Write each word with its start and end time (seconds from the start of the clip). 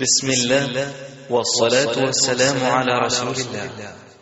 بسم 0.00 0.30
الله 0.30 0.92
والصلاة 1.30 2.04
والسلام 2.04 2.64
على 2.64 2.98
رسول 3.06 3.34
الله 3.36 3.70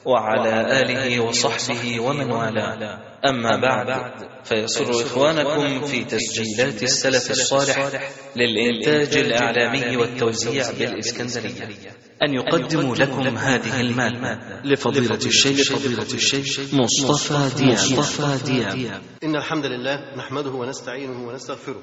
وعلى 0.07 0.81
آله 0.81 1.21
وصحبه 1.21 2.01
ومن 2.01 2.31
والاه. 2.31 2.99
أما 3.29 3.57
بعد 3.57 4.13
فيسر 4.45 4.91
إخوانكم 4.91 5.87
في 5.87 6.05
تسجيلات 6.05 6.83
السلف 6.83 7.31
الصالح 7.31 7.91
للإنتاج 8.37 9.17
الإعلامي 9.17 9.97
والتوزيع 9.97 10.71
بالإسكندرية. 10.79 11.69
أن 12.23 12.35
يقدموا 12.35 12.97
لكم 12.97 13.37
هذه 13.39 13.81
المادة 13.81 14.63
لفضيلة 14.65 15.27
الشيخ 15.27 15.73
فضيلة 15.73 16.15
الشيخ 16.15 16.61
مصطفى 16.75 17.51
دياب. 17.57 17.99
مصطفى 17.99 18.39
دياب. 18.45 19.03
إن 19.25 19.37
الحمد 19.37 19.67
لله 19.67 20.17
نحمده 20.17 20.51
ونستعينه 20.51 21.29
ونستغفره. 21.29 21.83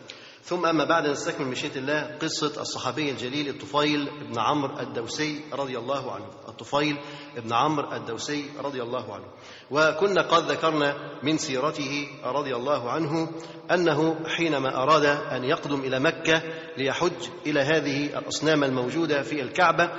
ثم 0.43 0.65
أما 0.65 0.83
بعد 0.85 1.07
نستكمل 1.07 1.47
مشيئة 1.47 1.75
الله 1.75 2.17
قصة 2.21 2.61
الصحابي 2.61 3.11
الجليل 3.11 3.49
الطفيل 3.49 4.09
بن 4.29 4.39
عمرو 4.39 4.79
الدوسي 4.79 5.41
رضي 5.53 5.77
الله 5.77 6.11
عنه. 6.11 6.25
الطفيل 6.47 6.97
بن 7.37 7.53
عمرو 7.53 7.91
الدوسي 7.93 8.45
رضي 8.63 8.81
الله 8.81 9.13
عنه. 9.13 9.25
وكنا 9.71 10.21
قد 10.21 10.51
ذكرنا 10.51 10.95
من 11.23 11.37
سيرته 11.37 12.07
رضي 12.23 12.55
الله 12.55 12.91
عنه 12.91 13.29
أنه 13.71 14.15
حينما 14.27 14.83
أراد 14.83 15.05
أن 15.05 15.43
يقدم 15.43 15.79
إلى 15.79 15.99
مكة 15.99 16.41
ليحج 16.77 17.27
إلى 17.45 17.59
هذه 17.59 18.05
الأصنام 18.19 18.63
الموجودة 18.63 19.21
في 19.21 19.41
الكعبة 19.41 19.89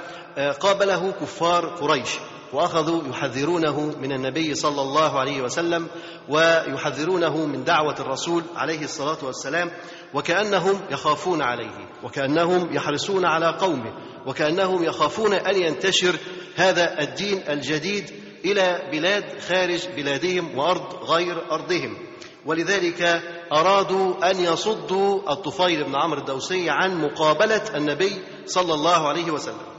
قابله 0.60 1.12
كفار 1.12 1.66
قريش 1.66 2.18
وأخذوا 2.52 3.08
يحذرونه 3.08 3.80
من 3.80 4.12
النبي 4.12 4.54
صلى 4.54 4.82
الله 4.82 5.20
عليه 5.20 5.42
وسلم 5.42 5.88
ويحذرونه 6.28 7.46
من 7.46 7.64
دعوة 7.64 7.94
الرسول 8.00 8.42
عليه 8.56 8.84
الصلاة 8.84 9.18
والسلام 9.22 9.70
وكأنهم 10.14 10.80
يخافون 10.90 11.42
عليه 11.42 11.88
وكأنهم 12.02 12.74
يحرصون 12.74 13.24
على 13.24 13.46
قومه 13.46 13.92
وكأنهم 14.26 14.84
يخافون 14.84 15.32
أن 15.34 15.62
ينتشر 15.62 16.16
هذا 16.56 17.02
الدين 17.02 17.42
الجديد 17.48 18.10
إلى 18.44 18.88
بلاد 18.92 19.40
خارج 19.48 19.88
بلادهم 19.96 20.58
وأرض 20.58 21.04
غير 21.10 21.52
أرضهم. 21.52 21.96
ولذلك 22.46 23.22
أرادوا 23.52 24.30
أن 24.30 24.40
يصدوا 24.40 25.32
الطفيل 25.32 25.84
بن 25.84 25.96
عمرو 25.96 26.20
الدوسي 26.20 26.70
عن 26.70 27.00
مقابلة 27.00 27.62
النبي 27.76 28.22
صلى 28.46 28.74
الله 28.74 29.08
عليه 29.08 29.30
وسلم. 29.30 29.72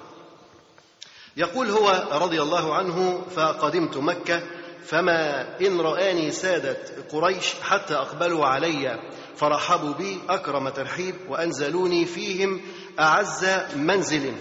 يقول 1.38 1.70
هو 1.70 2.08
رضي 2.12 2.42
الله 2.42 2.76
عنه 2.76 3.22
فقدمت 3.36 3.98
مكة 3.98 4.44
فما 4.86 5.48
إن 5.62 5.82
رآني 5.82 6.32
سادة 6.32 6.78
قريش 7.12 7.54
حتى 7.62 7.96
أقبلوا 7.96 8.46
علي 8.46 9.00
فرحبوا 9.36 9.94
بي 9.94 10.20
أكرم 10.30 10.70
ترحيب 10.70 11.16
وأنزلوني 11.30 12.06
فيهم 12.06 12.62
أعز 13.00 13.46
منزل. 13.76 14.34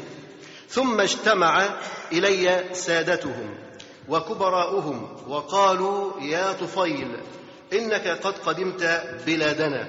ثم 0.69 1.01
اجتمع 1.01 1.69
إلي 2.12 2.65
سادتهم 2.73 3.55
وكبراؤهم 4.09 5.09
وقالوا 5.29 6.20
يا 6.20 6.53
طفيل 6.53 7.17
إنك 7.73 8.09
قد 8.09 8.35
قدمت 8.39 9.05
بلادنا. 9.27 9.89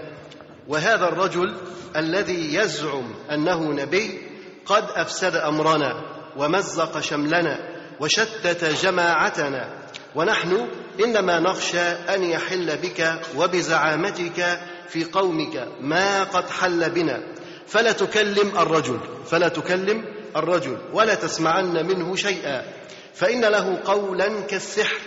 وهذا 0.67 1.07
الرجل 1.07 1.57
الذي 1.95 2.55
يزعم 2.55 3.13
أنه 3.31 3.73
نبي 3.73 4.21
قد 4.65 4.83
أفسد 4.95 5.35
أمرنا 5.35 6.01
ومزق 6.37 6.99
شملنا 6.99 7.59
وشتت 7.99 8.65
جماعتنا. 8.65 9.83
ونحن 10.15 10.67
إنما 11.05 11.39
نخشى 11.39 11.79
أن 11.81 12.23
يحل 12.23 12.77
بك 12.77 13.21
وبزعامتك 13.37 14.59
في 14.87 15.03
قومك 15.03 15.67
ما 15.81 16.23
قد 16.23 16.49
حل 16.49 16.89
بنا. 16.89 17.23
فلا 17.67 17.91
تكلم 17.91 18.57
الرجل 18.57 18.99
فلا 19.25 19.47
تكلم 19.47 20.05
الرجل 20.35 20.77
ولا 20.93 21.15
تسمعن 21.15 21.87
منه 21.87 22.15
شيئا. 22.15 22.65
فإن 23.13 23.45
له 23.45 23.79
قولا 23.85 24.41
كالسحر 24.41 24.97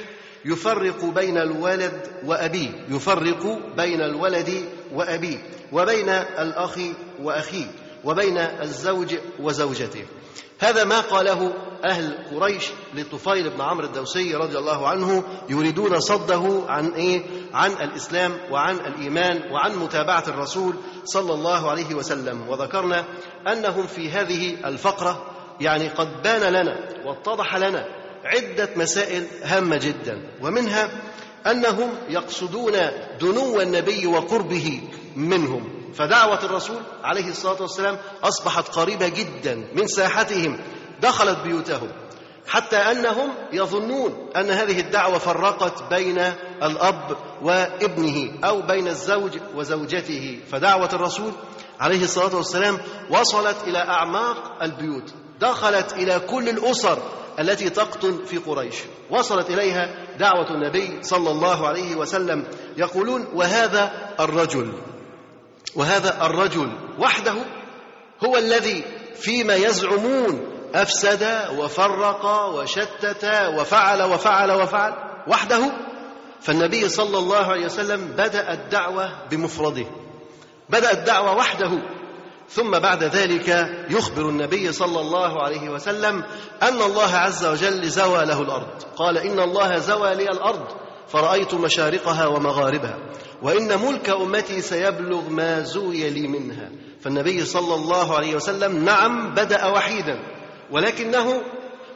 يفرق 0.45 1.05
بين 1.05 1.39
الولد 1.39 2.11
وأبيه 2.25 2.71
يفرق 2.89 3.59
بين 3.77 4.01
الولد 4.01 4.65
وأبيه 4.93 5.39
وبين 5.73 6.09
الأخ 6.09 6.79
وأخيه 7.23 7.67
وبين 8.05 8.39
الزوج 8.39 9.15
وزوجته. 9.41 10.05
هذا 10.59 10.85
ما 10.85 11.01
قاله 11.01 11.53
أهل 11.85 12.19
قريش 12.33 12.65
لطفيل 12.95 13.51
بن 13.51 13.61
عمرو 13.61 13.87
الدوسي 13.87 14.35
رضي 14.35 14.59
الله 14.59 14.89
عنه 14.89 15.25
يريدون 15.49 16.01
صده 16.01 16.63
عن 16.69 16.89
إيه؟ 16.89 17.23
عن 17.55 17.71
الإسلام 17.71 18.33
وعن 18.51 18.77
الإيمان 18.77 19.53
وعن 19.53 19.77
متابعة 19.77 20.25
الرسول 20.29 20.75
صلى 21.05 21.35
الله 21.35 21.71
عليه 21.71 21.95
وسلم 21.95 22.49
وذكرنا 22.49 23.05
أنهم 23.53 23.87
في 23.87 24.11
هذه 24.11 24.57
الفقرة 24.69 25.27
يعني 25.61 25.89
قد 25.89 26.23
بان 26.23 26.53
لنا 26.53 26.79
واتضح 27.05 27.57
لنا 27.57 27.87
عدة 28.25 28.69
مسائل 28.77 29.27
هامة 29.43 29.77
جدا 29.77 30.21
ومنها 30.43 30.91
أنهم 31.47 31.91
يقصدون 32.09 32.73
دنو 33.21 33.61
النبي 33.61 34.07
وقربه 34.07 34.81
منهم 35.17 35.76
فدعوة 35.97 36.45
الرسول 36.45 36.83
عليه 37.05 37.29
الصلاة 37.29 37.63
والسلام 37.63 37.99
أصبحت 38.25 38.69
قريبة 38.69 39.09
جدا 39.09 39.69
من 39.75 39.87
ساحتهم 39.87 40.59
دخلت 41.01 41.39
بيوتهم 41.39 41.89
حتى 42.49 42.77
أنهم 42.77 43.29
يظنون 43.53 44.31
أن 44.37 44.51
هذه 44.51 44.81
الدعوة 44.81 45.19
فرقت 45.19 45.83
بين 45.95 46.19
الأب 46.63 47.17
وابنه 47.43 48.33
أو 48.45 48.63
بين 48.63 48.89
الزوج 48.89 49.39
وزوجته. 49.55 50.39
فدعوة 50.53 50.89
الرسول 50.93 51.33
عليه 51.81 52.05
الصلاة 52.05 52.37
والسلام 52.37 52.79
وصلت 53.11 53.57
إلى 53.67 53.79
أعماق 53.79 54.63
البيوت 54.63 55.15
دخلت 55.41 55.93
إلى 55.93 56.21
كل 56.21 56.49
الأسر 56.49 56.99
التي 57.39 57.71
تقطن 57.71 58.25
في 58.25 58.39
قريش. 58.39 58.77
وصلت 59.11 59.51
إليها 59.51 60.07
دعوة 60.19 60.51
النبي 60.51 61.03
صلى 61.03 61.31
الله 61.31 61.67
عليه 61.67 61.97
وسلم 61.97 62.45
يقولون 62.77 63.27
وهذا 63.35 63.93
الرجل 64.21 64.73
وهذا 65.77 66.27
الرجل 66.27 66.73
وحده 66.99 67.35
هو 68.25 68.37
الذي 68.37 68.85
فيما 69.17 69.55
يزعمون 69.55 70.57
أفسد 70.75 71.49
وفرق 71.59 72.25
وشتت 72.55 73.25
وفعل 73.59 74.03
وفعل 74.03 74.53
وفعل 74.53 74.95
وحده 75.29 75.73
فالنبي 76.41 76.89
صلى 76.89 77.19
الله 77.19 77.47
عليه 77.47 77.65
وسلم 77.65 78.07
بدأ 78.07 78.53
الدعوة 78.53 79.11
بمفرده 79.31 79.87
بدأ 80.69 80.93
الدعوة 80.93 81.37
وحده 81.37 81.71
ثم 82.49 82.71
بعد 82.79 83.05
ذلك 83.05 83.49
يخبر 83.91 84.29
النبي 84.29 84.73
صلى 84.73 85.01
الله 85.01 85.43
عليه 85.43 85.69
وسلم 85.69 86.25
أن 86.63 86.83
الله 86.83 87.17
عز 87.17 87.47
وجل 87.47 87.89
زوى 87.89 88.25
له 88.25 88.43
الأرض 88.43 88.83
قال 88.97 89.19
إن 89.19 89.41
الله 89.41 89.79
زوى 89.79 90.15
لي 90.15 90.31
الأرض 90.31 90.65
فرأيت 91.09 91.55
مشارقها 91.55 92.27
ومغاربها 92.27 92.99
وإن 93.43 93.81
ملك 93.87 94.09
أمتي 94.09 94.61
سيبلغ 94.61 95.29
ما 95.29 95.61
زوي 95.61 96.11
لي 96.11 96.29
منها. 96.29 96.71
فالنبي 97.01 97.45
صلى 97.45 97.75
الله 97.75 98.17
عليه 98.17 98.35
وسلم 98.35 98.85
نعم 98.85 99.35
بدأ 99.35 99.67
وحيدا 99.67 100.19
ولكنه 100.71 101.43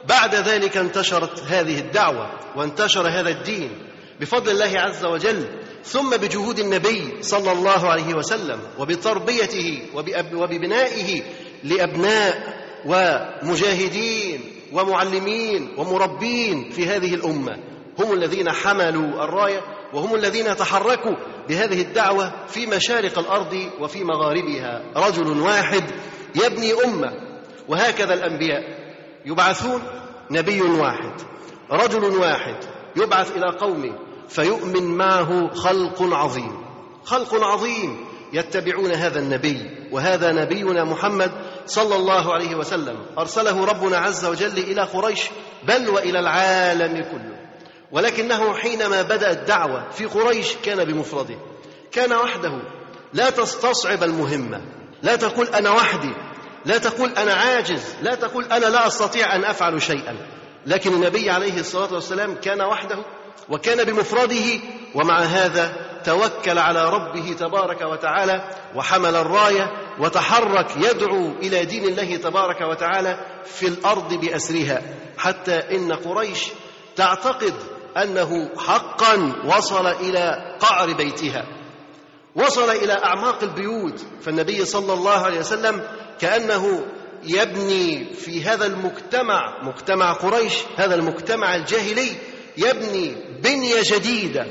بعد 0.09 0.35
ذلك 0.35 0.77
انتشرت 0.77 1.43
هذه 1.47 1.79
الدعوة 1.79 2.29
وانتشر 2.55 3.07
هذا 3.07 3.29
الدين 3.29 3.69
بفضل 4.19 4.51
الله 4.51 4.79
عز 4.79 5.05
وجل 5.05 5.47
ثم 5.83 6.09
بجهود 6.09 6.59
النبي 6.59 7.13
صلى 7.21 7.51
الله 7.51 7.89
عليه 7.89 8.13
وسلم 8.13 8.59
وبتربيته 8.79 9.81
وببنائه 10.33 11.21
لأبناء 11.63 12.61
ومجاهدين 12.85 14.41
ومعلمين 14.73 15.73
ومربين 15.77 16.69
في 16.69 16.85
هذه 16.85 17.13
الأمة. 17.13 17.57
هم 17.99 18.13
الذين 18.13 18.51
حملوا 18.51 19.23
الراية 19.23 19.61
وهم 19.93 20.15
الذين 20.15 20.55
تحركوا 20.55 21.15
بهذه 21.49 21.81
الدعوة 21.81 22.45
في 22.47 22.65
مشارق 22.65 23.19
الأرض 23.19 23.69
وفي 23.79 24.03
مغاربها. 24.03 24.81
رجل 24.95 25.41
واحد 25.41 25.83
يبني 26.35 26.73
أمة 26.73 27.11
وهكذا 27.67 28.13
الأنبياء. 28.13 28.63
يبعثون 29.25 29.81
نبي 30.31 30.61
واحد. 30.61 31.21
رجل 31.71 32.03
واحد 32.03 32.55
يبعث 32.95 33.31
إلى 33.37 33.57
قومه 33.57 33.99
فيؤمن 34.27 34.97
معه 34.97 35.53
خلق 35.53 36.03
عظيم. 36.13 36.65
خلق 37.03 37.43
عظيم. 37.43 38.05
يتبعون 38.33 38.91
هذا 38.91 39.19
النبي 39.19 39.89
وهذا 39.91 40.31
نبينا 40.31 40.83
محمد 40.83 41.31
صلى 41.65 41.95
الله 41.95 42.33
عليه 42.33 42.55
وسلم. 42.55 43.05
أرسله 43.17 43.65
ربنا 43.65 43.97
عز 43.97 44.25
وجل 44.25 44.57
إلى 44.57 44.81
قريش 44.81 45.29
بل 45.67 45.89
وإلى 45.89 46.19
العالم 46.19 47.03
كله. 47.03 47.40
ولكنه 47.91 48.53
حينما 48.53 49.01
بدأ 49.01 49.31
الدعوة 49.31 49.89
في 49.89 50.05
قريش 50.05 50.55
كان 50.63 50.85
بمفرده. 50.85 51.35
كان 51.91 52.13
وحده. 52.13 52.61
لا 53.13 53.29
تستصعب 53.29 54.03
المهمة. 54.03 54.61
لا 55.03 55.15
تقول 55.15 55.47
أنا 55.47 55.71
وحدي. 55.71 56.13
لا 56.65 56.77
تقول 56.77 57.09
أنا 57.09 57.33
عاجز. 57.33 57.95
لا 58.01 58.15
تقول 58.15 58.45
أنا 58.45 58.65
لا 58.65 58.87
أستطيع 58.87 59.35
أن 59.35 59.45
أفعل 59.45 59.81
شيئا. 59.81 60.15
لكن 60.65 60.93
النبي 60.93 61.29
عليه 61.29 61.59
الصلاة 61.59 61.93
والسلام 61.93 62.35
كان 62.35 62.61
وحده 62.61 62.97
وكان 63.49 63.83
بمفرده. 63.83 64.59
ومع 64.95 65.19
هذا 65.19 65.91
توكل 66.05 66.57
على 66.59 66.89
ربه 66.89 67.33
تبارك 67.39 67.81
وتعالى 67.81 68.49
وحمل 68.75 69.15
الراية 69.15 69.71
وتحرك 69.99 70.77
يدعو 70.77 71.31
إلى 71.31 71.65
دين 71.65 71.83
الله 71.85 72.15
تبارك 72.15 72.61
وتعالى 72.61 73.17
في 73.45 73.67
الأرض 73.67 74.13
بأسرها. 74.13 74.81
حتى 75.17 75.55
إن 75.55 75.93
قريش 75.93 76.47
تعتقد 76.95 77.53
أنه 77.97 78.49
حقا 78.57 79.33
وصل 79.45 79.87
إلى 79.87 80.55
قعر 80.59 80.93
بيتها. 80.93 81.45
وصل 82.35 82.69
إلى 82.69 82.93
أعماق 82.93 83.43
البيوت. 83.43 84.05
فالنبي 84.21 84.65
صلى 84.65 84.93
الله 84.93 85.17
عليه 85.17 85.39
وسلم 85.39 85.81
كأنه 86.19 86.85
يبني 87.23 88.13
في 88.13 88.43
هذا 88.43 88.65
المجتمع 88.65 89.63
مجتمع 89.63 90.13
قريش 90.13 90.53
هذا 90.77 90.95
المجتمع 90.95 91.55
الجاهلي 91.55 92.15
يبني 92.57 93.15
بنية 93.43 93.81
جديدة 93.83 94.45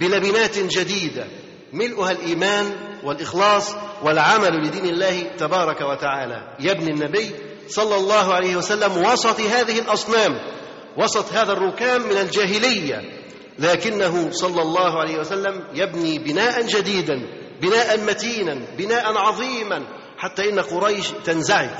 بلبنات 0.00 0.58
جديدة. 0.58 1.26
ملؤها 1.72 2.10
الإيمان 2.10 2.72
والإخلاص 3.04 3.74
والعمل 4.02 4.66
لدين 4.66 4.84
الله 4.84 5.22
تبارك 5.38 5.80
وتعالى. 5.80 6.56
يبني 6.60 6.90
النبي 6.90 7.30
صلى 7.68 7.96
الله 7.96 8.34
عليه 8.34 8.56
وسلم 8.56 9.04
وسط 9.04 9.40
هذه 9.40 9.78
الأصنام. 9.78 10.38
وسط 10.98 11.32
هذا 11.32 11.52
الركام 11.52 12.02
من 12.02 12.16
الجاهلية 12.16 13.00
لكنه 13.58 14.30
صلى 14.30 14.62
الله 14.62 15.00
عليه 15.00 15.18
وسلم 15.18 15.64
يبني 15.74 16.18
بناء 16.18 16.66
جديدا 16.66 17.22
بناء 17.62 18.00
متينا 18.00 18.54
بناء 18.78 19.16
عظيما 19.16 19.82
حتى 20.18 20.50
إن 20.50 20.60
قريش 20.60 21.08
تنزعج 21.24 21.70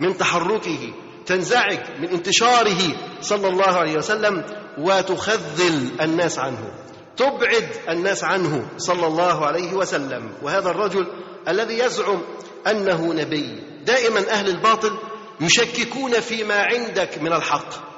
من 0.00 0.16
تحركه 0.16 0.92
تنزعج 1.26 1.78
من 2.00 2.08
انتشاره 2.08 2.96
صلى 3.20 3.48
الله 3.48 3.66
عليه 3.66 3.96
وسلم 3.96 4.44
وتخذل 4.78 5.88
الناس 6.00 6.38
عنه 6.38 6.72
تبعد 7.16 7.68
الناس 7.88 8.24
عنه 8.24 8.68
صلى 8.76 9.06
الله 9.06 9.46
عليه 9.46 9.72
وسلم. 9.74 10.32
وهذا 10.42 10.70
الرجل 10.70 11.06
الذي 11.48 11.78
يزعم 11.78 12.22
أنه 12.66 13.14
نبي. 13.14 13.62
دائما 13.84 14.30
أهل 14.30 14.48
الباطل 14.48 14.98
يشككون 15.40 16.20
فيما 16.20 16.54
عندك 16.54 17.18
من 17.18 17.32
الحق. 17.32 17.89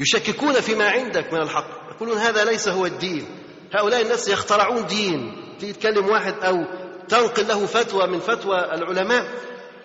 يشككون 0.00 0.60
فيما 0.60 0.88
عندك 0.88 1.32
من 1.32 1.40
الحق. 1.40 1.66
يقولون 1.96 2.18
هذا 2.18 2.44
ليس 2.44 2.68
هو 2.68 2.86
الدين. 2.86 3.26
هؤلاء 3.74 4.02
الناس 4.02 4.28
يخترعون 4.28 4.86
دين. 4.86 5.36
تيجي 5.60 5.72
تكلم 5.72 6.08
واحد 6.08 6.34
أو 6.42 6.64
تنقل 7.08 7.48
له 7.48 7.66
فتوى 7.66 8.06
من 8.06 8.20
فتوى 8.20 8.58
العلماء 8.58 9.26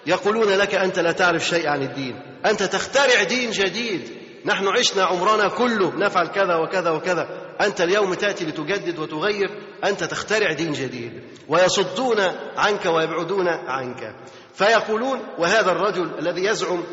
يقولون 0.08 0.50
لك 0.50 0.76
أنت 0.76 1.00
لا 1.00 1.12
تعرف 1.12 1.48
شيء 1.48 1.68
عن 1.68 1.82
الدين. 1.82 2.22
أنت 2.46 2.64
تخترع 2.64 3.24
دين 3.24 3.52
جديد. 3.52 4.10
نحن 4.46 4.68
عشنا 4.68 5.04
عمرنا 5.04 5.48
كله 5.48 5.96
نفعل 5.96 6.28
كذا 6.28 6.56
وكذا 6.56 6.90
وكذا. 6.90 7.28
أنت 7.62 7.82
اليوم 7.82 8.14
تأتي 8.14 8.46
لتجدد 8.46 9.00
وتغير. 9.00 9.50
أنت 9.84 10.04
تخترع 10.04 10.52
دين 10.52 10.74
جديد. 10.74 11.24
ويصدون 11.48 12.20
عنك 12.58 12.86
ويبعدون 12.86 13.48
عنك. 13.48 14.16
فيقولون 14.54 15.20
وهذا 15.38 15.72
الرجل 15.72 16.20
الذي 16.20 16.46
يزعم 16.46 16.84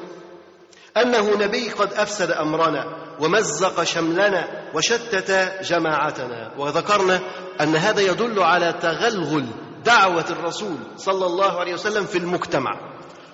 أنه 1.02 1.36
نبي 1.36 1.70
قد 1.70 1.92
أفسد 1.92 2.30
أمرنا 2.30 2.84
ومزق 3.20 3.82
شملنا 3.82 4.70
وشتت 4.74 5.52
جماعتنا. 5.62 6.54
وذكرنا 6.58 7.20
أن 7.60 7.76
هذا 7.76 8.00
يدل 8.00 8.42
على 8.42 8.72
تغلغل 8.72 9.46
دعوة 9.84 10.24
الرسول 10.30 10.76
صلى 10.96 11.26
الله 11.26 11.60
عليه 11.60 11.74
وسلم 11.74 12.04
في 12.04 12.18
المجتمع 12.18 12.70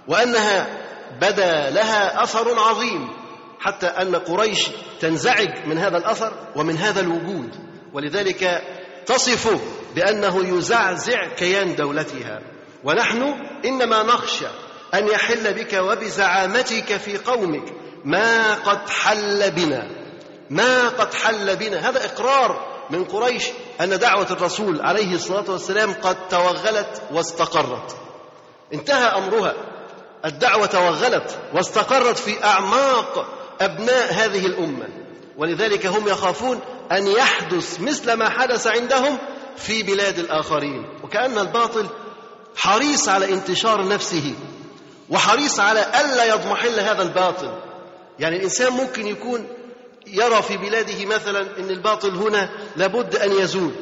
وأنها 0.08 0.66
بدا 1.20 1.70
لها 1.70 2.22
أثر 2.22 2.58
عظيم 2.58 3.08
حتى 3.60 3.86
أن 3.86 4.16
قريش 4.16 4.68
تنزعج 5.00 5.66
من 5.66 5.78
هذا 5.78 5.96
الأثر 5.98 6.32
ومن 6.56 6.76
هذا 6.76 7.00
الوجود. 7.00 7.50
ولذلك 7.92 8.62
تصفه 9.06 9.60
بأنه 9.94 10.56
يزعزع 10.56 11.34
كيان 11.36 11.76
دولتها. 11.76 12.40
ونحن 12.84 13.22
إنما 13.64 14.02
نخشى 14.02 14.46
أن 14.94 15.08
يحل 15.08 15.54
بك 15.54 15.72
وبزعامتك 15.72 16.96
في 16.96 17.18
قومك 17.18 17.72
ما 18.04 18.54
قد 18.54 18.90
حل 18.90 19.50
بنا. 19.50 19.88
ما 20.50 20.88
قد 20.88 21.14
حل 21.14 21.56
بنا. 21.56 21.88
هذا 21.88 22.04
إقرار 22.04 22.72
من 22.90 23.04
قريش 23.04 23.44
أن 23.80 23.98
دعوة 23.98 24.26
الرسول 24.30 24.80
عليه 24.80 25.14
الصلاة 25.14 25.50
والسلام 25.50 25.92
قد 26.02 26.28
توغلت 26.28 27.02
واستقرت. 27.12 27.96
انتهى 28.74 29.06
أمرها. 29.06 29.54
الدعوة 30.24 30.66
توغلت 30.66 31.38
واستقرت 31.54 32.18
في 32.18 32.44
أعماق 32.44 33.26
أبناء 33.60 34.12
هذه 34.12 34.46
الأمة. 34.46 34.88
ولذلك 35.36 35.86
هم 35.86 36.08
يخافون 36.08 36.60
أن 36.92 37.06
يحدث 37.06 37.80
مثل 37.80 38.12
ما 38.12 38.28
حدث 38.28 38.66
عندهم 38.66 39.18
في 39.56 39.82
بلاد 39.82 40.18
الآخرين. 40.18 40.84
وكأن 41.04 41.38
الباطل 41.38 41.86
حريص 42.56 43.08
على 43.08 43.32
انتشار 43.32 43.88
نفسه. 43.88 44.34
وحريص 45.12 45.60
على 45.60 45.80
ألا 46.00 46.24
يضمحل 46.24 46.80
هذا 46.80 47.02
الباطل. 47.02 47.58
يعني 48.18 48.36
الإنسان 48.36 48.72
ممكن 48.72 49.06
يكون 49.06 49.48
يرى 50.06 50.42
في 50.42 50.56
بلاده 50.56 51.06
مثلا 51.06 51.58
إن 51.58 51.70
الباطل 51.70 52.10
هنا 52.10 52.48
لابد 52.76 53.16
أن 53.16 53.30
يزول 53.32 53.72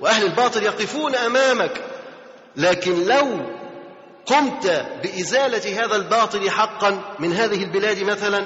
وأهل 0.00 0.26
الباطل 0.26 0.62
يقفون 0.62 1.14
أمامك. 1.14 1.82
لكن 2.56 3.06
لو 3.06 3.40
قمت 4.26 4.86
بإزالة 5.02 5.84
هذا 5.84 5.96
الباطل 5.96 6.50
حقا 6.50 7.14
من 7.18 7.32
هذه 7.32 7.64
البلاد 7.64 8.02
مثلا 8.02 8.44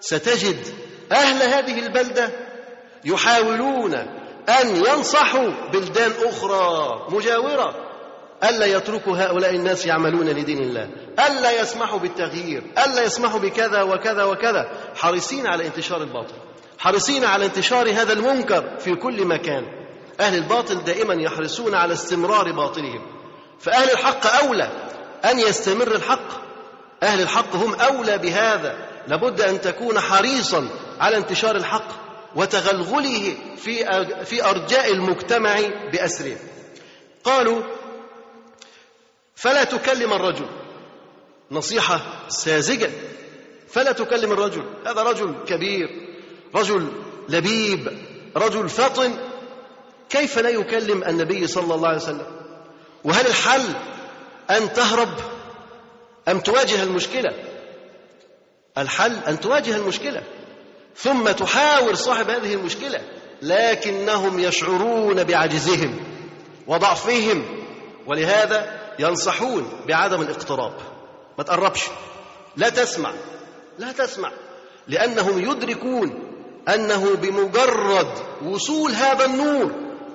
ستجد 0.00 0.66
أهل 1.12 1.42
هذه 1.42 1.78
البلدة 1.78 2.30
يحاولون 3.04 3.94
أن 4.48 4.76
ينصحوا 4.76 5.50
بلدان 5.72 6.12
أخرى 6.24 7.06
مجاورة. 7.10 7.83
ألا 8.42 8.66
يتركوا 8.66 9.16
هؤلاء 9.16 9.54
الناس 9.54 9.86
يعملون 9.86 10.26
لدين 10.28 10.58
الله؟ 10.58 10.90
ألا 11.26 11.60
يسمحوا 11.60 11.98
بالتغيير؟ 11.98 12.62
ألا 12.86 13.02
يسمحوا 13.02 13.40
بكذا 13.40 13.82
وكذا 13.82 14.24
وكذا؟ 14.24 14.68
حريصين 14.94 15.46
على 15.46 15.66
انتشار 15.66 16.02
الباطل. 16.02 16.34
حريصين 16.78 17.24
على 17.24 17.44
انتشار 17.44 17.90
هذا 17.90 18.12
المنكر 18.12 18.78
في 18.78 18.94
كل 18.94 19.26
مكان. 19.26 19.64
أهل 20.20 20.34
الباطل 20.34 20.84
دائما 20.84 21.14
يحرصون 21.14 21.74
على 21.74 21.92
استمرار 21.92 22.52
باطلهم. 22.52 23.06
فأهل 23.58 23.90
الحق 23.90 24.26
أولى 24.26 24.68
أن 25.24 25.38
يستمر 25.38 25.94
الحق. 25.94 26.44
أهل 27.02 27.22
الحق 27.22 27.56
هم 27.56 27.74
أولى 27.74 28.18
بهذا. 28.18 28.76
لابد 29.08 29.40
أن 29.40 29.60
تكون 29.60 30.00
حريصا 30.00 30.68
على 31.00 31.16
انتشار 31.16 31.56
الحق 31.56 31.88
وتغلغله 32.36 33.34
في 33.56 33.84
في 34.24 34.44
أرجاء 34.44 34.92
المجتمع 34.92 35.60
بأسره. 35.92 36.36
قالوا 37.24 37.62
فلا 39.36 39.64
تكلم 39.64 40.12
الرجل. 40.12 40.46
نصيحة 41.50 42.00
ساذجة. 42.28 42.90
فلا 43.68 43.92
تكلم 43.92 44.32
الرجل. 44.32 44.64
هذا 44.86 45.02
رجل 45.02 45.34
كبير 45.46 45.88
رجل 46.54 46.92
لبيب 47.28 47.98
رجل 48.36 48.68
فطن 48.68 49.14
كيف 50.10 50.38
لا 50.38 50.48
يكلم 50.48 51.04
النبي 51.04 51.46
صلى 51.46 51.74
الله 51.74 51.88
عليه 51.88 51.98
وسلم؟ 51.98 52.26
وهل 53.04 53.26
الحل 53.26 53.74
أن 54.50 54.72
تهرب؟ 54.72 55.08
أم 56.28 56.40
تواجه 56.40 56.82
المشكلة؟ 56.82 57.32
الحل 58.78 59.16
أن 59.28 59.40
تواجه 59.40 59.76
المشكلة. 59.76 60.22
ثم 60.96 61.30
تحاور 61.30 61.94
صاحب 61.94 62.30
هذه 62.30 62.54
المشكلة. 62.54 63.00
لكنهم 63.42 64.40
يشعرون 64.40 65.24
بعجزهم 65.24 66.00
وضعفهم. 66.66 67.64
ولهذا 68.06 68.83
ينصحون 68.98 69.70
بعدم 69.88 70.20
الاقتراب. 70.22 70.72
ما 71.38 71.44
تقربش. 71.44 71.84
لا 72.56 72.68
تسمع. 72.68 73.12
لا 73.78 73.92
تسمع. 73.92 74.30
لأنهم 74.88 75.38
يدركون 75.38 76.34
أنه 76.68 77.14
بمجرد 77.14 78.08
وصول 78.44 78.92
هذا 78.92 79.24
النور 79.24 79.70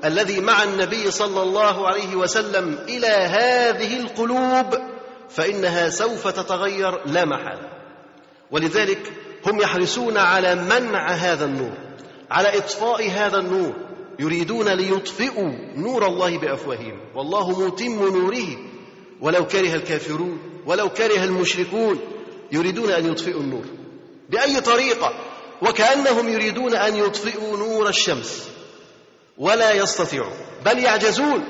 الذي 0.05 0.41
مع 0.41 0.63
النبي 0.63 1.11
صلى 1.11 1.41
الله 1.41 1.87
عليه 1.87 2.15
وسلم 2.15 2.73
إلى 2.87 3.07
هذه 3.07 3.99
القلوب 3.99 4.77
فإنها 5.29 5.89
سوف 5.89 6.27
تتغير 6.27 7.05
لا 7.05 7.25
محالة. 7.25 7.69
ولذلك 8.51 9.13
هم 9.45 9.61
يحرصون 9.61 10.17
على 10.17 10.55
منع 10.55 11.11
هذا 11.11 11.45
النور 11.45 11.77
على 12.31 12.57
إطفاء 12.57 13.09
هذا 13.09 13.37
النور 13.37 13.73
يريدون 14.19 14.67
ليطفئوا 14.67 15.51
نور 15.75 16.05
الله 16.05 16.37
بأفواههم. 16.37 16.99
والله 17.15 17.65
متم 17.65 18.17
نوره 18.17 18.68
ولو 19.21 19.47
كره 19.47 19.75
الكافرون 19.75 20.61
ولو 20.65 20.89
كره 20.89 21.23
المشركون 21.23 21.99
يريدون 22.51 22.91
أن 22.91 23.11
يطفئوا 23.11 23.41
النور. 23.41 23.65
بأي 24.29 24.61
طريقة؟ 24.61 25.13
وكأنهم 25.61 26.29
يريدون 26.29 26.75
أن 26.75 26.95
يطفئوا 26.95 27.57
نور 27.57 27.89
الشمس. 27.89 28.49
ولا 29.37 29.73
يستطيعون. 29.73 30.37
بل 30.65 30.79
يعجزون. 30.79 31.43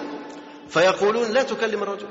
فيقولون 0.70 1.32
لا 1.32 1.44
تكلم 1.44 1.84
الرجل. 1.84 2.10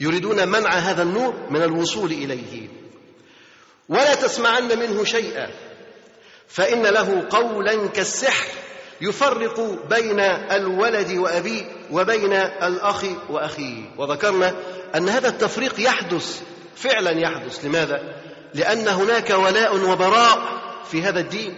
يريدون 0.00 0.48
منع 0.48 0.70
هذا 0.70 1.02
النور 1.02 1.34
من 1.50 1.62
الوصول 1.62 2.10
إليه. 2.12 2.68
ولا 3.88 4.14
تسمعن 4.14 4.78
منه 4.78 5.04
شيئا. 5.04 5.50
فإن 6.48 6.82
له 6.82 7.26
قولا 7.30 7.86
كالسحر. 7.86 8.48
يفرق 9.02 9.60
بين 9.90 10.20
الولد 10.50 11.10
وأبيه 11.18 11.62
وبين 11.90 12.32
الأخ 12.62 13.04
وأخيه. 13.30 13.84
وذكرنا 13.98 14.54
أن 14.94 15.08
هذا 15.08 15.28
التفريق 15.28 15.80
يحدث 15.80 16.42
فعلا 16.76 17.10
يحدث. 17.10 17.64
لماذا؟ 17.64 18.02
لأن 18.54 18.88
هناك 18.88 19.30
ولاء 19.30 19.76
وبراء 19.76 20.38
في 20.90 21.02
هذا 21.02 21.20
الدين. 21.20 21.54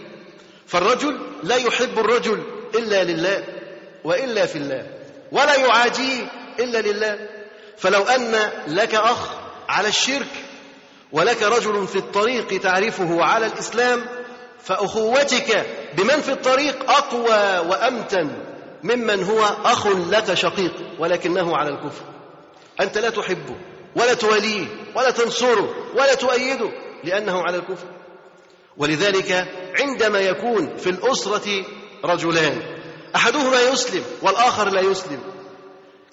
فالرجل 0.67 1.19
لا 1.43 1.55
يحب 1.55 1.99
الرجل 1.99 2.43
إلا 2.75 3.03
لله 3.03 3.43
وإلا 4.03 4.45
في 4.45 4.57
الله 4.57 4.87
ولا 5.31 5.55
يعاديه 5.55 6.31
إلا 6.59 6.81
لله. 6.81 7.29
فلو 7.77 8.03
أن 8.03 8.35
لك 8.67 8.95
أخ 8.95 9.29
على 9.69 9.87
الشرك 9.87 10.27
ولك 11.11 11.43
رجل 11.43 11.87
في 11.87 11.95
الطريق 11.95 12.61
تعرفه 12.61 13.23
على 13.23 13.45
الإسلام 13.45 14.05
فأخوتك 14.65 15.65
بمن 15.97 16.21
في 16.21 16.31
الطريق 16.31 16.91
أقوى 16.91 17.69
وأمتن 17.69 18.31
ممن 18.83 19.23
هو 19.23 19.43
أخ 19.43 19.87
لك 19.87 20.33
شقيق 20.33 20.73
ولكنه 20.99 21.57
على 21.57 21.69
الكفر. 21.69 22.05
أنت 22.81 22.97
لا 22.97 23.09
تحبه 23.09 23.55
ولا 23.95 24.13
تواليه 24.13 24.67
ولا 24.95 25.11
تنصره 25.11 25.69
ولا 25.95 26.15
تؤيده 26.15 26.71
لأنه 27.03 27.41
على 27.43 27.57
الكفر. 27.57 27.87
ولذلك 28.77 29.47
عندما 29.79 30.19
يكون 30.19 30.77
في 30.77 30.89
الأسرة 30.89 31.65
رجلان 32.05 32.61
أحدهما 33.15 33.61
يسلم 33.61 34.03
والآخر 34.21 34.69
لا 34.69 34.81
يسلم 34.81 35.19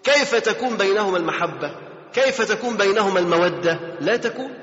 كيف 0.04 0.34
تكون 0.34 0.76
بينهما 0.76 1.16
المحبة؟ 1.18 1.74
كيف 2.12 2.42
تكون 2.42 2.76
بينهما 2.76 3.20
المودة؟ 3.20 3.96
لا 4.00 4.16
تكون. 4.16 4.61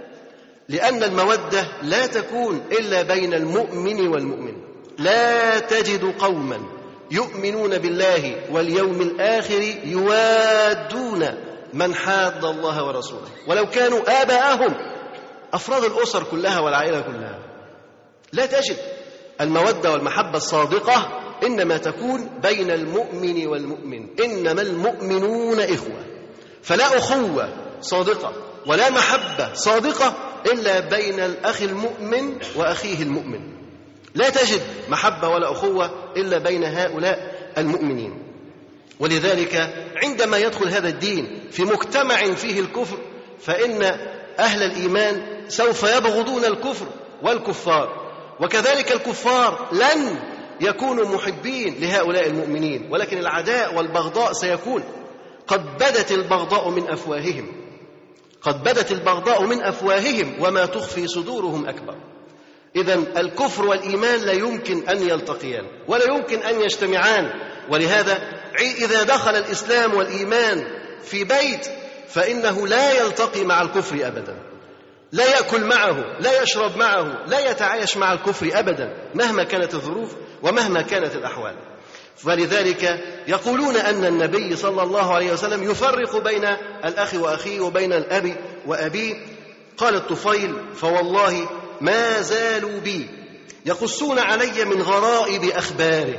لأن 0.69 1.03
المودة 1.03 1.67
لا 1.83 2.05
تكون 2.05 2.61
إلا 2.71 3.01
بين 3.01 3.33
المؤمن 3.33 4.07
والمؤمن. 4.07 4.53
لا 4.97 5.59
تجد 5.59 6.13
قوما 6.19 6.59
يؤمنون 7.11 7.77
بالله 7.77 8.35
واليوم 8.51 9.01
الآخر 9.01 9.61
يوادون 9.83 11.25
من 11.73 11.95
حاد 11.95 12.45
الله 12.45 12.85
ورسوله. 12.85 13.27
ولو 13.47 13.65
كانوا 13.65 14.21
آباءهم 14.21 14.75
أفراد 15.53 15.83
الأسر 15.83 16.23
كلها 16.23 16.59
والعائلة 16.59 17.01
كلها. 17.01 17.39
لا 18.33 18.45
تجد. 18.45 18.77
المودة 19.41 19.91
والمحبة 19.91 20.37
الصادقة 20.37 21.19
إنما 21.43 21.77
تكون 21.77 22.29
بين 22.43 22.71
المؤمن 22.71 23.47
والمؤمن. 23.47 24.07
إنما 24.23 24.61
المؤمنون 24.61 25.59
إخوة. 25.59 26.05
فلا 26.63 26.97
أخوة 26.97 27.49
صادقة 27.81 28.33
ولا 28.67 28.89
محبة 28.89 29.53
صادقة 29.53 30.28
إلا 30.45 30.79
بين 30.79 31.19
الأخ 31.19 31.61
المؤمن 31.61 32.37
وأخيه 32.55 33.03
المؤمن. 33.03 33.39
لا 34.15 34.29
تجد 34.29 34.61
محبة 34.89 35.27
ولا 35.29 35.51
أخوة 35.51 35.91
إلا 36.17 36.37
بين 36.37 36.63
هؤلاء 36.63 37.35
المؤمنين. 37.57 38.13
ولذلك 38.99 39.73
عندما 40.03 40.37
يدخل 40.37 40.69
هذا 40.69 40.89
الدين 40.89 41.47
في 41.51 41.63
مجتمع 41.63 42.33
فيه 42.33 42.59
الكفر 42.59 42.97
فإن 43.39 43.83
أهل 44.39 44.63
الإيمان 44.63 45.21
سوف 45.47 45.83
يبغضون 45.83 46.45
الكفر 46.45 46.85
والكفار. 47.23 48.09
وكذلك 48.39 48.91
الكفار 48.91 49.67
لن 49.71 50.19
يكونوا 50.61 51.15
محبين 51.15 51.75
لهؤلاء 51.79 52.27
المؤمنين 52.27 52.87
ولكن 52.91 53.17
العداء 53.17 53.75
والبغضاء 53.75 54.33
سيكون. 54.33 54.83
قد 55.47 55.77
بدت 55.77 56.11
البغضاء 56.11 56.69
من 56.69 56.89
أفواههم. 56.89 57.58
قد 58.41 58.63
بدت 58.63 58.91
البغضاء 58.91 59.43
من 59.43 59.61
أفواههم 59.61 60.35
وما 60.41 60.65
تخفي 60.65 61.07
صدورهم 61.07 61.67
أكبر. 61.67 61.95
اذا 62.75 62.93
الكفر 62.93 63.65
والإيمان 63.65 64.19
لا 64.19 64.31
يمكن 64.31 64.89
أن 64.89 65.09
يلتقيان 65.09 65.65
ولا 65.87 66.03
يمكن 66.03 66.39
أن 66.39 66.61
يجتمعان. 66.61 67.31
ولهذا 67.69 68.19
إذا 68.59 69.03
دخل 69.03 69.35
الإسلام 69.35 69.93
والإيمان 69.93 70.67
في 71.03 71.23
بيت 71.23 71.67
فإنه 72.07 72.67
لا 72.67 72.91
يلتقي 72.91 73.43
مع 73.43 73.61
الكفر 73.61 74.07
ابدا. 74.07 74.35
لا 75.11 75.25
يأكل 75.25 75.63
معه 75.63 76.17
لا 76.19 76.41
يشرب 76.41 76.77
معه 76.77 77.25
لا 77.27 77.51
يتعايش 77.51 77.97
مع 77.97 78.13
الكفر 78.13 78.49
ابدا 78.53 78.93
مهما 79.15 79.43
كانت 79.43 79.73
الظروف 79.73 80.15
ومهما 80.43 80.81
كانت 80.81 81.15
الأحوال. 81.15 81.55
فلذلك 82.23 82.83
يقولون 83.27 83.75
أن 83.75 84.05
النبي 84.05 84.55
صلى 84.55 84.83
الله 84.83 85.13
عليه 85.13 85.33
وسلم 85.33 85.71
يفرق 85.71 86.17
بين 86.17 86.45
الأخ 86.85 87.13
وأخيه 87.13 87.59
وبين 87.59 87.93
الأب 87.93 88.37
وابيه 88.67 89.15
قال 89.77 89.95
الطفيل 89.95 90.75
فوالله 90.75 91.49
ما 91.81 92.21
زالوا 92.21 92.79
بي. 92.79 93.09
يقصون 93.65 94.19
علي 94.19 94.65
من 94.65 94.81
غرائب 94.81 95.43
أخباره. 95.43 96.17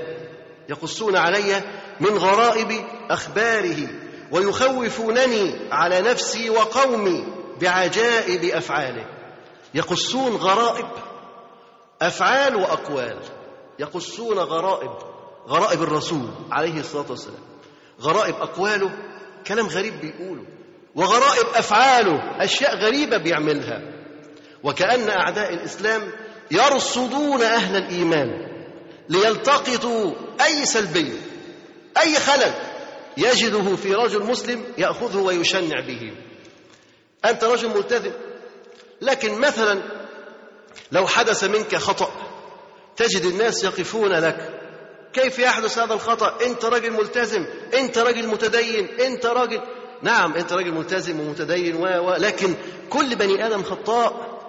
يقصون 0.68 1.16
علي 1.16 1.62
من 2.00 2.18
غرائب 2.18 2.84
أخباره 3.10 3.88
ويخوفونني 4.32 5.68
على 5.72 6.00
نفسي 6.00 6.50
وقومي 6.50 7.24
بعجائب 7.60 8.44
أفعاله. 8.44 9.04
يقصون 9.74 10.36
غرائب 10.36 10.88
أفعال 12.02 12.56
وأقوال. 12.56 13.18
يقصون 13.78 14.38
غرائب 14.38 15.09
غرائب 15.48 15.82
الرسول 15.82 16.30
عليه 16.50 16.80
الصلاة 16.80 17.10
والسلام. 17.10 17.42
غرائب 18.00 18.34
أقواله 18.34 18.90
كلام 19.46 19.66
غريب 19.66 20.00
بيقوله 20.00 20.44
وغرائب 20.94 21.46
أفعاله 21.54 22.44
أشياء 22.44 22.76
غريبة 22.76 23.16
بيعملها. 23.16 23.82
وكأن 24.62 25.10
أعداء 25.10 25.54
الإسلام 25.54 26.12
يرصدون 26.50 27.42
أهل 27.42 27.76
الإيمان 27.76 28.28
ليلتقطوا 29.08 30.12
أي 30.44 30.66
سلبيه 30.66 31.12
أي 32.00 32.14
خلل 32.14 32.54
يجده 33.16 33.76
في 33.76 33.94
رجل 33.94 34.22
مسلم 34.24 34.64
يأخذه 34.78 35.18
ويشنع 35.18 35.80
به. 35.80 36.12
أنت 37.24 37.44
رجل 37.44 37.68
ملتزم 37.68 38.12
لكن 39.02 39.40
مثلا 39.40 39.82
لو 40.92 41.06
حدث 41.06 41.44
منك 41.44 41.76
خطأ 41.76 42.10
تجد 42.96 43.24
الناس 43.24 43.64
يقفون 43.64 44.12
لك. 44.12 44.59
كيف 45.12 45.38
يحدث 45.38 45.78
هذا 45.78 45.94
الخطأ؟ 45.94 46.46
أنت 46.46 46.64
راجل 46.64 46.90
ملتزم 46.92 47.46
أنت 47.74 47.98
راجل 47.98 48.26
متدين 48.28 48.88
أنت 49.00 49.26
راجل 49.26 49.60
نعم 50.02 50.34
أنت 50.34 50.52
راجل 50.52 50.72
ملتزم 50.72 51.20
ومتدين 51.20 51.76
و... 51.76 51.80
و... 51.80 52.14
لكن 52.18 52.54
كل 52.90 53.16
بني 53.16 53.46
آدم 53.46 53.62
خطاء. 53.62 54.40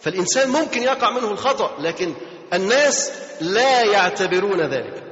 فالإنسان 0.00 0.48
ممكن 0.48 0.82
يقع 0.82 1.10
منه 1.10 1.30
الخطأ 1.30 1.76
لكن 1.80 2.14
الناس 2.52 3.12
لا 3.40 3.82
يعتبرون 3.82 4.60
ذلك 4.60 5.02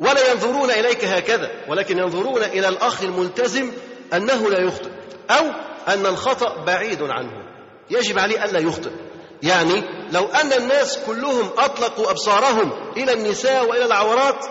ولا 0.00 0.30
ينظرون 0.30 0.70
إليك 0.70 1.04
هكذا 1.04 1.50
ولكن 1.68 1.98
ينظرون 1.98 2.42
إلى 2.42 2.68
الأخ 2.68 3.02
الملتزم 3.02 3.70
أنه 4.12 4.50
لا 4.50 4.60
يخطئ 4.60 4.90
أو 5.30 5.44
أن 5.88 6.06
الخطأ 6.06 6.64
بعيد 6.64 7.02
عنه. 7.02 7.32
يجب 7.90 8.18
عليه 8.18 8.44
ألا 8.44 8.58
يخطئ. 8.58 8.90
يعني 9.42 9.82
لو 10.12 10.24
أن 10.24 10.52
الناس 10.52 10.98
كلهم 11.06 11.50
أطلقوا 11.58 12.10
أبصارهم 12.10 12.92
إلى 12.96 13.12
النساء 13.12 13.68
وإلى 13.68 13.84
العورات 13.84 14.44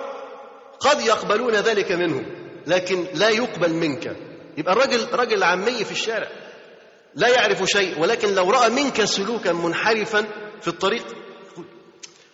قد 0.79 1.01
يقبلون 1.01 1.55
ذلك 1.55 1.91
منه 1.91 2.25
لكن 2.67 3.07
لا 3.13 3.29
يقبل 3.29 3.73
منك. 3.73 4.15
يبقى 4.57 4.73
الرجل 4.73 5.07
رجل 5.13 5.43
عامي 5.43 5.85
في 5.85 5.91
الشارع 5.91 6.27
لا 7.15 7.27
يعرف 7.27 7.63
شيء 7.63 7.99
ولكن 7.99 8.35
لو 8.35 8.51
رأى 8.51 8.69
منك 8.69 9.03
سلوكا 9.03 9.51
منحرفا 9.53 10.25
في 10.61 10.67
الطريق 10.67 11.03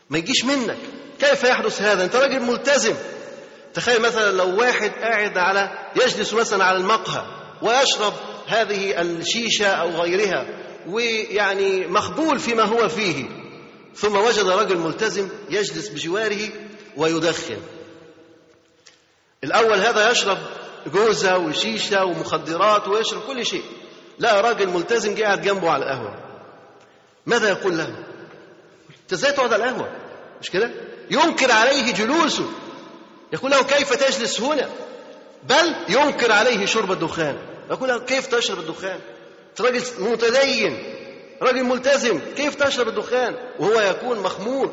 ما 0.10 0.18
يجيش 0.18 0.46
منك 0.46 0.78
كيف 1.20 1.44
يحدث 1.44 1.82
هذا؟ 1.82 2.04
أنت 2.04 2.16
راجل 2.16 2.40
ملتزم. 2.40 2.96
تخيل 3.74 4.02
مثلا 4.02 4.32
لو 4.32 4.60
واحد 4.60 4.92
قاعد 4.92 5.38
على 5.38 5.70
يجلس 5.96 6.34
مثلا 6.34 6.64
على 6.66 6.78
المقهى 6.78 7.24
ويشرب 7.62 8.14
هذه 8.48 9.02
الشيشة 9.02 9.68
أو 9.68 9.90
غيرها 9.90 10.67
ويعني 10.88 11.88
مخبول 11.88 12.40
فيما 12.40 12.64
هو 12.64 12.90
فيه. 12.90 13.26
ثم 13.96 14.16
وجد 14.16 14.48
رجل 14.48 14.78
ملتزم 14.78 15.30
يجلس 15.50 15.88
بجواره 15.90 16.50
ويدخن. 16.98 17.58
الأول 19.44 19.78
هذا 19.78 20.12
يشرب 20.12 20.38
جوزة 20.94 21.38
وشيشة 21.38 22.06
ومخدرات 22.06 22.88
ويشرب 22.88 23.22
كل 23.22 23.46
شيء. 23.46 23.64
لا 24.20 24.42
راجل 24.42 24.70
ملتزم 24.70 25.24
قاعد 25.24 25.42
جنبه 25.42 25.70
على 25.72 25.84
القهوة. 25.84 26.16
ماذا 27.26 27.50
يقول 27.50 27.78
له؟ 27.78 27.86
أنت 29.04 29.14
إزاي 29.14 29.32
تقعد 29.32 29.54
على 29.54 29.64
القهوة؟ 29.64 29.90
مش 30.42 30.50
كده؟ 30.50 30.72
ينكر 31.12 31.52
عليه 31.52 31.94
جلوسه. 31.94 32.50
يقول 33.34 33.52
له 33.52 33.64
كيف 33.64 33.94
تجلس 33.94 34.42
هنا؟ 34.42 34.70
بل 35.44 35.76
ينكر 35.90 36.32
عليه 36.32 36.66
شرب 36.66 36.92
الدخان. 36.92 37.38
يقول 37.72 37.90
له 37.90 38.00
كيف 38.00 38.28
تشرب 38.28 38.60
الدخان؟ 38.60 39.00
راجل 39.62 39.84
متدين 40.00 40.94
راجل 41.42 41.64
ملتزم. 41.64 42.20
كيف 42.36 42.56
تشرب 42.56 42.88
الدخان؟ 42.88 43.36
وهو 43.60 43.82
يكون 43.82 44.20
مخمور 44.20 44.72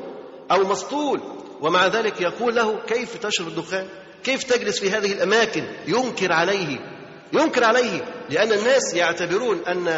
أو 0.51 0.65
مسطول. 0.65 1.21
ومع 1.61 1.87
ذلك 1.87 2.21
يقول 2.21 2.55
له 2.57 2.81
كيف 2.87 3.17
تشرب 3.17 3.49
الدخان؟ 3.49 3.89
كيف 4.25 4.43
تجلس 4.43 4.79
في 4.79 4.91
هذه 4.91 5.13
الأماكن؟ 5.13 5.65
ينكر 5.87 6.33
عليه. 6.33 6.79
ينكر 7.33 7.65
عليه. 7.65 8.05
لأن 8.31 8.53
الناس 8.53 8.95
يعتبرون 8.95 9.61
أن 9.69 9.89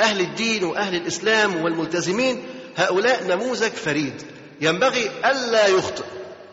أهل 0.00 0.20
الدين 0.20 0.64
وأهل 0.64 0.94
الإسلام 0.94 1.64
والملتزمين 1.64 2.44
هؤلاء 2.76 3.24
نموذج 3.24 3.70
فريد. 3.70 4.22
ينبغي 4.60 5.10
ألا 5.24 5.66
يخطئ. 5.66 6.04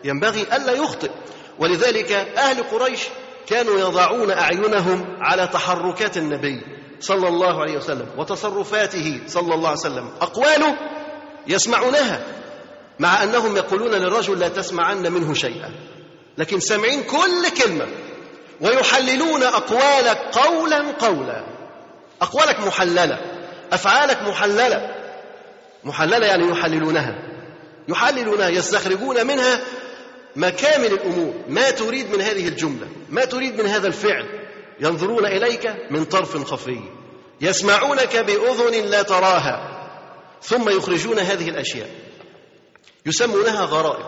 ينبغي 0.04 0.42
ألا 0.42 0.72
يخطئ. 0.72 1.10
ولذلك 1.58 2.12
أهل 2.12 2.62
قريش 2.62 3.00
كانوا 3.46 3.80
يضعون 3.80 4.30
أعينهم 4.30 5.16
على 5.20 5.46
تحركات 5.46 6.16
النبي. 6.16 6.60
صلى 7.00 7.28
الله 7.28 7.60
عليه 7.60 7.76
وسلم 7.76 8.06
وتصرفاته 8.16 9.20
صلى 9.26 9.54
الله 9.54 9.68
عليه 9.68 9.80
وسلم 9.80 10.10
أقواله 10.20 10.76
يسمعونها 11.46 12.22
مع 12.98 13.22
أنهم 13.22 13.56
يقولون 13.56 13.90
للرجل 13.90 14.38
لا 14.38 14.48
تسمعن 14.48 15.12
منه 15.12 15.34
شيئا. 15.34 15.70
لكن 16.38 16.60
سامعين 16.60 17.02
كل 17.02 17.50
كلمة 17.64 17.86
ويحللون 18.60 19.42
أقوالك 19.42 20.18
قولا 20.32 20.92
قولا. 20.98 21.44
أقوالك 22.22 22.60
محللة 22.60 23.20
أفعالك 23.72 24.22
محللة. 24.22 24.94
محللة 25.84 26.26
يعني 26.26 26.50
يحللونها. 26.50 27.14
يحللونها 27.88 28.48
يستخرجون 28.48 29.26
منها 29.26 29.60
مكامن 30.36 30.84
الأمور. 30.84 31.34
ما 31.48 31.70
تريد 31.70 32.10
من 32.14 32.20
هذه 32.20 32.48
الجملة 32.48 32.88
ما 33.10 33.24
تريد 33.24 33.60
من 33.60 33.66
هذا 33.66 33.86
الفعل. 33.86 34.43
ينظرون 34.84 35.26
إليك 35.26 35.76
من 35.90 36.04
طرف 36.04 36.44
خفي 36.44 36.80
يسمعونك 37.40 38.16
بأذن 38.16 38.90
لا 38.90 39.02
تراها 39.02 39.74
ثم 40.42 40.68
يخرجون 40.68 41.18
هذه 41.18 41.48
الأشياء. 41.48 41.90
يسمونها 43.06 43.64
غرائب. 43.64 44.06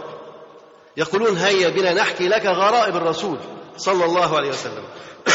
يقولون 0.97 1.37
هيا 1.37 1.69
بنا 1.69 1.95
نحكي 1.95 2.29
لك 2.29 2.47
غرائب 2.47 2.97
الرسول 2.97 3.39
صلى 3.77 4.05
الله 4.05 4.37
عليه 4.37 4.49
وسلم. 4.49 4.85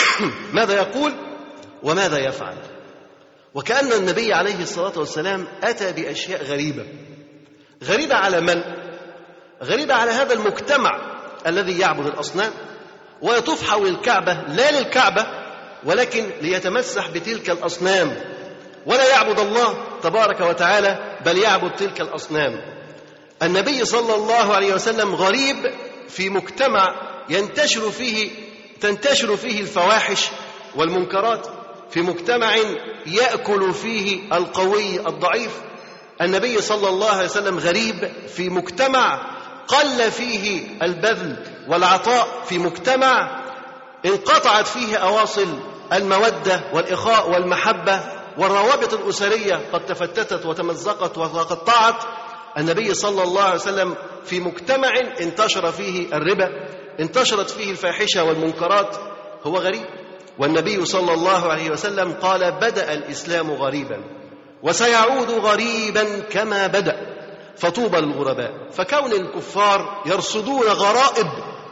ماذا 0.58 0.74
يقول؟ 0.74 1.14
وماذا 1.84 2.18
يفعل؟ 2.18 2.58
وكأن 3.54 3.94
النبي 3.94 4.34
عليه 4.34 4.62
الصلاة 4.62 5.00
والسلام 5.00 5.48
أتى 5.64 5.92
بأشياء 5.92 6.44
غريبة. 6.44 6.86
غريبة 7.84 8.16
على 8.16 8.42
من؟ 8.42 8.62
غريبة 9.64 9.94
على 9.94 10.12
هذا 10.12 10.34
المجتمع 10.34 10.92
الذي 11.48 11.80
يعبد 11.80 12.06
الأصنام. 12.06 12.52
ويطوف 13.22 13.70
حول 13.70 13.88
الكعبة 13.88 14.34
لا 14.34 14.80
للكعبة 14.80 15.26
ولكن 15.86 16.30
ليتمسح 16.42 17.10
بتلك 17.10 17.50
الأصنام. 17.50 18.16
ولا 18.86 19.10
يعبد 19.10 19.40
الله 19.40 19.78
تبارك 20.04 20.42
وتعالى 20.42 21.18
بل 21.26 21.38
يعبد 21.38 21.76
تلك 21.76 22.02
الأصنام. 22.02 22.62
النبي 23.44 23.86
صلى 23.86 24.16
الله 24.16 24.56
عليه 24.56 24.74
وسلم 24.74 25.16
غريب 25.16 25.72
في 26.10 26.30
مجتمع 26.30 26.96
ينتشر 27.30 27.92
فيه 27.92 28.32
تنتشر 28.82 29.38
فيه 29.38 29.62
الفواحش 29.62 30.30
والمنكرات. 30.76 31.48
في 31.90 32.02
مجتمع 32.02 32.56
يأكل 33.06 33.74
فيه 33.74 34.38
القوي 34.38 35.00
الضعيف. 35.08 35.52
النبي 36.22 36.62
صلى 36.62 36.90
الله 36.90 37.10
عليه 37.10 37.26
وسلم 37.26 37.60
غريب 37.60 38.12
في 38.36 38.50
مجتمع 38.50 39.32
قل 39.72 40.12
فيه 40.12 40.68
البذل 40.82 41.36
والعطاء 41.68 42.28
في 42.46 42.58
مجتمع 42.58 43.42
انقطعت 44.06 44.68
فيه 44.68 44.98
أواصل 44.98 45.48
المودة 45.94 46.64
والإخاء 46.74 47.30
والمحبة 47.32 48.02
والروابط 48.38 48.94
الأسرية 48.94 49.62
قد 49.74 49.86
تفتتت 49.86 50.46
وتمزقت 50.46 51.18
وتقطعت. 51.18 52.04
النبي 52.58 52.94
صلى 52.94 53.24
الله 53.24 53.42
عليه 53.42 53.56
وسلم 53.56 53.96
في 54.26 54.40
مجتمع 54.40 54.92
انتشر 55.22 55.72
فيه 55.72 56.08
الربا 56.14 56.50
انتشرت 57.00 57.50
فيه 57.50 57.72
الفاحشة 57.72 58.24
والمنكرات. 58.24 58.96
هو 59.44 59.58
غريب. 59.58 59.86
والنبي 60.40 60.86
صلى 60.86 61.14
الله 61.14 61.52
عليه 61.52 61.70
وسلم 61.72 62.14
قال 62.14 62.52
بدأ 62.52 62.94
الإسلام 62.94 63.52
غريبا 63.52 64.04
وسيعود 64.64 65.32
غريبا 65.32 66.20
كما 66.20 66.68
بدأ. 66.68 67.11
فطوبى 67.62 67.98
للغرباء. 67.98 68.52
فكون 68.72 69.12
الكفار 69.12 70.04
يرصدون 70.06 70.68
غرائب 70.68 71.28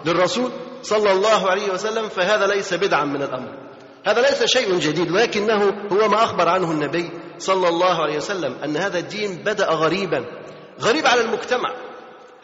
للرسول 0.06 0.52
صلى 0.84 1.12
الله 1.12 1.50
عليه 1.50 1.70
وسلم 1.74 2.10
فهذا 2.10 2.48
ليس 2.48 2.74
بدعا 2.74 3.06
من 3.06 3.22
الأمر. 3.22 3.58
هذا 4.06 4.22
ليس 4.22 4.44
شيء 4.44 4.76
جديد 4.80 5.12
ولكنه 5.12 5.64
هو 5.92 6.08
ما 6.08 6.24
أخبر 6.24 6.50
عنه 6.50 6.72
النبي 6.72 7.10
صلى 7.38 7.68
الله 7.70 8.02
عليه 8.02 8.18
وسلم 8.18 8.56
أن 8.64 8.78
هذا 8.78 9.00
الدين 9.00 9.36
بدأ 9.36 9.70
غريبا. 9.70 10.26
غريب 10.82 11.08
على 11.08 11.22
المجتمع. 11.22 11.74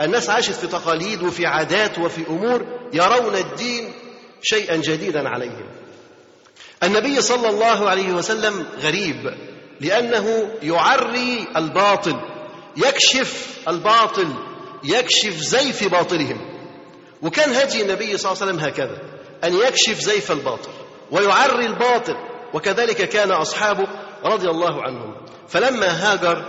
الناس 0.01 0.29
عاشت 0.29 0.53
في 0.53 0.67
تقاليد 0.67 1.23
وفي 1.23 1.45
عادات 1.45 1.99
وفي 1.99 2.27
أمور 2.29 2.65
يرون 2.93 3.35
الدين 3.35 3.93
شيئا 4.41 4.75
جديدا 4.75 5.29
عليهم. 5.29 5.69
النبي 6.83 7.21
صلى 7.21 7.49
الله 7.49 7.89
عليه 7.89 8.13
وسلم 8.13 8.65
غريب 8.81 9.33
لأنه 9.81 10.51
يعري 10.63 11.47
الباطل. 11.55 12.34
يكشف 12.77 13.59
الباطل 13.67 14.33
يكشف 14.83 15.35
زيف 15.37 15.91
باطلهم. 15.91 16.37
وكان 17.21 17.55
هدي 17.55 17.81
النبي 17.81 18.17
صلى 18.17 18.31
الله 18.31 18.41
عليه 18.41 18.53
وسلم 18.53 18.59
هكذا 18.59 19.01
أن 19.43 19.53
يكشف 19.53 19.99
زيف 19.99 20.31
الباطل 20.31 20.69
ويعري 21.11 21.65
الباطل. 21.65 22.15
وكذلك 22.53 23.09
كان 23.09 23.31
أصحابه 23.31 23.87
رضي 24.25 24.49
الله 24.49 24.83
عنهم. 24.83 25.15
فلما 25.47 25.87
هاجر 25.87 26.45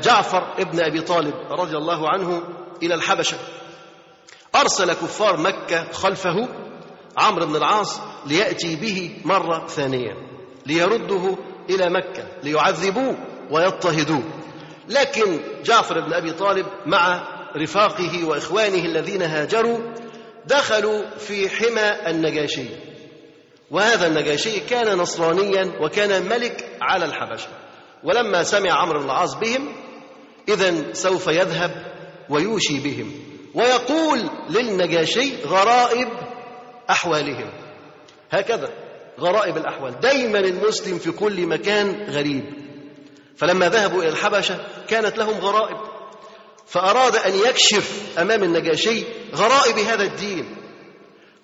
جعفر 0.00 0.54
ابن 0.58 0.80
أبي 0.80 1.00
طالب 1.00 1.34
رضي 1.50 1.76
الله 1.76 2.08
عنه 2.08 2.42
إلى 2.82 2.94
الحبشة 2.94 3.36
أرسل 4.54 4.92
كفار 4.92 5.36
مكة 5.40 5.92
خلفه 5.92 6.48
عمرو 7.16 7.46
بن 7.46 7.56
العاص 7.56 8.00
ليأتي 8.26 8.76
به 8.76 9.16
مرة 9.24 9.66
ثانية 9.66 10.12
ليرده 10.66 11.36
إلى 11.70 11.90
مكة 11.90 12.26
ليعذبوه 12.42 13.16
ويضطهدوه. 13.50 14.22
لكن 14.88 15.40
جعفر 15.64 16.00
بن 16.00 16.12
أبي 16.12 16.32
طالب 16.32 16.66
مع 16.86 17.28
رفاقه 17.56 18.24
وإخوانه 18.24 18.84
الذين 18.84 19.22
هاجروا 19.22 19.78
دخلوا 20.46 21.02
في 21.18 21.48
حمى 21.48 22.10
النجاشي. 22.10 22.66
وهذا 23.70 24.06
النجاشي 24.06 24.60
كان 24.60 24.98
نصرانيا 24.98 25.72
وكان 25.80 26.28
ملك 26.28 26.78
على 26.82 27.04
الحبشة. 27.04 27.48
ولما 28.04 28.42
سمع 28.42 28.72
عمرو 28.72 28.98
بن 28.98 29.04
العاص 29.04 29.34
بهم 29.34 29.72
اذا 30.48 30.92
سوف 30.92 31.26
يذهب 31.26 31.70
ويوشي 32.30 32.80
بهم 32.80 33.12
ويقول 33.54 34.30
للنجاشي 34.50 35.42
غرائب 35.46 36.08
أحوالهم. 36.90 37.50
هكذا 38.30 38.70
غرائب 39.20 39.56
الأحوال. 39.56 40.00
دايما 40.00 40.38
المسلم 40.38 40.98
في 40.98 41.10
كل 41.10 41.46
مكان 41.46 42.06
غريب. 42.10 42.63
فلما 43.36 43.68
ذهبوا 43.68 44.02
إلى 44.02 44.08
الحبشة 44.08 44.58
كانت 44.88 45.18
لهم 45.18 45.38
غرائب. 45.38 45.76
فأراد 46.66 47.16
أن 47.16 47.34
يكشف 47.34 48.18
أمام 48.18 48.42
النجاشي 48.42 49.04
غرائب 49.34 49.78
هذا 49.78 50.02
الدين. 50.02 50.56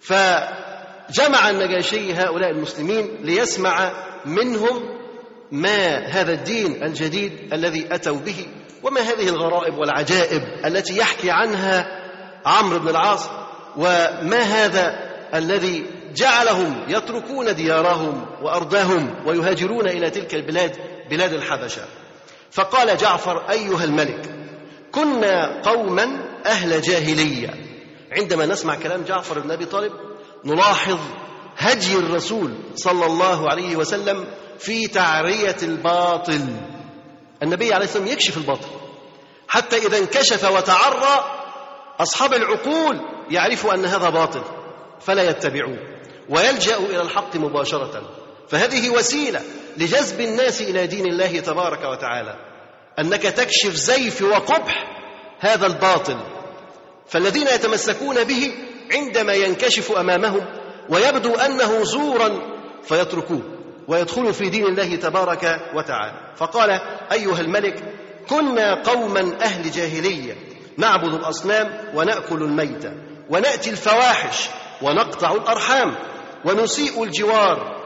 فجمع 0.00 1.50
النجاشي 1.50 2.14
هؤلاء 2.14 2.50
المسلمين 2.50 3.18
ليسمع 3.22 3.92
منهم 4.26 5.00
ما 5.52 5.98
هذا 5.98 6.32
الدين 6.32 6.82
الجديد 6.82 7.52
الذي 7.52 7.94
أتوا 7.94 8.16
به 8.16 8.46
وما 8.82 9.00
هذه 9.00 9.28
الغرائب 9.28 9.78
والعجائب 9.78 10.42
التي 10.64 10.96
يحكي 10.96 11.30
عنها 11.30 11.86
عمرو 12.46 12.78
بن 12.78 12.88
العاص 12.88 13.28
وما 13.76 14.40
هذا 14.40 15.10
الذي 15.34 15.86
جعلهم 16.14 16.84
يتركون 16.88 17.54
ديارهم 17.54 18.26
وأرضهم 18.42 19.26
ويهاجرون 19.26 19.88
إلى 19.88 20.10
تلك 20.10 20.34
البلاد 20.34 20.76
بلاد 21.10 21.32
الحبشة. 21.32 21.82
فقال 22.50 22.96
جعفر 22.96 23.50
أيها 23.50 23.84
الملك 23.84 24.34
كنا 24.92 25.62
قوما 25.62 26.26
أهل 26.46 26.82
جاهلية. 26.82 27.54
عندما 28.12 28.46
نسمع 28.46 28.74
كلام 28.74 29.02
جعفر 29.02 29.38
بن 29.38 29.50
أبي 29.50 29.64
طالب 29.64 29.92
نلاحظ 30.44 30.98
هدي 31.56 31.96
الرسول 31.96 32.54
صلى 32.74 33.06
الله 33.06 33.50
عليه 33.50 33.76
وسلم 33.76 34.26
في 34.58 34.86
تعرية 34.86 35.56
الباطل. 35.62 36.46
النبي 37.42 37.74
عليه 37.74 37.84
الصلاة 37.84 38.02
والسلام 38.02 38.06
يكشف 38.06 38.36
الباطل. 38.36 38.68
حتى 39.48 39.76
إذا 39.76 39.98
انكشف 39.98 40.50
وتعرى 40.50 41.40
أصحاب 42.00 42.34
العقول 42.34 43.00
يعرفوا 43.30 43.74
أن 43.74 43.84
هذا 43.84 44.10
باطل 44.10 44.42
فلا 45.00 45.30
يتبعوه 45.30 45.78
ويلجأوا 46.28 46.86
إلى 46.86 47.02
الحق 47.02 47.36
مباشرة. 47.36 48.02
فهذه 48.48 48.90
وسيلة 48.90 49.40
لجذب 49.76 50.20
الناس 50.20 50.60
إلى 50.60 50.86
دين 50.86 51.06
الله 51.06 51.40
تبارك 51.40 51.84
وتعالى. 51.84 52.34
أنك 52.98 53.22
تكشف 53.22 53.74
زيف 53.74 54.22
وقبح 54.22 54.84
هذا 55.40 55.66
الباطل. 55.66 56.18
فالذين 57.08 57.46
يتمسكون 57.46 58.24
به 58.24 58.54
عندما 58.92 59.32
ينكشف 59.32 59.92
أمامهم 59.92 60.46
ويبدو 60.88 61.34
أنه 61.34 61.84
زورا 61.84 62.40
فيتركوه 62.82 63.42
ويدخلوا 63.88 64.32
في 64.32 64.48
دين 64.48 64.64
الله 64.64 64.96
تبارك 64.96 65.60
وتعالى. 65.74 66.34
فقال 66.36 66.70
أيها 67.12 67.40
الملك 67.40 67.84
كنا 68.28 68.82
قوما 68.82 69.38
أهل 69.42 69.70
جاهلية 69.70 70.36
نعبد 70.76 71.14
الأصنام 71.14 71.94
ونأكل 71.94 72.42
الميت 72.42 72.84
ونأتي 73.30 73.70
الفواحش 73.70 74.48
ونقطع 74.82 75.32
الأرحام 75.32 75.96
ونسيء 76.44 77.02
الجوار 77.02 77.79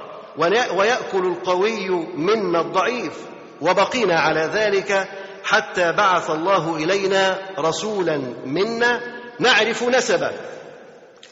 ويأكل 0.76 1.26
القوي 1.26 1.88
منا 2.16 2.60
الضعيف 2.60 3.12
وبقينا 3.60 4.20
على 4.20 4.40
ذلك 4.40 5.08
حتى 5.44 5.92
بعث 5.92 6.30
الله 6.30 6.76
إلينا 6.76 7.38
رسولا 7.58 8.16
منا 8.46 9.00
نعرف 9.38 9.82
نسبه 9.82 10.30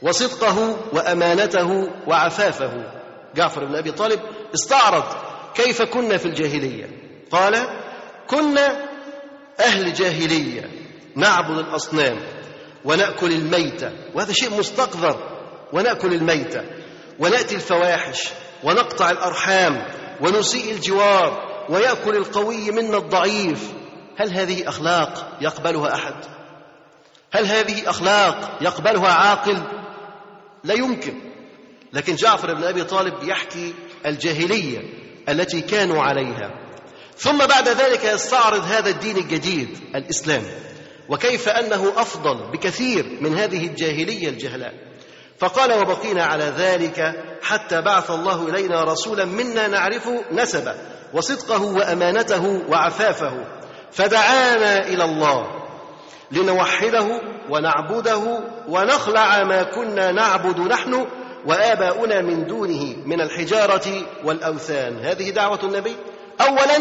وصدقه 0.02 0.76
وأمانته 0.92 1.90
وعفافه. 2.06 2.72
جعفر 3.34 3.64
بن 3.64 3.76
أبي 3.76 3.92
طالب 3.92 4.20
استعرض 4.54 5.04
كيف 5.54 5.82
كنا 5.82 6.16
في 6.16 6.26
الجاهلية. 6.26 6.86
قال 7.30 7.66
كنا 8.26 8.88
أهل 9.60 9.92
جاهلية 9.92 10.70
نعبد 11.16 11.58
الأصنام 11.58 12.18
ونأكل 12.84 13.32
الميتة 13.32 13.92
وهذا 14.14 14.32
شيء 14.32 14.58
مستقذر 14.58 15.16
ونأكل 15.72 16.14
الميتة 16.14 16.64
ونأتي 17.18 17.54
الفواحش 17.54 18.28
ونقطع 18.64 19.10
الأرحام 19.10 19.84
ونسيء 20.20 20.72
الجوار 20.72 21.52
ويأكل 21.68 22.16
القوي 22.16 22.70
منا 22.70 22.96
الضعيف. 22.96 23.72
هل 24.16 24.30
هذه 24.30 24.68
أخلاق 24.68 25.38
يقبلها 25.40 25.94
أحد؟ 25.94 26.14
هل 27.32 27.46
هذه 27.46 27.90
أخلاق 27.90 28.58
يقبلها 28.60 29.12
عاقل؟ 29.12 29.62
لا 30.64 30.74
يمكن. 30.74 31.14
لكن 31.92 32.14
جعفر 32.14 32.54
بن 32.54 32.64
أبي 32.64 32.84
طالب 32.84 33.14
يحكي 33.22 33.74
الجاهلية 34.06 34.80
التي 35.28 35.60
كانوا 35.60 36.02
عليها. 36.02 36.50
ثم 37.16 37.38
بعد 37.38 37.68
ذلك 37.68 38.04
يستعرض 38.04 38.64
هذا 38.64 38.90
الدين 38.90 39.16
الجديد 39.16 39.78
الإسلام. 39.94 40.42
وكيف 41.08 41.48
أنه 41.48 41.92
أفضل 41.96 42.50
بكثير 42.50 43.18
من 43.20 43.38
هذه 43.38 43.66
الجاهلية 43.66 44.28
الجهلاء. 44.28 44.91
فقال 45.38 45.72
وبقينا 45.72 46.24
على 46.24 46.44
ذلك 46.44 47.14
حتى 47.42 47.80
بعث 47.80 48.10
الله 48.10 48.48
إلينا 48.48 48.84
رسولا 48.84 49.24
منا 49.24 49.68
نعرف 49.68 50.08
نسبه 50.32 50.74
وصدقه 51.14 51.62
وأمانته 51.62 52.62
وعفافه. 52.68 53.32
فدعانا 53.92 54.78
إلى 54.78 55.04
الله 55.04 55.46
لنوحده 56.30 57.20
ونعبده 57.50 58.40
ونخلع 58.68 59.44
ما 59.44 59.62
كنا 59.62 60.12
نعبد 60.12 60.60
نحن 60.60 61.06
وآباؤنا 61.46 62.20
من 62.20 62.46
دونه 62.46 62.96
من 63.06 63.20
الحجارة 63.20 64.02
والأوثان. 64.24 64.98
هذه 65.04 65.30
دعوة 65.30 65.60
النبي. 65.62 65.96
أولا 66.40 66.78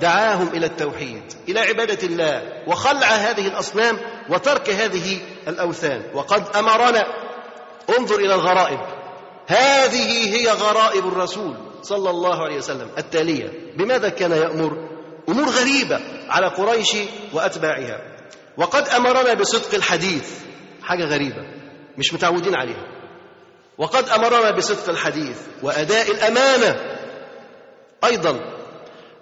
دعاهم 0.00 0.48
إلى 0.48 0.66
التوحيد 0.66 1.22
إلى 1.48 1.60
عبادة 1.60 2.06
الله 2.06 2.42
وخلع 2.66 3.06
هذه 3.06 3.46
الأصنام 3.46 3.98
وترك 4.30 4.70
هذه 4.70 5.20
الأوثان. 5.48 6.02
وقد 6.14 6.56
أمرنا 6.56 7.23
انظر 7.98 8.16
إلى 8.16 8.34
الغرائب. 8.34 8.80
هذه 9.46 10.36
هي 10.36 10.50
غرائب 10.50 11.06
الرسول 11.06 11.56
صلى 11.82 12.10
الله 12.10 12.44
عليه 12.44 12.56
وسلم 12.56 12.88
التالية. 12.98 13.76
بماذا 13.76 14.08
كان 14.08 14.32
يأمر؟ 14.32 14.88
أمور 15.28 15.48
غريبة 15.48 16.00
على 16.28 16.46
قريش 16.46 16.96
وأتباعها. 17.32 18.00
وقد 18.56 18.88
أمرنا 18.88 19.34
بصدق 19.34 19.74
الحديث. 19.74 20.30
حاجة 20.82 21.04
غريبة. 21.04 21.46
مش 21.98 22.14
متعودين 22.14 22.54
عليها. 22.56 22.86
وقد 23.78 24.08
أمرنا 24.08 24.50
بصدق 24.50 24.88
الحديث 24.88 25.38
وأداء 25.62 26.10
الأمانة 26.10 26.98
أيضا. 28.04 28.40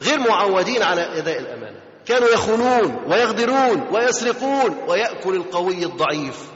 غير 0.03 0.19
معودين 0.19 0.83
على 0.83 1.19
أداء 1.19 1.39
الأمانة. 1.39 1.81
كانوا 2.07 2.29
يخونون 2.29 3.05
ويغدرون 3.07 3.89
ويسرقون 3.93 4.79
ويأكل 4.89 5.37
القوي 5.37 5.85
الضعيف. 5.85 6.52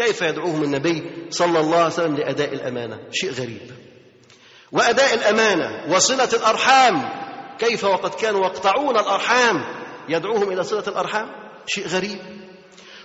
كيف 0.00 0.22
يدعوهم 0.22 0.62
النبي 0.62 1.26
صلى 1.30 1.60
الله 1.60 1.76
عليه 1.76 1.86
وسلم 1.86 2.16
لأداء 2.16 2.54
الأمانة؟ 2.54 2.98
شيء 3.12 3.30
غريب. 3.30 3.60
وأداء 4.72 5.14
الأمانة 5.14 5.94
وصلة 5.94 6.28
الأرحام 6.32 7.08
كيف 7.58 7.84
وقد 7.84 8.14
كانوا 8.14 8.46
يقطعون 8.46 8.96
الأرحام؟ 8.96 9.64
يدعوهم 10.08 10.52
إلى 10.52 10.64
صلة 10.64 10.84
الأرحام؟ 10.88 11.26
شيء 11.66 11.86
غريب. 11.86 12.18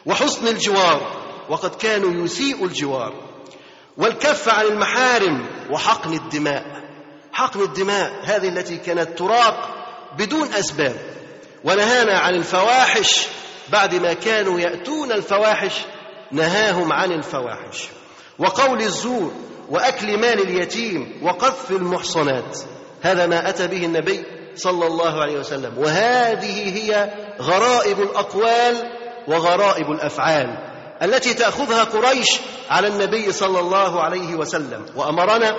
وحسن 0.06 0.48
الجوار 0.48 1.22
وقد 1.50 1.76
كانوا 1.76 2.26
يسيء 2.26 2.66
الجوار. 2.66 3.14
والكف 3.98 4.50
عن 4.50 4.66
المحارم 4.66 5.46
وحقن 5.72 6.14
الدماء. 6.14 6.66
حقن 7.32 7.62
الدماء 7.62 8.12
هذه 8.24 8.48
التي 8.50 8.78
كانت 8.78 9.18
تراق 9.18 9.86
بدون 10.18 10.54
أسباب. 10.54 10.96
ونهانا 11.64 12.20
عن 12.20 12.36
الفواحش 12.36 13.28
بعد 13.70 13.96
ما 13.96 14.14
كانوا 14.14 14.60
يأتون 14.60 15.12
الفواحش 15.12 15.74
نهاهم 16.32 16.94
عن 16.94 17.12
الفواحش 17.12 17.88
وقول 18.40 18.82
الزور 18.82 19.32
وأكل 19.70 20.18
مال 20.18 20.42
اليتيم 20.42 21.20
وقذف 21.24 21.72
المحصنات 21.72 22.58
هذا 23.02 23.26
ما 23.26 23.50
أتى 23.50 23.68
به 23.68 23.86
النبي 23.86 24.26
صلى 24.56 24.88
الله 24.88 25.22
عليه 25.22 25.40
وسلم 25.40 25.78
وهذه 25.78 26.78
هي 26.78 27.10
غرائب 27.42 28.02
الأقوال 28.02 28.92
وغرائب 29.28 29.92
الأفعال 29.92 30.58
التي 31.02 31.34
تأخذها 31.34 31.84
قريش 31.84 32.40
على 32.70 32.88
النبي 32.88 33.32
صلى 33.32 33.60
الله 33.60 34.02
عليه 34.02 34.36
وسلم 34.36 34.86
وأمرنا 34.96 35.56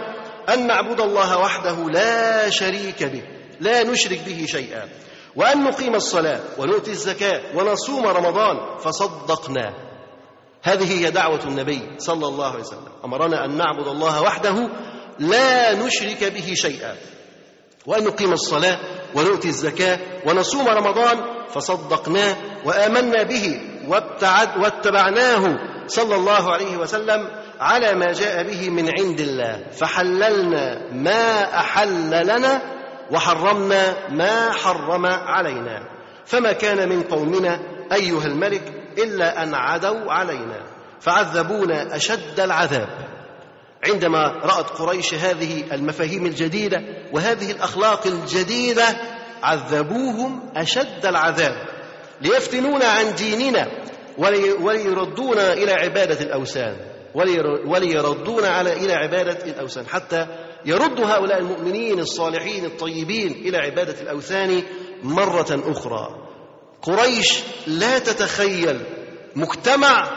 أن 0.48 0.66
نعبد 0.66 1.00
الله 1.00 1.38
وحده 1.38 1.90
لا 1.90 2.50
شريك 2.50 3.04
به 3.04 3.22
لا 3.60 3.82
نشرك 3.82 4.20
به 4.26 4.46
شيئا 4.48 4.88
وأن 5.36 5.64
نقيم 5.64 5.94
الصلاة 5.94 6.40
ونؤتي 6.58 6.90
الزكاة 6.90 7.40
ونصوم 7.56 8.06
رمضان 8.06 8.78
فصدقنا 8.78 9.85
هذه 10.62 11.00
هي 11.00 11.10
دعوة 11.10 11.40
النبي 11.44 11.82
صلى 11.98 12.26
الله 12.26 12.46
عليه 12.46 12.60
وسلم. 12.60 12.88
أمرنا 13.04 13.44
أن 13.44 13.56
نعبد 13.56 13.88
الله 13.88 14.22
وحده 14.22 14.68
لا 15.18 15.74
نشرك 15.74 16.24
به 16.24 16.54
شيئا. 16.54 16.96
وأن 17.86 18.04
نقيم 18.04 18.32
الصلاة 18.32 18.78
ونؤتي 19.14 19.48
الزكاة 19.48 19.98
ونصوم 20.26 20.68
رمضان 20.68 21.18
فصدقناه 21.48 22.36
وآمنا 22.64 23.22
به 23.22 23.60
واتبعناه 24.58 25.58
صلى 25.86 26.14
الله 26.14 26.52
عليه 26.52 26.76
وسلم 26.76 27.28
على 27.60 27.94
ما 27.94 28.12
جاء 28.12 28.42
به 28.42 28.70
من 28.70 28.90
عند 28.98 29.20
الله. 29.20 29.70
فحللنا 29.70 30.92
ما 30.92 31.54
أحل 31.58 32.10
لنا 32.10 32.62
وحرمنا 33.10 34.08
ما 34.10 34.52
حرم 34.52 35.06
علينا. 35.06 35.88
فما 36.24 36.52
كان 36.52 36.88
من 36.88 37.02
قومنا 37.02 37.60
أيها 37.92 38.26
الملك 38.26 38.75
إلا 38.98 39.42
أن 39.42 39.54
عدوا 39.54 40.12
علينا 40.12 40.62
فعذبونا 41.00 41.96
أشد 41.96 42.40
العذاب. 42.40 42.88
عندما 43.86 44.32
رأت 44.42 44.70
قريش 44.70 45.14
هذه 45.14 45.74
المفاهيم 45.74 46.26
الجديدة 46.26 46.82
وهذه 47.12 47.50
الأخلاق 47.50 48.06
الجديدة 48.06 48.84
عذبوهم 49.42 50.50
أشد 50.56 51.06
العذاب. 51.06 51.54
ليفتنونا 52.20 52.84
عن 52.84 53.14
ديننا 53.14 53.68
وليردونا 54.60 55.52
إلى 55.52 55.72
عبادة 55.72 56.20
الأوثان. 56.20 56.76
وليردونا 57.66 58.48
على 58.48 58.72
إلى 58.72 58.92
عبادة 58.92 59.44
الأوثان. 59.44 59.86
حتى 59.86 60.26
يرد 60.64 61.00
هؤلاء 61.00 61.38
المؤمنين 61.38 61.98
الصالحين 61.98 62.64
الطيبين 62.64 63.32
إلى 63.32 63.58
عبادة 63.58 64.00
الأوثان 64.00 64.62
مرة 65.02 65.62
أخرى. 65.70 66.25
قريش 66.82 67.42
لا 67.66 67.98
تتخيل 67.98 68.80
مجتمع 69.36 70.10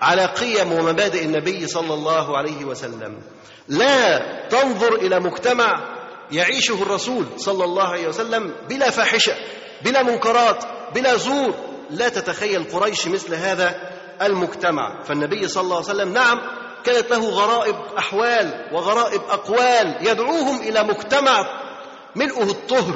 على 0.00 0.24
قيم 0.26 0.72
ومبادئ 0.72 1.24
النبي 1.24 1.66
صلى 1.66 1.94
الله 1.94 2.38
عليه 2.38 2.64
وسلم. 2.64 3.22
لا 3.68 4.18
تنظر 4.48 4.94
إلى 4.94 5.20
مجتمع 5.20 5.80
يعيشه 6.32 6.82
الرسول 6.82 7.26
صلى 7.36 7.64
الله 7.64 7.88
عليه 7.88 8.08
وسلم 8.08 8.54
بلا 8.68 8.90
فاحشة 8.90 9.34
بلا 9.84 10.02
منكرات 10.02 10.64
بلا 10.94 11.16
زور. 11.16 11.54
لا 11.90 12.08
تتخيل 12.08 12.64
قريش 12.64 13.06
مثل 13.06 13.34
هذا 13.34 13.90
المجتمع. 14.22 15.02
فالنبي 15.04 15.48
صلى 15.48 15.62
الله 15.62 15.76
عليه 15.76 15.86
وسلم 15.86 16.12
نعم 16.12 16.40
كانت 16.84 17.10
له 17.10 17.30
غرائب 17.30 17.76
أحوال 17.98 18.68
وغرائب 18.72 19.22
أقوال 19.30 19.96
يدعوهم 20.00 20.60
إلى 20.60 20.82
مجتمع 20.82 21.60
ملؤه 22.16 22.50
الطهر 22.50 22.94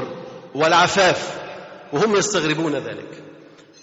والعفاف. 0.54 1.43
وهم 1.92 2.16
يستغربون 2.16 2.74
ذلك. 2.74 3.22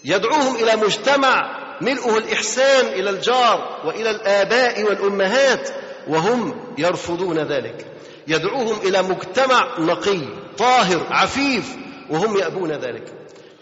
يدعوهم 0.04 0.56
إلى 0.56 0.76
مجتمع 0.76 1.62
ملؤه 1.80 2.18
الإحسان 2.18 2.86
إلى 2.86 3.10
الجار 3.10 3.80
وإلى 3.84 4.10
الآباء 4.10 4.82
والأمهات 4.82 5.70
وهم 6.08 6.74
يرفضون 6.78 7.38
ذلك. 7.38 7.86
يدعوهم 8.28 8.88
إلى 8.88 9.02
مجتمع 9.02 9.78
نقي 9.78 10.20
طاهر 10.58 11.06
عفيف 11.10 11.76
وهم 12.10 12.36
يأبون 12.36 12.72
ذلك. 12.72 13.12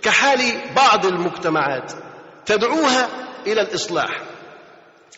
كحال 0.03 0.41
بعض 0.77 1.07
المجتمعات 1.07 1.93
تدعوها 2.47 3.09
إلى 3.47 3.61
الإصلاح 3.61 4.21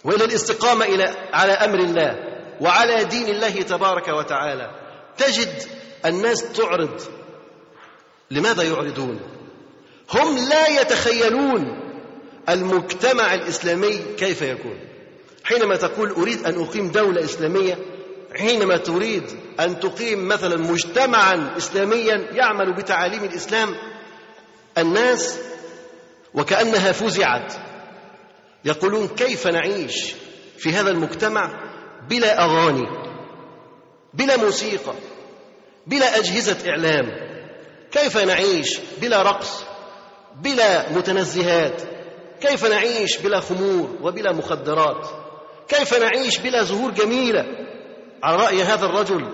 وإلى 0.04 0.24
الاستقامة 0.24 0.84
إلى 0.84 1.14
على 1.32 1.52
أمر 1.52 1.78
الله 1.78 2.14
وعلى 2.60 3.04
دين 3.04 3.28
الله 3.28 3.62
تبارك 3.62 4.08
وتعالى. 4.08 4.70
تجد 5.18 5.62
الناس 6.06 6.52
تعرض 6.52 7.00
لماذا 8.32 8.62
يعرضون؟ 8.62 9.20
هم 10.10 10.38
لا 10.48 10.80
يتخيلون 10.80 11.80
المجتمع 12.48 13.34
الإسلامي 13.34 13.98
كيف 14.18 14.42
يكون. 14.42 14.78
حينما 15.44 15.76
تقول 15.76 16.10
أريد 16.10 16.46
أن 16.46 16.62
أقيم 16.62 16.90
دولة 16.90 17.24
إسلامية 17.24 17.78
حينما 18.34 18.76
تريد 18.76 19.22
أن 19.60 19.80
تقيم 19.80 20.28
مثلا 20.28 20.56
مجتمعا 20.56 21.54
إسلاميا 21.56 22.28
يعمل 22.32 22.72
بتعاليم 22.72 23.24
الإسلام 23.24 23.74
الناس 24.78 25.38
وكأنها 26.34 26.92
فزعت. 26.92 27.52
يقولون 28.64 29.08
كيف 29.08 29.46
نعيش 29.46 30.14
في 30.58 30.72
هذا 30.72 30.90
المجتمع 30.90 31.50
بلا 32.10 32.44
أغاني 32.44 32.86
بلا 34.14 34.36
موسيقى 34.36 34.94
بلا 35.86 36.18
أجهزة 36.18 36.70
إعلام؟ 36.70 37.31
كيف 37.92 38.16
نعيش 38.16 38.80
بلا 39.00 39.22
رقص 39.22 39.64
بلا 40.36 40.92
متنزهات؟ 40.92 41.82
كيف 42.40 42.64
نعيش 42.64 43.18
بلا 43.18 43.40
خمور 43.40 43.98
وبلا 44.02 44.32
مخدرات؟ 44.32 45.08
كيف 45.68 45.94
نعيش 45.94 46.38
بلا 46.38 46.62
زهور 46.62 46.90
جميلة؟ 46.90 47.46
على 48.22 48.36
رأي 48.36 48.62
هذا 48.62 48.86
الرجل 48.86 49.28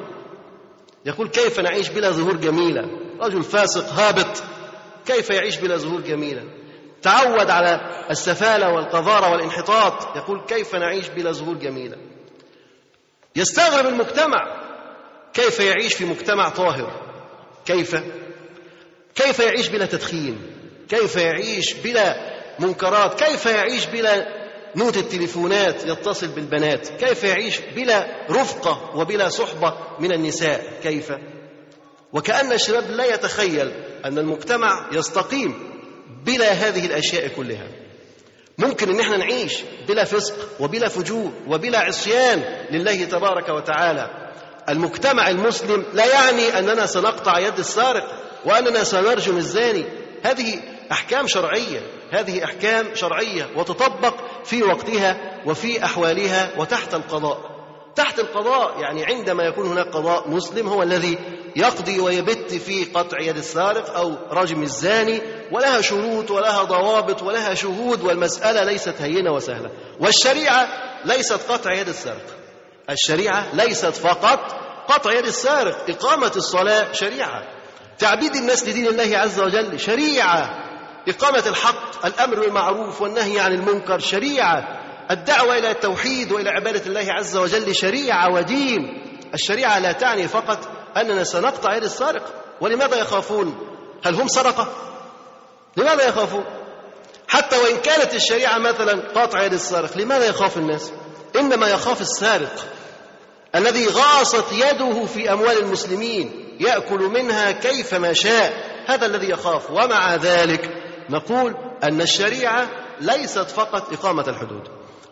يقول 1.06 1.28
كيف 1.28 1.60
نعيش 1.60 1.88
بلا 1.88 2.10
زهور 2.10 2.36
جميلة؟ 2.36 2.88
رجل 3.20 3.42
فاسق 3.42 3.88
هابط. 3.88 4.42
كيف 5.06 5.30
يعيش 5.30 5.56
بلا 5.56 5.76
زهور 5.76 6.00
جميلة؟ 6.00 6.42
تعود 7.02 7.50
على 7.50 8.04
السفالة 8.10 8.72
والقذارة 8.72 9.32
والانحطاط 9.32 10.16
يقول 10.16 10.40
كيف 10.48 10.74
نعيش 10.74 11.08
بلا 11.08 11.32
زهور 11.32 11.54
جميلة؟ 11.54 11.96
يستغرب 13.36 13.86
المجتمع 13.86 14.62
كيف 15.34 15.60
يعيش 15.60 15.94
في 15.94 16.04
مجتمع 16.04 16.48
طاهر؟ 16.48 16.92
كيف؟ 17.66 17.96
كيف 19.18 19.38
يعيش 19.38 19.68
بلا 19.68 19.87
تدخين؟ 19.87 20.38
كيف 20.88 21.16
يعيش 21.16 21.74
بلا 21.74 22.16
منكرات؟ 22.59 23.22
كيف 23.22 23.46
يعيش 23.46 23.87
بلا 23.87 24.26
نوت 24.76 24.96
التليفونات 24.96 25.85
يتصل 25.87 26.28
بالبنات؟ 26.28 26.88
كيف 26.88 27.24
يعيش 27.24 27.61
بلا 27.76 28.07
رفقة 28.31 28.96
وبلا 28.96 29.28
صحبة 29.28 29.74
من 30.00 30.12
النساء؟ 30.12 30.64
كيف؟ 30.83 31.12
وكأن 32.12 32.52
الشباب 32.52 32.90
لا 32.90 33.04
يتخيل 33.14 33.72
أن 34.04 34.18
المجتمع 34.18 34.88
يستقيم 34.92 35.54
بلا 36.26 36.52
هذه 36.52 36.87
الأشياء 36.87 37.28
كلها. 37.28 37.68
ممكن 38.59 38.90
إن 38.90 39.00
إحنا 39.00 39.16
نعيش 39.16 39.59
بلا 39.88 40.04
فسق 40.04 40.35
وبلا 40.61 40.88
فجور 40.88 41.33
وبلا 41.48 41.78
عصيان 41.78 42.66
لله 42.70 43.04
تبارك 43.04 43.48
وتعالى. 43.48 44.11
المجتمع 44.68 45.28
المسلم 45.31 45.85
لا 45.94 46.07
يعني 46.07 46.59
أننا 46.59 46.87
سنقطع 46.87 47.38
يد 47.38 47.59
السارق 47.59 48.27
واننا 48.44 48.85
سنرجم 48.85 49.37
الزاني. 49.37 49.85
هذه 50.22 50.61
أحكام 50.92 51.27
شرعية. 51.27 51.81
هذه 52.11 52.44
أحكام 52.44 52.87
شرعية 52.94 53.46
وتطبق 53.57 54.14
في 54.44 54.62
وقتها 54.62 55.40
وفي 55.46 55.85
أحوالها 55.85 56.51
وتحت 56.59 56.94
القضاء. 56.94 57.59
تحت 57.96 58.18
القضاء 58.18 58.81
يعني 58.81 59.05
عندما 59.05 59.44
يكون 59.44 59.66
هناك 59.66 59.87
قضاء 59.87 60.31
مسلم 60.31 60.68
هو 60.68 60.83
الذي 60.83 61.18
يقضي 61.57 62.01
ويبت 62.01 62.55
في 62.55 62.85
قطع 62.85 63.20
يد 63.20 63.37
السارق 63.37 63.96
أو 63.96 64.14
رجم 64.31 64.62
الزاني 64.62 65.20
ولها 65.53 65.81
شروط 65.81 66.31
ولها 66.31 66.62
ضوابط 66.62 67.22
ولها 67.22 67.55
شهود 67.55 68.03
والمسألة 68.03 68.64
ليست 68.64 68.94
هينة 69.01 69.33
وسهلة. 69.33 69.70
والشريعة 70.01 70.68
ليست 71.05 71.40
قطع 71.53 71.72
يد 71.72 71.88
السارق. 71.88 72.27
الشريعة 72.90 73.55
ليست 73.55 73.94
فقط 73.94 74.40
قطع 74.88 75.12
يد 75.12 75.27
السارق. 75.27 75.77
إقامة 75.88 76.33
الصلاة 76.37 76.92
شريعة. 76.92 77.57
تعبيد 77.98 78.37
الناس 78.37 78.68
لدين 78.68 78.87
الله 78.87 79.18
عز 79.18 79.40
وجل 79.40 79.80
شريعة. 79.80 80.64
إقامة 81.08 81.42
الحق 81.46 82.06
الأمر 82.06 82.40
بالمعروف 82.40 83.02
والنهي 83.02 83.40
عن 83.40 83.52
المنكر 83.52 83.98
شريعة. 83.98 84.64
الدعوة 85.11 85.58
إلى 85.58 85.70
التوحيد 85.70 86.32
وإلى 86.32 86.50
عبادة 86.50 86.87
الله 86.87 87.06
عز 87.12 87.37
وجل 87.37 87.74
شريعة 87.74 88.34
ودين. 88.34 89.02
الشريعة 89.34 89.78
لا 89.78 89.92
تعني 89.92 90.28
فقط 90.28 90.68
أننا 90.96 91.24
سنقطع 91.24 91.76
يد 91.76 91.84
السارق. 91.84 92.34
ولماذا 92.61 92.96
يخافون؟ 92.96 93.68
هل 94.04 94.14
هم 94.14 94.28
سرقة؟ 94.28 94.68
لماذا 95.76 96.08
يخافون؟ 96.08 96.44
حتى 97.28 97.58
وإن 97.58 97.76
كانت 97.76 98.14
الشريعة 98.14 98.58
مثلا 98.58 99.12
قاطع 99.14 99.42
يد 99.42 99.52
السارق 99.52 99.98
لماذا 99.98 100.24
يخاف 100.24 100.56
الناس؟ 100.56 100.92
إنما 101.37 101.68
يخاف 101.68 102.00
السارق 102.00 102.66
الذي 103.54 103.87
غاصت 103.87 104.52
يده 104.52 105.04
في 105.04 105.32
أموال 105.32 105.58
المسلمين. 105.58 106.47
يأكل 106.60 107.00
منها 107.00 107.50
كيفما 107.50 108.12
شاء. 108.12 108.52
هذا 108.86 109.06
الذي 109.06 109.30
يخاف. 109.30 109.70
ومع 109.70 110.14
ذلك 110.14 110.70
نقول 111.10 111.54
أن 111.82 112.00
الشريعة 112.00 112.68
ليست 113.00 113.50
فقط 113.50 113.92
إقامة 113.92 114.28
الحدود. 114.28 114.62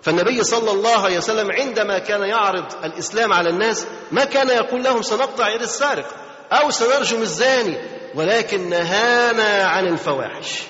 فالنبي 0.03 0.45
صلى 0.45 0.71
الله 0.71 1.05
عليه 1.05 1.19
وسلم 1.19 1.53
عندما 1.53 1.99
كان 1.99 2.23
يعرض 2.23 2.85
الإسلام 2.85 3.33
على 3.33 3.51
الناس 3.51 3.87
ما 4.13 4.25
كان 4.25 4.49
يقول 4.49 4.85
لهم 4.85 5.03
سنقطع 5.03 5.49
يد 5.49 5.63
السارق 5.63 6.07
أو 6.53 6.71
سنرجم 6.71 7.23
الزاني 7.23 7.77
ولكن 8.15 8.69
نهانا 8.71 9.65
عن 9.65 9.87
الفواحش. 9.87 10.63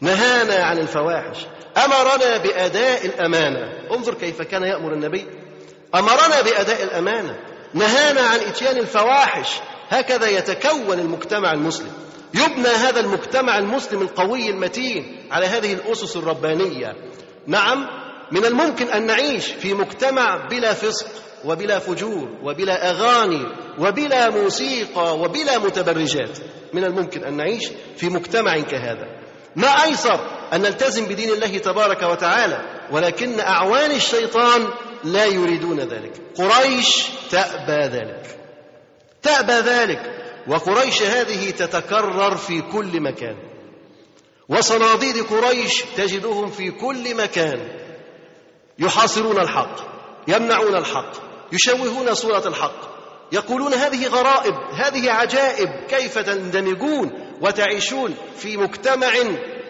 نهانا 0.00 0.64
عن 0.64 0.78
الفواحش. 0.78 1.46
أمرنا 1.84 2.36
بأداء 2.36 3.06
الأمانة. 3.06 3.72
انظر 3.90 4.14
كيف 4.14 4.42
كان 4.42 4.62
يأمر 4.62 4.92
النبي. 4.92 5.26
أمرنا 5.94 6.40
بأداء 6.40 6.82
الأمانة. 6.82 7.40
نهانا 7.74 8.20
عن 8.20 8.38
إتيان 8.38 8.76
الفواحش. 8.76 9.48
هكذا 9.88 10.28
يتكون 10.28 10.98
المجتمع 10.98 11.52
المسلم. 11.52 11.92
يبنى 12.34 12.68
هذا 12.68 13.00
المجتمع 13.00 13.58
المسلم 13.58 14.02
القوي 14.02 14.50
المتين 14.50 15.28
على 15.30 15.46
هذه 15.46 15.72
الأسس 15.72 16.16
الربانية. 16.16 16.92
نعم 17.46 17.86
من 18.32 18.44
الممكن 18.44 18.88
أن 18.88 19.06
نعيش 19.06 19.46
في 19.46 19.74
مجتمع 19.74 20.46
بلا 20.50 20.74
فسق 20.74 21.06
وبلا 21.44 21.78
فجور 21.78 22.28
وبلا 22.42 22.90
أغاني 22.90 23.46
وبلا 23.78 24.30
موسيقى 24.30 25.18
وبلا 25.18 25.58
متبرجات. 25.58 26.38
من 26.72 26.84
الممكن 26.84 27.24
أن 27.24 27.36
نعيش 27.36 27.64
في 27.96 28.08
مجتمع 28.08 28.60
كهذا. 28.60 29.06
ما 29.56 29.68
أيسر 29.84 30.20
أن 30.52 30.60
نلتزم 30.60 31.04
بدين 31.04 31.30
الله 31.30 31.58
تبارك 31.58 32.02
وتعالى 32.02 32.60
ولكن 32.92 33.40
أعوان 33.40 33.90
الشيطان 33.90 34.68
لا 35.04 35.24
يريدون 35.24 35.80
ذلك. 35.80 36.12
قريش 36.38 37.06
تأبى 37.30 37.96
ذلك. 37.96 38.45
تابى 39.26 39.52
ذلك 39.52 40.00
وقريش 40.48 41.02
هذه 41.02 41.50
تتكرر 41.50 42.36
في 42.36 42.62
كل 42.62 43.00
مكان. 43.00 43.36
وصناديد 44.48 45.22
قريش 45.22 45.84
تجدهم 45.96 46.50
في 46.50 46.70
كل 46.70 47.14
مكان. 47.16 47.78
يحاصرون 48.78 49.38
الحق 49.38 49.76
يمنعون 50.28 50.76
الحق 50.76 51.12
يشوهون 51.52 52.14
صورة 52.14 52.48
الحق. 52.48 52.96
يقولون 53.32 53.74
هذه 53.74 54.06
غرائب 54.06 54.54
هذه 54.54 55.10
عجائب 55.10 55.68
كيف 55.88 56.18
تندمجون 56.18 57.10
وتعيشون 57.40 58.14
في 58.36 58.56
مجتمع 58.56 59.12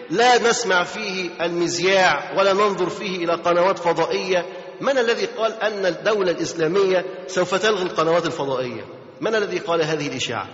لا 0.09 0.49
نسمع 0.49 0.83
فيه 0.83 1.29
المذياع 1.41 2.33
ولا 2.37 2.53
ننظر 2.53 2.89
فيه 2.89 3.25
إلى 3.25 3.33
قنوات 3.33 3.79
فضائية؟ 3.79 4.45
من 4.81 4.97
الذي 4.97 5.25
قال 5.25 5.53
أن 5.61 5.85
الدولة 5.85 6.31
الإسلامية 6.31 7.05
سوف 7.27 7.55
تلغي 7.55 7.83
القنوات 7.83 8.25
الفضائية؟ 8.25 8.96
من 9.21 9.35
الذي 9.35 9.59
قال 9.59 9.81
هذه 9.81 10.07
الإشاعة؟ 10.07 10.47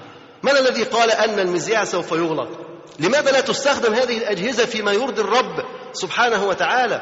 من 0.44 0.52
الذي 0.52 0.84
قال 0.84 1.12
أن 1.12 1.40
المذياع 1.40 1.84
سوف 1.84 2.12
يغلق؟ 2.12 2.50
لماذا 3.00 3.32
لا 3.32 3.42
تستخدم 3.42 3.94
هذه 3.94 4.18
الأجهزة 4.18 4.66
فيما 4.66 4.92
يرضي 4.92 5.22
الرب 5.22 5.66
سبحانه 5.94 6.44
وتعالى؟ 6.44 7.02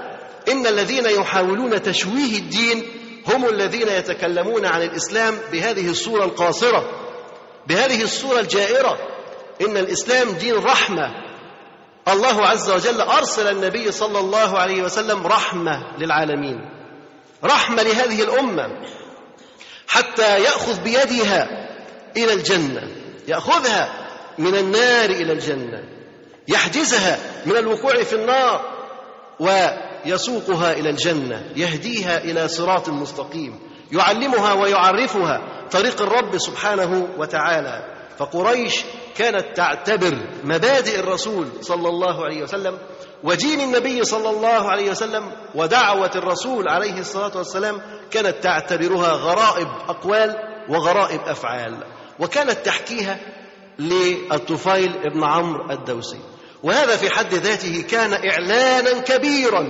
إن 0.51 0.67
الذين 0.67 1.05
يحاولون 1.05 1.81
تشويه 1.81 2.37
الدين 2.37 2.83
هم 3.27 3.45
الذين 3.45 3.87
يتكلمون 3.87 4.65
عن 4.65 4.81
الإسلام 4.81 5.37
بهذه 5.51 5.89
الصورة 5.89 6.23
القاصرة 6.23 6.89
بهذه 7.67 8.03
الصورة 8.03 8.39
الجائرة. 8.39 8.97
إن 9.61 9.77
الإسلام 9.77 10.29
دين 10.29 10.55
رحمة. 10.55 11.11
الله 12.07 12.47
عز 12.47 12.71
وجل 12.71 13.01
أرسل 13.01 13.47
النبي 13.47 13.91
صلى 13.91 14.19
الله 14.19 14.59
عليه 14.59 14.83
وسلم 14.83 15.27
رحمة 15.27 15.97
للعالمين. 15.97 16.69
رحمة 17.43 17.83
لهذه 17.83 18.23
الأمة. 18.23 18.67
حتى 19.91 20.43
يأخذ 20.43 20.81
بيدها 20.83 21.67
إلى 22.17 22.33
الجنة 22.33 22.81
يأخذها 23.27 23.93
من 24.37 24.55
النار 24.55 25.09
إلى 25.09 25.33
الجنة 25.33 25.83
يحجزها 26.47 27.19
من 27.45 27.57
الوقوع 27.57 28.03
في 28.03 28.15
النار 28.15 28.61
ويسوقها 29.39 30.71
إلى 30.71 30.89
الجنة 30.89 31.51
يهديها 31.55 32.17
إلى 32.17 32.47
صراط 32.47 32.89
مستقيم 32.89 33.59
يعلمها 33.91 34.53
ويعرفها 34.53 35.41
طريق 35.71 36.01
الرب 36.01 36.37
سبحانه 36.37 37.07
وتعالى. 37.17 37.85
فقريش 38.17 38.81
كانت 39.17 39.45
تعتبر 39.57 40.17
مبادئ 40.43 40.99
الرسول 40.99 41.47
صلى 41.61 41.89
الله 41.89 42.25
عليه 42.25 42.43
وسلم 42.43 42.77
ودين 43.23 43.61
النبي 43.61 44.03
صلى 44.03 44.29
الله 44.29 44.69
عليه 44.71 44.91
وسلم 44.91 45.31
ودعوة 45.55 46.11
الرسول 46.15 46.69
عليه 46.69 46.99
الصلاة 46.99 47.37
والسلام 47.37 47.81
كانت 48.11 48.43
تعتبرها 48.43 49.11
غرائب 49.11 49.67
أقوال 49.89 50.35
وغرائب 50.69 51.21
أفعال 51.21 51.83
وكانت 52.19 52.65
تحكيها 52.65 53.19
للطفيل 53.79 54.91
ابن 55.05 55.23
عمرو 55.23 55.71
الدوسي. 55.71 56.19
وهذا 56.63 56.97
في 56.97 57.09
حد 57.09 57.33
ذاته 57.33 57.81
كان 57.89 58.13
إعلانا 58.13 58.99
كبيرا 58.99 59.67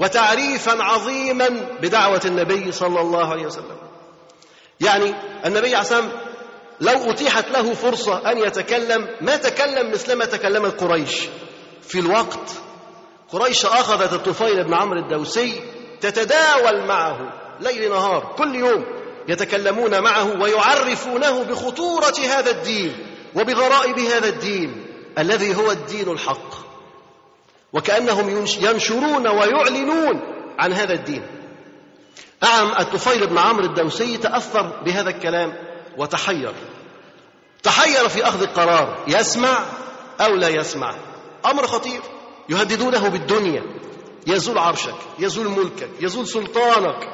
وتعريفا 0.00 0.82
عظيما 0.82 1.48
بدعوة 1.82 2.20
النبي 2.24 2.72
صلى 2.72 3.00
الله 3.00 3.26
عليه 3.30 3.46
وسلم. 3.46 3.76
يعني 4.80 5.14
النبي 5.46 5.74
عليه 5.74 5.80
الصلاة 5.80 6.00
والسلام 6.00 6.26
لو 6.80 7.10
أتيحت 7.10 7.50
له 7.50 7.74
فرصة 7.74 8.30
أن 8.30 8.38
يتكلم 8.38 9.08
ما 9.20 9.36
تكلم 9.36 9.90
مثلما 9.90 10.24
تكلمت 10.24 10.80
قريش 10.80 11.28
في 11.82 11.98
الوقت 11.98 12.50
قريش 13.32 13.66
أخذت 13.66 14.12
الطفيل 14.12 14.64
بن 14.64 14.74
عمرو 14.74 15.00
الدوسي 15.00 15.62
تتداول 16.00 16.86
معه 16.86 17.18
ليل 17.60 17.90
نهار 17.90 18.34
كل 18.38 18.54
يوم 18.54 18.84
يتكلمون 19.28 20.02
معه 20.02 20.40
ويعرفونه 20.42 21.42
بخطورة 21.42 22.14
هذا 22.28 22.50
الدين 22.50 23.06
وبغرائب 23.34 23.98
هذا 23.98 24.28
الدين 24.28 24.86
الذي 25.18 25.56
هو 25.56 25.70
الدين 25.70 26.08
الحق. 26.08 26.66
وكأنهم 27.72 28.46
ينشرون 28.60 29.28
ويعلنون 29.28 30.20
عن 30.58 30.72
هذا 30.72 30.94
الدين. 30.94 31.26
أعم 32.44 32.72
الطفيل 32.80 33.26
بن 33.26 33.38
عمرو 33.38 33.64
الدوسي 33.64 34.16
تأثر 34.16 34.82
بهذا 34.84 35.10
الكلام 35.10 35.52
وتحير. 35.98 36.54
تحير 37.62 38.08
في 38.08 38.28
أخذ 38.28 38.42
القرار 38.42 39.04
يسمع 39.08 39.58
أو 40.20 40.34
لا 40.34 40.48
يسمع؟ 40.48 40.94
أمر 41.46 41.66
خطير. 41.66 42.00
يهددونه 42.48 43.08
بالدنيا. 43.08 43.62
يزول 44.26 44.58
عرشك 44.58 44.94
يزول 45.18 45.48
ملكك 45.48 45.90
يزول 46.00 46.26
سلطانك. 46.26 47.08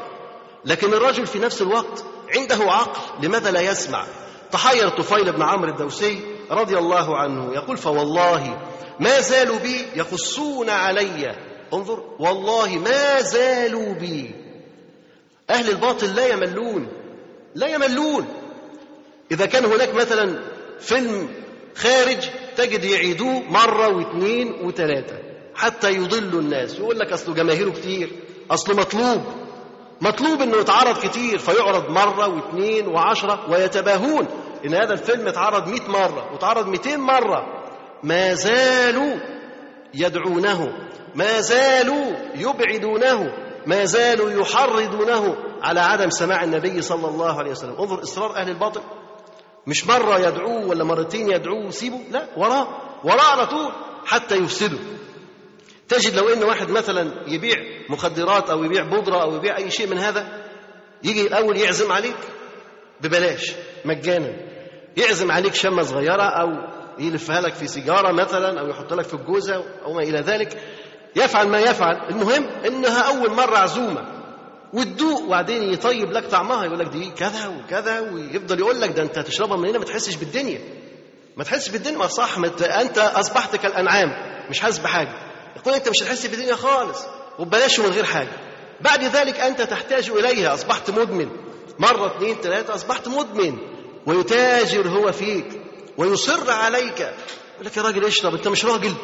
لكن 0.65 0.95
الرجل 0.95 1.27
في 1.27 1.39
نفس 1.39 1.63
الوقت 1.63 2.05
عنده 2.37 2.73
عقل 2.73 3.27
لماذا 3.27 3.51
لا 3.51 3.61
يسمع؟ 3.61 4.07
تحير 4.53 4.89
طفيل 4.89 5.33
بن 5.33 5.43
عمرو 5.43 5.71
الدوسي 5.71 6.21
رضي 6.51 6.79
الله 6.79 7.17
عنه 7.17 7.55
يقول 7.55 7.77
فوالله 7.77 8.61
ما 9.01 9.21
زالوا 9.21 9.59
بي 9.59 9.87
يقصون 9.97 10.71
علي. 10.71 11.37
انظر 11.73 12.05
والله 12.19 12.79
ما 12.79 13.21
زالوا 13.21 13.95
بي. 13.95 14.35
أهل 15.51 15.71
الباطل 15.71 16.15
لا 16.15 16.27
يملون 16.27 16.89
لا 17.55 17.67
يملون. 17.67 18.27
إذا 19.31 19.47
كان 19.47 19.65
هناك 19.65 19.95
مثلا 19.95 20.43
فيلم 20.81 21.29
خارج 21.77 22.29
تجد 22.67 22.85
يعيدوه 22.85 23.43
مرة 23.51 23.97
واثنين 23.97 24.53
وثلاثة 24.65 25.19
حتى 25.55 25.91
يضلوا 25.91 26.41
الناس. 26.41 26.79
يقول 26.79 26.99
لك 26.99 27.13
أصله 27.13 27.35
جماهيره 27.35 27.71
كتير 27.71 28.11
أصله 28.51 28.77
مطلوب. 28.77 29.21
مطلوب 30.01 30.43
إنه 30.43 30.57
يتعرض 30.57 30.99
كتير 30.99 31.39
فيعرض 31.39 31.91
مرة 31.91 32.29
واثنين 32.29 32.87
وعشرة 32.87 33.51
ويتباهون. 33.51 34.27
إن 34.67 34.75
هذا 34.75 34.93
الفيلم 34.93 35.29
اتعرض 35.29 35.69
مئة 35.69 35.89
مرة 35.89 36.33
وتعرض 36.35 36.67
مئتين 36.67 37.01
مرة 37.01 37.47
ما 38.03 38.35
زالوا 38.35 39.15
يدعونه 39.95 40.73
ما 41.15 41.41
زالوا 41.41 42.13
يبعدونه 42.35 43.33
ما 43.67 43.85
زالوا 43.85 44.31
يحرضونه 44.31 45.37
على 45.63 45.81
عدم 45.81 46.11
سماع 46.11 46.45
النبي 46.45 46.83
صلى 46.83 47.09
الله 47.09 47.39
عليه 47.39 47.51
وسلم. 47.51 47.75
انظر 47.79 48.03
إصرار 48.03 48.37
أهل 48.37 48.49
الباطل. 48.49 48.81
مش 49.67 49.87
مرة 49.87 50.19
يدعوه 50.19 50.67
ولا 50.67 50.85
مرتين 50.85 51.31
يدعوه 51.31 51.67
وسيبه؟ 51.67 52.01
لا 52.11 52.27
وراه 52.37 52.69
وراه 53.05 53.31
على 53.31 53.47
طول 53.47 53.73
حتى 54.07 54.37
يفسده. 54.37 54.79
تجد 55.89 56.17
لو 56.17 56.29
إن 56.29 56.43
واحد 56.43 56.71
مثلا 56.71 57.13
يبيع 57.27 57.57
مخدرات 57.91 58.51
أو 58.51 58.65
يبيع 58.65 58.83
بودرة 58.83 59.23
أو 59.23 59.37
يبيع 59.37 59.57
أي 59.57 59.71
شيء 59.71 59.87
من 59.87 59.99
هذا 59.99 60.45
يجي 61.03 61.27
الأول 61.27 61.57
يعزم 61.57 61.93
عليك 61.93 62.17
ببلاش 63.01 63.53
مجانا. 63.85 64.33
يعزم 64.97 65.31
عليك 65.31 65.55
شمة 65.55 65.83
صغيرة 65.83 66.23
أو 66.23 66.49
يلفها 66.99 67.41
لك 67.41 67.55
في 67.55 67.67
سيجارة 67.67 68.13
مثلا 68.13 68.61
أو 68.61 68.69
يحط 68.69 68.93
لك 68.93 69.05
في 69.05 69.15
الجوزة 69.15 69.65
أو 69.85 69.93
ما 69.93 70.03
إلى 70.03 70.19
ذلك. 70.19 70.59
يفعل 71.17 71.49
ما 71.49 71.61
يفعل. 71.61 71.97
المهم 72.11 72.45
إنها 72.67 73.01
أول 73.03 73.31
مرة 73.31 73.57
عزومة. 73.57 74.12
وتدوق 74.73 75.23
وبعدين 75.23 75.73
يطيب 75.73 76.13
لك 76.13 76.27
طعمها 76.27 76.65
يقول 76.65 76.79
لك 76.79 76.87
دي 76.87 77.11
كذا 77.11 77.49
وكذا 77.49 78.01
ويفضل 78.01 78.59
يقول 78.59 78.81
لك 78.81 78.91
ده 78.91 79.03
انت 79.03 79.19
هتشربها 79.19 79.57
من 79.57 79.69
هنا 79.69 79.79
ما 79.79 79.85
تحسش 79.85 80.15
بالدنيا. 80.15 80.61
ما 81.37 81.45
تحسش 81.45 81.69
بالدنيا 81.69 81.99
ما 81.99 82.07
صح 82.07 82.39
ما 82.39 82.47
انت 82.63 82.99
اصبحت 82.99 83.57
كالانعام 83.57 84.09
مش 84.51 84.61
حاسس 84.61 84.79
بحاجة. 84.79 85.15
يقول 85.57 85.75
انت 85.75 85.89
مش 85.89 86.03
هتحس 86.03 86.27
بالدنيا 86.27 86.55
خالص 86.55 86.99
وبلاش 87.39 87.81
من 87.81 87.87
غير 87.87 88.05
حاجة. 88.05 88.33
بعد 88.81 89.05
ذلك 89.05 89.41
انت 89.41 89.63
تحتاج 89.63 90.11
إليها 90.11 90.55
أصبحت 90.55 90.91
مدمن. 90.91 91.29
مرة 91.79 92.17
اثنين 92.17 92.37
ثلاثة 92.43 92.75
أصبحت 92.75 93.09
مدمن. 93.09 93.59
ويتاجر 94.07 94.89
هو 94.89 95.13
فيك 95.13 95.47
ويصر 95.99 96.51
عليك. 96.51 97.01
يقول 97.01 97.67
لك 97.67 97.77
يا 97.77 97.83
راجل 97.83 98.05
اشرب 98.05 98.35
انت 98.35 98.49
مش 98.49 98.65
راجل. 98.65 98.95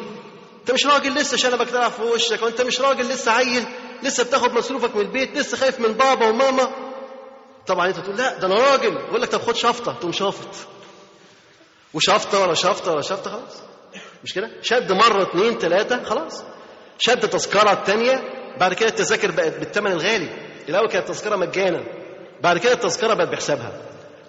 انت 0.59 0.71
مش 0.71 0.85
راجل 0.85 1.13
لسه 1.13 1.37
شنبك 1.37 1.69
طلع 1.69 1.89
في 1.89 2.01
وشك 2.01 2.41
وانت 2.43 2.61
مش 2.61 2.81
راجل 2.81 3.05
لسه 3.09 3.31
عيل. 3.31 3.65
لسه 4.03 4.23
بتاخد 4.23 4.53
مصروفك 4.53 4.95
من 4.95 5.01
البيت 5.01 5.37
لسه 5.37 5.57
خايف 5.57 5.79
من 5.79 5.93
بابا 5.93 6.27
وماما. 6.27 6.71
طبعا 7.67 7.87
أنت 7.87 7.99
تقول 7.99 8.17
لا 8.17 8.37
ده 8.37 8.47
أنا 8.47 8.55
راجل. 8.55 8.93
يقول 8.93 9.21
لك 9.21 9.29
طب 9.29 9.41
خد 9.41 9.55
شفطة. 9.55 9.93
تقوم 9.93 10.11
شافط. 10.11 10.47
وشفطة 11.93 12.39
ولا 12.41 12.53
شفطة 12.53 12.91
ولا 12.91 13.01
شفطة 13.01 13.31
خلاص. 13.31 13.61
مش 14.23 14.33
كده؟ 14.33 14.49
شد 14.61 14.91
مرة 14.91 15.21
اثنين 15.23 15.57
ثلاثة 15.57 16.03
خلاص. 16.03 16.43
شد 16.99 17.29
تذكرة 17.29 17.71
الثانية 17.71 18.23
بعد 18.59 18.73
كده 18.73 18.89
التذاكر 18.89 19.31
بقت 19.31 19.53
بالثمن 19.57 19.91
الغالي. 19.91 20.29
الأول 20.69 20.87
كانت 20.87 21.09
التذكره 21.09 21.35
مجانا. 21.35 21.83
بعد 22.41 22.57
كده 22.57 22.73
التذكرة 22.73 23.13
بقت 23.13 23.27
بحسابها. 23.27 23.81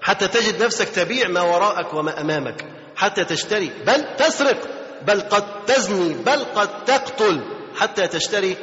حتى 0.03 0.29
تجد 0.29 0.63
نفسك 0.63 0.89
تبيع 0.89 1.29
ما 1.29 1.41
وراءك 1.41 1.95
وما 1.95 2.21
أمامك. 2.21 2.65
حتى 2.97 3.25
تشتري. 3.25 3.71
بل 3.87 4.17
تسرق. 4.17 4.61
بل 5.03 5.21
قد 5.21 5.65
تزني. 5.65 6.15
بل 6.15 6.45
قد 6.45 6.85
تقتل. 6.85 7.41
حتى 7.77 8.07
تشتري 8.07 8.57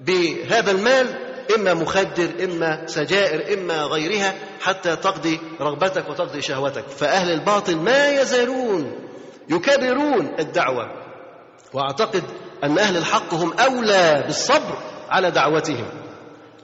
بهذا 0.00 0.70
المال 0.70 1.06
إما 1.56 1.74
مخدر 1.74 2.44
إما 2.44 2.86
سجائر 2.86 3.58
إما 3.58 3.82
غيرها 3.82 4.34
حتى 4.60 4.96
تقضي 4.96 5.40
رغبتك 5.60 6.08
وتقضي 6.08 6.42
شهوتك. 6.42 6.88
فأهل 6.88 7.30
الباطل 7.30 7.76
ما 7.76 8.08
يزالون 8.08 8.92
يكابرون 9.48 10.34
الدعوة. 10.38 10.84
وأعتقد 11.72 12.22
أن 12.64 12.78
أهل 12.78 12.96
الحق 12.96 13.34
هم 13.34 13.52
أولى 13.52 14.22
بالصبر 14.26 14.78
على 15.08 15.30
دعوتهم. 15.30 15.88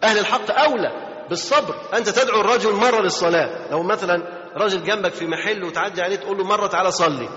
أهل 0.05 0.19
الحق 0.19 0.61
أولى 0.61 0.91
بالصبر. 1.31 1.75
أنت 1.95 2.09
تدعو 2.09 2.41
الرجل 2.41 2.73
مرة 2.73 3.01
للصلاة. 3.01 3.71
لو 3.71 3.83
مثلا 3.83 4.23
راجل 4.57 4.83
جنبك 4.85 5.13
في 5.13 5.27
محل 5.27 5.65
وتعدي 5.65 6.03
عليه 6.03 6.17
تقول 6.17 6.39
له 6.39 6.45
مرة 6.45 6.67
تعالى 6.67 6.91
صلي. 6.91 7.29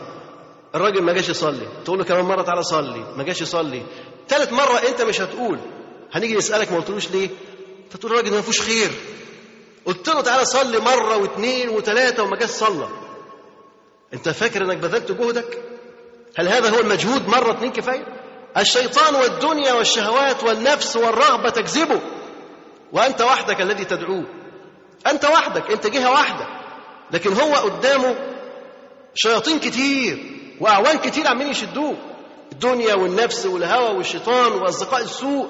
الراجل 0.76 1.04
ما 1.04 1.14
جاش 1.14 1.30
يصلي. 1.30 1.68
تقول 1.86 2.00
له 2.00 2.06
كمان 2.06 2.26
مرة 2.26 2.42
تعالى 2.42 2.64
صلي. 2.64 3.06
ما 3.18 3.24
جاش 3.24 3.42
يصلي. 3.42 3.84
ثالث 4.28 4.54
مرة 4.54 4.78
أنت 4.90 5.02
مش 5.02 5.22
هتقول. 5.22 5.60
هنيجي 6.14 6.36
نسألك 6.36 6.72
ما 6.72 6.78
قلتلوش 6.78 7.10
ليه؟ 7.12 7.30
فتقول 7.90 8.12
الراجل 8.12 8.32
ما 8.34 8.42
فيهوش 8.42 8.62
خير. 8.62 8.92
قلت 9.86 10.10
له 10.10 10.22
تعالى 10.22 10.46
صلي 10.46 10.80
مرة 10.80 11.18
واثنين 11.18 11.70
وثلاثه 11.70 12.24
وما 12.24 12.38
جاش 12.38 12.50
صلى. 12.50 12.90
أنت 14.14 14.30
فاكر 14.30 14.62
إنك 14.62 14.78
بذلت 14.78 15.12
جهدك؟ 15.12 15.64
هل 16.38 16.48
هذا 16.48 16.70
هو 16.70 16.80
المجهود 16.80 17.28
مرة 17.28 17.52
اثنين 17.52 17.72
كفاية؟ 17.72 18.06
الشيطان 18.58 19.16
والدنيا 19.16 19.74
والشهوات 19.74 20.44
والنفس 20.44 20.96
والرغبة 20.96 21.50
تكذبه 21.50 22.02
وأنت 22.94 23.22
وحدك 23.22 23.62
الذي 23.62 23.86
تدعوه. 23.86 24.24
أنت 25.08 25.26
وحدك 25.26 25.72
أنت 25.72 25.88
جهة 25.88 26.12
واحدة. 26.12 26.48
لكن 27.12 27.34
هو 27.34 27.56
قدامه 27.56 28.16
شياطين 29.16 29.60
كتير 29.60 30.34
وأعوان 30.62 30.98
كتير 30.98 31.28
عمالين 31.28 31.52
يشدوه. 31.52 31.96
الدنيا 32.52 32.96
والنفس 32.96 33.46
والهوى 33.46 33.98
والشيطان 33.98 34.52
وأصدقاء 34.52 35.02
السوء. 35.02 35.50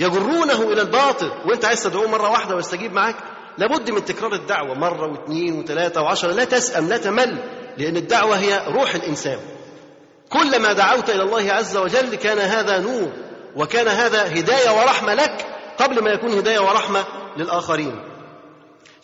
يجرونه 0.00 0.62
إلى 0.62 0.82
الباطل. 0.82 1.30
وأنت 1.46 1.64
عايز 1.64 1.82
تدعوه 1.82 2.08
مرة 2.08 2.30
واحدة 2.30 2.54
ويستجيب 2.56 2.92
معاك؟ 2.92 3.16
لابد 3.58 3.90
من 3.90 4.04
تكرار 4.04 4.32
الدعوة. 4.32 4.74
مرة 4.74 5.10
واثنين 5.10 5.58
وثلاثة 5.58 6.02
وعشرة. 6.02 6.32
لا 6.32 6.44
تسأم 6.44 6.88
لا 6.88 6.96
تمل 6.96 7.38
لأن 7.78 7.96
الدعوة 7.96 8.38
هي 8.38 8.66
روح 8.68 8.94
الإنسان. 8.94 9.38
كلما 10.28 10.72
دعوت 10.72 11.10
إلى 11.10 11.22
الله 11.22 11.52
عز 11.52 11.76
وجل 11.76 12.14
كان 12.14 12.38
هذا 12.38 12.78
نور 12.78 13.12
وكان 13.56 13.88
هذا 13.88 14.38
هداية 14.40 14.70
ورحمة 14.70 15.14
لك 15.14 15.46
قبل 15.78 16.04
ما 16.04 16.10
يكون 16.10 16.32
هداية 16.32 16.60
ورحمة 16.60 17.04
للآخرين. 17.36 18.00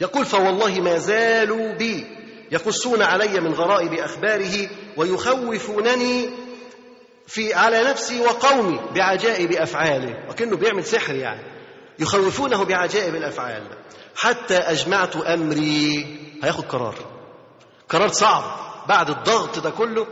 يقول 0.01 0.25
فوالله 0.25 0.81
ما 0.81 0.99
زالوا 0.99 1.73
بي 1.79 2.07
يقصون 2.53 3.03
علي 3.03 3.41
من 3.41 3.53
غرائب 3.53 3.93
أخباره 3.95 4.69
ويخوفونني 4.97 6.31
في 7.27 7.55
على 7.55 7.83
نفسي 7.83 8.21
وقومي 8.21 8.81
بعجائب 8.95 9.53
أفعاله 9.53 10.31
وكأنه 10.31 10.57
بيعمل 10.57 10.85
سحر 10.85 11.15
يعني 11.15 11.43
يخوفونه 11.99 12.65
بعجائب 12.65 13.15
الأفعال. 13.15 13.63
حتى 14.17 14.57
أجمعت 14.57 15.17
أمري. 15.17 16.17
هياخد 16.45 16.65
قرار. 16.65 16.95
قرار 17.89 18.09
صعب. 18.09 18.43
بعد 18.89 19.11
الضغط 19.11 19.59
ده 19.59 19.71
كله 19.71 20.07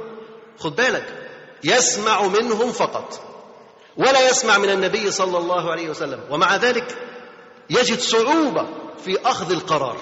خد 0.59 0.77
بالك 0.77 1.29
يسمع 1.65 2.23
منهم 2.23 2.73
فقط. 2.73 3.21
ولا 3.97 4.31
يسمع 4.31 4.59
من 4.59 4.71
النبي 4.71 5.11
صلى 5.11 5.39
الله 5.39 5.71
عليه 5.71 5.91
وسلم. 5.91 6.21
ومع 6.31 6.57
ذلك 6.57 6.99
يجد 7.71 7.99
صعوبة 7.99 8.67
في 9.05 9.19
أخذ 9.25 9.53
القرار. 9.53 9.97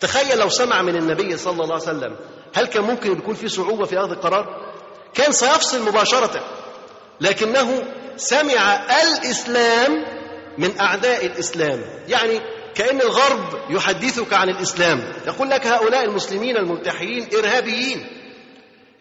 تخيل 0.00 0.38
لو 0.38 0.48
سمع 0.48 0.82
من 0.82 0.96
النبي 0.96 1.36
صلى 1.36 1.52
الله 1.52 1.74
عليه 1.74 1.84
وسلم. 1.84 2.16
هل 2.54 2.66
كان 2.66 2.84
ممكن 2.84 3.12
يكون 3.12 3.34
في 3.34 3.48
صعوبة 3.48 3.86
في 3.86 3.98
أخذ 3.98 4.10
القرار؟ 4.10 4.71
كان 5.14 5.32
سيفصل 5.32 5.82
مباشرة 5.82 6.44
لكنه 7.20 7.84
سمع 8.16 8.74
الإسلام 9.02 10.04
من 10.58 10.80
أعداء 10.80 11.26
الإسلام. 11.26 11.84
يعني 12.08 12.40
كأن 12.74 13.00
الغرب 13.00 13.70
يحدثك 13.70 14.32
عن 14.32 14.48
الإسلام. 14.48 15.12
يقول 15.26 15.50
لك 15.50 15.66
هؤلاء 15.66 16.04
المسلمين 16.04 16.56
الملتحيين 16.56 17.28
إرهابيين. 17.38 18.06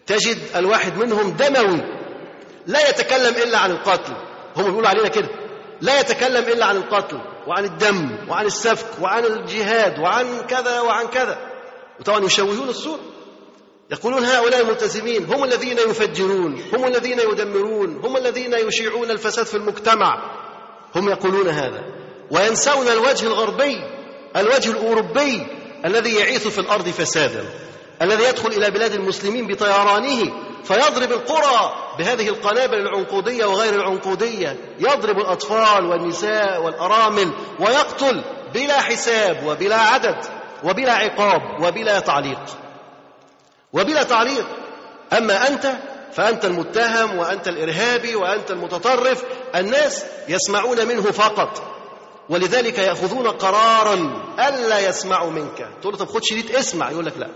تجد 0.08 0.38
الواحد 0.56 0.98
منهم 0.98 1.32
دموي. 1.32 1.82
لا 2.68 2.90
يتكلم 2.90 3.36
إلا 3.36 3.58
عن 3.58 3.72
القتل. 3.72 4.14
هم 4.56 4.64
بيقولوا 4.64 4.90
علينا 4.90 5.08
كده. 5.08 5.30
لا 5.82 6.00
يتكلم 6.00 6.44
إلا 6.44 6.66
عن 6.66 6.78
القتل 6.78 7.18
وعن 7.48 7.66
الدم 7.66 8.30
وعن 8.30 8.46
السفك 8.46 9.02
وعن 9.02 9.26
الجهاد 9.26 10.00
وعن 10.00 10.40
كذا 10.48 10.80
وعن 10.80 11.08
كذا. 11.08 11.38
وطبعا 12.00 12.26
يشوهون 12.26 12.70
الصورة. 12.70 13.00
يقولون 13.92 14.26
هؤلاء 14.26 14.62
الملتزمين 14.62 15.26
هم 15.26 15.44
الذين 15.44 15.78
يفجرون 15.78 16.64
هم 16.74 16.86
الذين 16.86 17.20
يدمرون 17.20 18.02
هم 18.04 18.18
الذين 18.18 18.54
يشيعون 18.54 19.12
الفساد 19.12 19.46
في 19.46 19.58
المجتمع. 19.58 20.32
هم 20.96 21.10
يقولون 21.10 21.48
هذا. 21.48 21.84
وينسون 22.32 22.88
الوجه 22.88 23.26
الغربي 23.28 23.78
الوجه 24.36 24.72
الأوروبي 24.72 25.48
الذي 25.86 26.16
يعيث 26.16 26.48
في 26.48 26.60
الأرض 26.60 26.88
فسادا 26.90 27.46
الذي 28.02 28.24
يدخل 28.24 28.50
إلى 28.50 28.72
بلاد 28.72 28.94
المسلمين 28.94 29.48
بطيرانه 29.48 30.34
فيضرب 30.64 31.12
القرى 31.12 31.74
بهذه 32.00 32.30
القنابل 32.30 32.78
العنقودية 32.78 33.46
وغير 33.46 33.76
العنقودية. 33.76 34.58
يضرب 34.80 35.20
الأطفال 35.20 35.86
والنساء 35.86 36.64
والأرامل 36.64 37.34
ويقتل 37.60 38.24
بلا 38.54 38.82
حساب 38.82 39.44
وبلا 39.46 39.78
عدد 39.82 40.18
وبلا 40.64 40.94
عقاب 40.94 41.42
وبلا 41.64 42.00
تعليق. 42.00 42.61
وبلا 43.74 44.04
تعليق. 44.04 44.46
أما 45.14 45.48
أنت 45.48 45.74
فأنت 46.14 46.46
المتهم 46.46 47.18
وأنت 47.18 47.48
الإرهابي 47.48 48.16
وأنت 48.16 48.52
المتطرف. 48.52 49.24
الناس 49.56 50.06
يسمعون 50.28 50.88
منه 50.88 51.02
فقط 51.12 51.64
ولذلك 52.30 52.78
يأخذون 52.78 53.28
قرارا 53.28 54.24
ألا 54.40 54.80
يسمعوا 54.80 55.32
منك. 55.32 55.68
تقول 55.82 55.94
له 55.94 56.00
طب 56.00 56.08
خد 56.10 56.24
شريط 56.24 56.56
اسمع 56.56 56.92
يقول 56.92 57.06
لك 57.06 57.18
لا. 57.18 57.28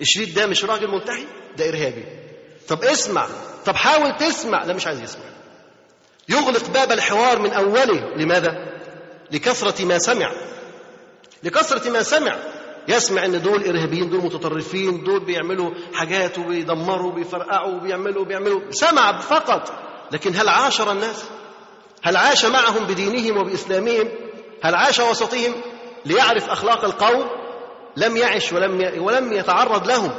الشريط 0.00 0.36
ده 0.36 0.46
مش 0.46 0.64
راجل 0.64 0.88
منتهي 0.88 1.24
ده 1.56 1.68
إرهابي. 1.68 2.04
طب 2.68 2.84
اسمع 2.84 3.26
طب 3.66 3.76
حاول 3.76 4.16
تسمع. 4.16 4.64
لا 4.64 4.72
مش 4.72 4.86
عايز 4.86 5.00
يسمع. 5.00 5.24
يغلق 6.28 6.70
باب 6.70 6.92
الحوار 6.92 7.38
من 7.38 7.50
أوله. 7.52 8.14
لماذا؟ 8.16 8.50
لكثرة 9.30 9.84
ما 9.84 9.98
سمع. 9.98 10.32
لكثرة 11.42 11.90
ما 11.90 12.02
سمع. 12.02 12.36
يسمع 12.88 13.24
إن 13.24 13.42
دول 13.42 13.64
إرهابيين 13.64 14.10
دول 14.10 14.24
متطرفين 14.24 15.04
دول 15.04 15.24
بيعملوا 15.24 15.70
حاجات 15.94 16.38
وبيدمروا 16.38 17.12
وبيفرقعوا 17.12 17.74
وبيعملوا 17.74 18.22
وبيعملوا 18.22 18.60
سمع 18.70 19.18
فقط. 19.18 19.72
لكن 20.12 20.34
هل 20.36 20.48
عاشر 20.48 20.92
الناس؟ 20.92 21.24
هل 22.02 22.16
عاش 22.16 22.44
معهم 22.44 22.84
بدينهم 22.84 23.38
وبإسلامهم؟ 23.38 24.08
هل 24.62 24.74
عاش 24.74 25.00
وسطهم 25.00 25.54
ليعرف 26.04 26.50
أخلاق 26.50 26.84
القوم؟ 26.84 27.24
لم 27.96 28.16
يعش 28.16 28.52
ولم 28.52 29.02
ولم 29.02 29.32
يتعرض 29.32 29.88
لهم. 29.88 30.10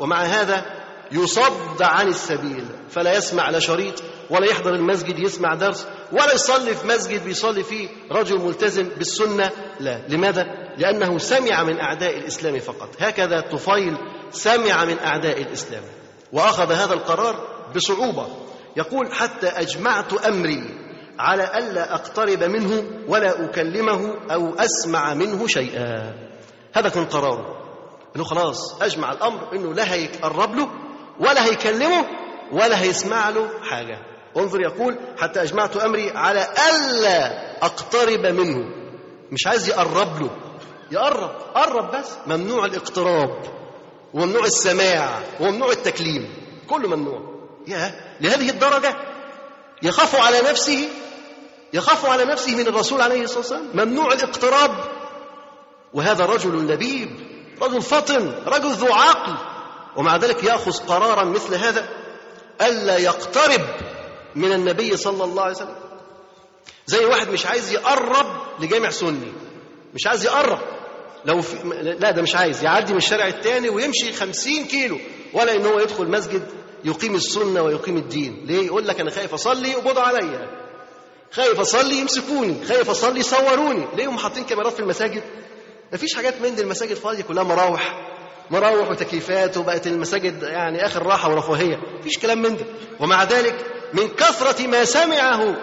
ومع 0.00 0.22
هذا 0.22 0.83
يصد 1.14 1.82
عن 1.82 2.08
السبيل 2.08 2.64
فلا 2.88 3.16
يسمع 3.16 3.50
لا 3.50 3.58
شريط 3.58 4.02
ولا 4.30 4.46
يحضر 4.46 4.74
المسجد 4.74 5.18
يسمع 5.18 5.54
درس 5.54 5.86
ولا 6.12 6.34
يصلي 6.34 6.74
في 6.74 6.86
مسجد 6.86 7.24
بيصلي 7.24 7.62
فيه 7.62 7.88
رجل 8.12 8.40
ملتزم 8.40 8.88
بالسنة 8.88 9.50
لا. 9.80 10.00
لماذا؟ 10.08 10.46
لأنه 10.78 11.18
سمع 11.18 11.62
من 11.62 11.80
أعداء 11.80 12.18
الإسلام 12.18 12.58
فقط. 12.58 12.88
هكذا 13.00 13.40
طفيل 13.40 13.96
سمع 14.30 14.84
من 14.84 14.98
أعداء 14.98 15.42
الإسلام 15.42 15.82
وأخذ 16.32 16.72
هذا 16.72 16.94
القرار 16.94 17.64
بصعوبة. 17.76 18.26
يقول 18.76 19.12
حتى 19.12 19.46
أجمعت 19.46 20.12
أمري 20.12 20.62
على 21.18 21.58
ألا 21.58 21.94
أقترب 21.94 22.44
منه 22.44 22.84
ولا 23.08 23.44
أكلمه 23.44 24.14
أو 24.30 24.54
أسمع 24.54 25.14
منه 25.14 25.46
شيئا. 25.46 26.14
هذا 26.72 26.88
كان 26.88 27.04
قراره. 27.04 27.54
انه 28.16 28.24
خلاص 28.24 28.82
أجمع 28.82 29.12
الأمر 29.12 29.52
إنه 29.52 29.74
لا 29.74 29.92
هيقرب 29.92 30.54
له 30.54 30.68
ولا 31.20 31.44
هيكلمه 31.44 32.06
ولا 32.52 32.82
هيسمع 32.82 33.28
له 33.28 33.50
حاجة. 33.62 33.98
انظر 34.36 34.60
يقول 34.60 34.98
حتى 35.18 35.42
أجمعت 35.42 35.76
أمري 35.76 36.10
على 36.10 36.48
ألا 36.70 37.66
أقترب 37.66 38.26
منه. 38.26 38.64
مش 39.32 39.46
عايز 39.46 39.68
يقرب 39.68 40.22
له. 40.22 40.30
يقرب 40.90 41.30
قرب 41.54 41.90
بس. 41.90 42.10
ممنوع 42.26 42.64
الاقتراب. 42.64 43.42
وممنوع 44.14 44.44
السماع. 44.44 45.20
وممنوع 45.40 45.70
التكليم. 45.70 46.28
كله 46.68 46.88
ممنوع. 46.88 47.20
يا 47.66 48.00
لهذه 48.20 48.50
الدرجة. 48.50 48.96
يخاف 49.82 50.16
على 50.16 50.40
نفسه. 50.40 50.88
يخاف 51.72 52.06
على 52.06 52.24
نفسه 52.24 52.54
من 52.54 52.66
الرسول 52.66 53.00
عليه 53.00 53.22
الصلاة 53.22 53.38
والسلام. 53.38 53.70
ممنوع 53.74 54.12
الاقتراب. 54.12 54.70
وهذا 55.94 56.26
رجل 56.26 56.66
لبيب. 56.68 57.10
رجل 57.62 57.82
فطن. 57.82 58.32
رجل 58.46 58.70
ذو 58.70 58.92
عقل. 58.92 59.53
ومع 59.96 60.16
ذلك 60.16 60.44
يأخذ 60.44 60.72
قرارا 60.72 61.24
مثل 61.24 61.54
هذا 61.54 61.88
ألا 62.62 62.98
يقترب 62.98 63.60
من 64.34 64.52
النبي 64.52 64.96
صلى 64.96 65.24
الله 65.24 65.42
عليه 65.42 65.54
وسلم. 65.54 65.76
زي 66.86 67.04
واحد 67.04 67.28
مش 67.28 67.46
عايز 67.46 67.72
يقرب 67.72 68.26
لجامع 68.60 68.90
سني 68.90 69.32
مش 69.94 70.06
عايز 70.06 70.24
يقرب. 70.24 70.58
لو 71.24 71.42
في 71.42 71.56
لا 72.00 72.10
ده 72.10 72.22
مش 72.22 72.36
عايز 72.36 72.64
يعدي 72.64 72.92
من 72.92 72.98
الشارع 72.98 73.26
الثاني 73.26 73.68
ويمشي 73.68 74.12
خمسين 74.12 74.64
كيلو 74.66 74.98
ولا 75.32 75.54
إن 75.56 75.66
هو 75.66 75.78
يدخل 75.80 76.10
مسجد 76.10 76.42
يقيم 76.84 77.14
السنة 77.14 77.62
ويقيم 77.62 77.96
الدين. 77.96 78.44
ليه؟ 78.46 78.66
يقول 78.66 78.88
لك 78.88 79.00
أنا 79.00 79.10
خايف 79.10 79.34
أصلي 79.34 79.70
يقبضوا 79.70 80.02
عليا 80.02 80.50
خايف 81.32 81.60
أصلي 81.60 81.96
يمسكوني 81.98 82.64
خايف 82.66 82.90
أصلي 82.90 83.20
يصوروني. 83.20 83.86
ليه 83.96 84.06
هم 84.06 84.18
حاطين 84.18 84.44
كاميرات 84.44 84.72
في 84.72 84.80
المساجد؟ 84.80 85.22
مفيش 85.92 86.14
حاجات 86.14 86.40
من 86.40 86.54
دي 86.54 86.62
المساجد 86.62 86.94
فاضية 86.94 87.22
كلها 87.22 87.42
مراوح. 87.42 88.13
مراوح 88.50 88.90
وتكييفات 88.90 89.56
وبقت 89.56 89.86
المساجد 89.86 90.42
يعني 90.42 90.86
آخر 90.86 91.02
راحة 91.02 91.30
ورفاهية. 91.30 91.76
مفيش 91.98 92.18
كلام 92.18 92.42
من 92.42 92.56
ده. 92.56 92.64
ومع 93.00 93.24
ذلك 93.24 93.66
من 93.94 94.08
كثرة 94.08 94.66
ما 94.66 94.84
سمعه 94.84 95.56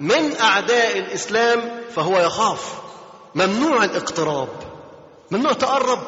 من 0.00 0.36
أعداء 0.40 0.98
الإسلام 0.98 1.60
فهو 1.90 2.18
يخاف. 2.18 2.80
ممنوع 3.34 3.84
الاقتراب. 3.84 4.48
ممنوع 5.30 5.52
تقرب. 5.52 5.98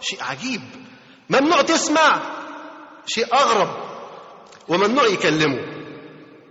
شيء 0.00 0.22
عجيب. 0.22 0.60
ممنوع 1.30 1.62
تسمع. 1.62 2.22
شيء 3.06 3.34
أغرب. 3.34 3.68
وممنوع 4.68 5.06
يكلمه. 5.06 5.58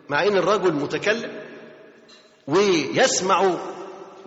مع 0.10 0.24
إن 0.24 0.38
الرجل 0.38 0.74
متكلم 0.74 1.32
ويسمع 2.48 3.56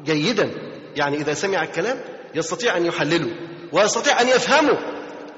جيدا. 0.04 0.50
يعني 0.96 1.16
إذا 1.16 1.34
سمع 1.34 1.62
الكلام 1.62 2.00
يستطيع 2.34 2.76
أن 2.76 2.86
يحلله. 2.86 3.51
ويستطيع 3.72 4.20
أن 4.20 4.28
يفهمه. 4.28 4.78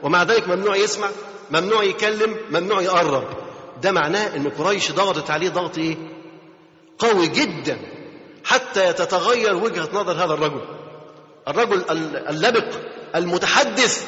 ومع 0.03 0.23
ذلك 0.23 0.49
ممنوع 0.49 0.77
يسمع 0.77 1.09
ممنوع 1.51 1.85
يكلم 1.85 2.37
ممنوع 2.51 2.83
يقرب. 2.83 3.25
ده 3.83 3.93
معناه 3.93 4.37
إن 4.37 4.49
قريش 4.49 4.93
ضغطت 4.93 5.31
عليه 5.31 5.49
ضغط 5.49 5.79
إيه؟ 5.79 5.97
قوي 6.99 7.29
جدا 7.29 7.79
حتى 8.45 8.93
تتغير 8.93 9.55
وجهة 9.57 9.89
نظر 9.93 10.13
هذا 10.13 10.35
الرجل. 10.35 10.61
الرجل 11.49 11.85
اللبق 12.29 12.67
المتحدث 13.15 14.07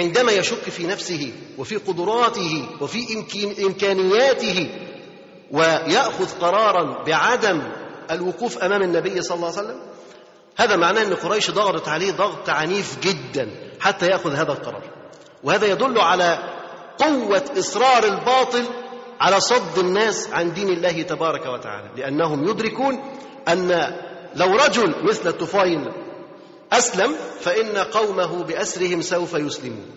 عندما 0.00 0.32
يشك 0.32 0.62
في 0.70 0.86
نفسه 0.86 1.32
وفي 1.58 1.76
قدراته 1.76 2.66
وفي 2.80 3.24
إمكانياته 3.66 4.70
ويأخذ 5.50 6.38
قرارا 6.40 7.04
بعدم 7.04 7.62
الوقوف 8.10 8.58
أمام 8.58 8.82
النبي 8.82 9.22
صلى 9.22 9.36
الله 9.36 9.46
عليه 9.48 9.58
وسلم 9.58 9.80
هذا 10.56 10.76
معناه 10.76 11.02
إن 11.02 11.14
قريش 11.14 11.50
ضغطت 11.50 11.88
عليه 11.88 12.12
ضغط 12.12 12.50
عنيف 12.50 12.98
جدا 13.00 13.50
حتى 13.80 14.06
يأخذ 14.06 14.34
هذا 14.34 14.52
القرار. 14.52 14.82
وهذا 15.44 15.66
يدل 15.66 16.00
على 16.00 16.38
قوة 16.98 17.42
إصرار 17.58 18.04
الباطل 18.04 18.64
على 19.20 19.40
صد 19.40 19.78
الناس 19.78 20.28
عن 20.32 20.52
دين 20.52 20.68
الله 20.68 21.02
تبارك 21.02 21.46
وتعالى 21.46 21.90
لأنهم 21.96 22.48
يدركون 22.48 23.00
أن 23.48 23.96
لو 24.34 24.56
رجل 24.56 24.94
مثل 25.04 25.28
الطفيل 25.28 25.92
أسلم 26.72 27.14
فإن 27.40 27.78
قومه 27.78 28.44
بأسرهم 28.44 29.02
سوف 29.02 29.34
يسلمون. 29.34 29.90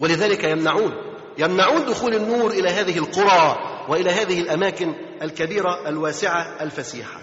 ولذلك 0.00 0.44
يمنعون 0.44 0.92
يمنعون 1.38 1.84
دخول 1.86 2.14
النور 2.14 2.50
إلى 2.50 2.68
هذه 2.68 2.98
القرى 2.98 3.58
وإلى 3.88 4.10
هذه 4.10 4.40
الأماكن 4.40 4.94
الكبيرة 5.22 5.88
الواسعة 5.88 6.56
الفسيحة. 6.60 7.21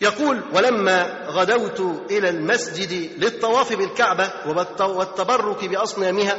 يقول 0.00 0.42
ولما 0.52 1.26
غدوت 1.28 1.80
إلى 2.10 2.28
المسجد 2.28 3.10
للطواف 3.18 3.72
بالكعبة 3.72 4.30
والتبرك 4.80 5.64
بأصنامها. 5.64 6.38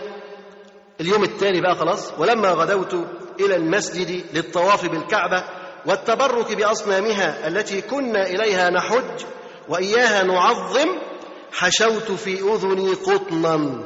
اليوم 1.01 1.23
التالي 1.23 1.61
بقى 1.61 1.75
خلاص. 1.75 2.13
ولما 2.19 2.49
غدوت 2.51 2.93
إلى 3.39 3.55
المسجد 3.55 4.23
للطواف 4.33 4.85
بالكعبة 4.85 5.43
والتبرك 5.85 6.53
بأصنامها 6.53 7.47
التي 7.47 7.81
كنا 7.81 8.27
إليها 8.27 8.69
نحج 8.69 9.25
وإياها 9.69 10.23
نعظم 10.23 10.87
حشوت 11.51 12.11
في 12.11 12.39
أذني 12.41 12.93
قطنا. 12.93 13.83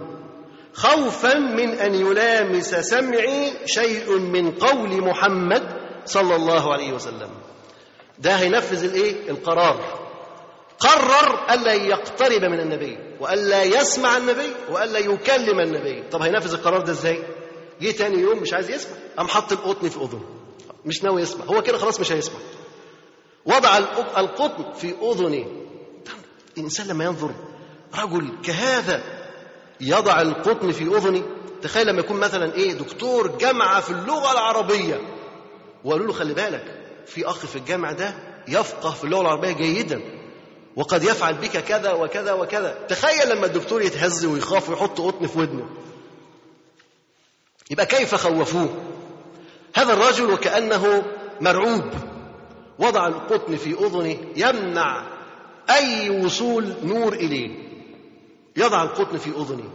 خوفا 0.74 1.38
من 1.38 1.70
أن 1.70 1.94
يلامس 1.96 2.76
سمعي 2.76 3.52
شيء 3.66 4.18
من 4.20 4.52
قول 4.52 5.02
محمد 5.02 5.64
صلى 6.06 6.36
الله 6.36 6.74
عليه 6.74 6.94
وسلم. 6.94 7.30
ده 8.20 8.32
هينفذ 8.36 8.84
الايه؟ 8.84 9.30
القرار. 9.30 10.02
قرر 10.80 11.54
ألا 11.54 11.74
يقترب 11.74 12.42
من 12.44 12.60
النبي 12.60 12.98
وألا 13.20 13.64
يسمع 13.64 14.18
النبي 14.18 14.52
وألا 14.70 15.00
يكلم 15.00 15.60
النبي. 15.60 16.04
طب 16.12 16.22
هينفذ 16.22 16.54
القرار 16.54 16.82
ده 16.82 16.92
إزاي؟ 16.92 17.24
جه 17.82 17.92
تاني 17.92 18.22
يوم 18.22 18.38
مش 18.38 18.54
عايز 18.54 18.70
يسمع 18.70 18.94
قام 19.18 19.28
حط 19.28 19.52
القطن 19.52 19.90
في 19.90 19.98
أذنه. 19.98 20.26
مش 20.86 21.04
ناوي 21.04 21.22
يسمع 21.22 21.46
هو 21.46 21.62
كده 21.62 21.78
خلاص 21.78 22.00
مش 22.00 22.12
هيسمع. 22.12 22.40
وضع 23.46 23.78
القطن 24.18 24.74
في 24.74 24.94
أذنه. 25.02 25.46
الإنسان 26.58 26.88
لما 26.88 27.06
ينظر 27.06 27.32
رجل 28.04 28.30
كهذا 28.44 29.04
يضع 29.82 30.22
القطن 30.22 30.72
في 30.72 30.84
أذنه. 30.84 31.24
تخيل 31.62 31.88
لما 31.88 32.00
يكون 32.00 32.18
مثلا 32.18 32.54
إيه؟ 32.56 32.74
دكتور 32.74 33.28
جامعة 33.38 33.82
في 33.82 33.90
اللغة 33.90 34.32
العربية. 34.32 35.02
وقالوا 35.84 36.08
له 36.08 36.14
خلي 36.14 36.34
بالك 36.34 36.81
في 37.06 37.26
أخ 37.26 37.46
في 37.46 37.56
الجامع 37.56 37.92
ده 37.92 38.14
يفقه 38.48 38.92
في 38.92 39.04
اللغة 39.04 39.22
العربية 39.22 39.52
جيدا. 39.52 40.02
وقد 40.76 41.04
يفعل 41.04 41.34
بك 41.34 41.58
كذا 41.58 41.92
وكذا 41.94 42.34
وكذا. 42.34 42.86
تخيل 42.90 43.30
لما 43.30 43.46
الدكتور 43.46 43.82
يتهز 43.82 44.26
ويخاف 44.26 44.70
ويحط 44.70 45.02
قطن 45.02 45.28
في 45.28 45.40
ودنه. 45.40 45.70
يبقى 47.72 47.86
كيف 47.86 48.16
خوفوه؟ 48.16 48.70
هذا 49.76 49.94
الرجل 49.94 50.34
وكأنه 50.34 51.04
مرعوب. 51.42 51.84
وضع 52.80 53.08
القطن 53.08 53.56
في 53.56 53.74
أذنه 53.74 54.18
يمنع 54.36 55.08
أي 55.70 56.10
وصول 56.10 56.74
نور 56.84 57.14
إليه. 57.14 57.50
يضع 58.58 58.84
القطن 58.84 59.18
في 59.18 59.30
أذنه. 59.30 59.70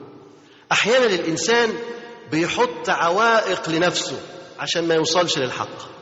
أحيانا 0.72 1.06
الإنسان 1.06 1.72
بيحط 2.30 2.88
عوائق 2.88 3.68
لنفسه 3.68 4.20
عشان 4.58 4.88
ما 4.88 4.94
يوصلش 4.94 5.38
للحق. 5.38 5.95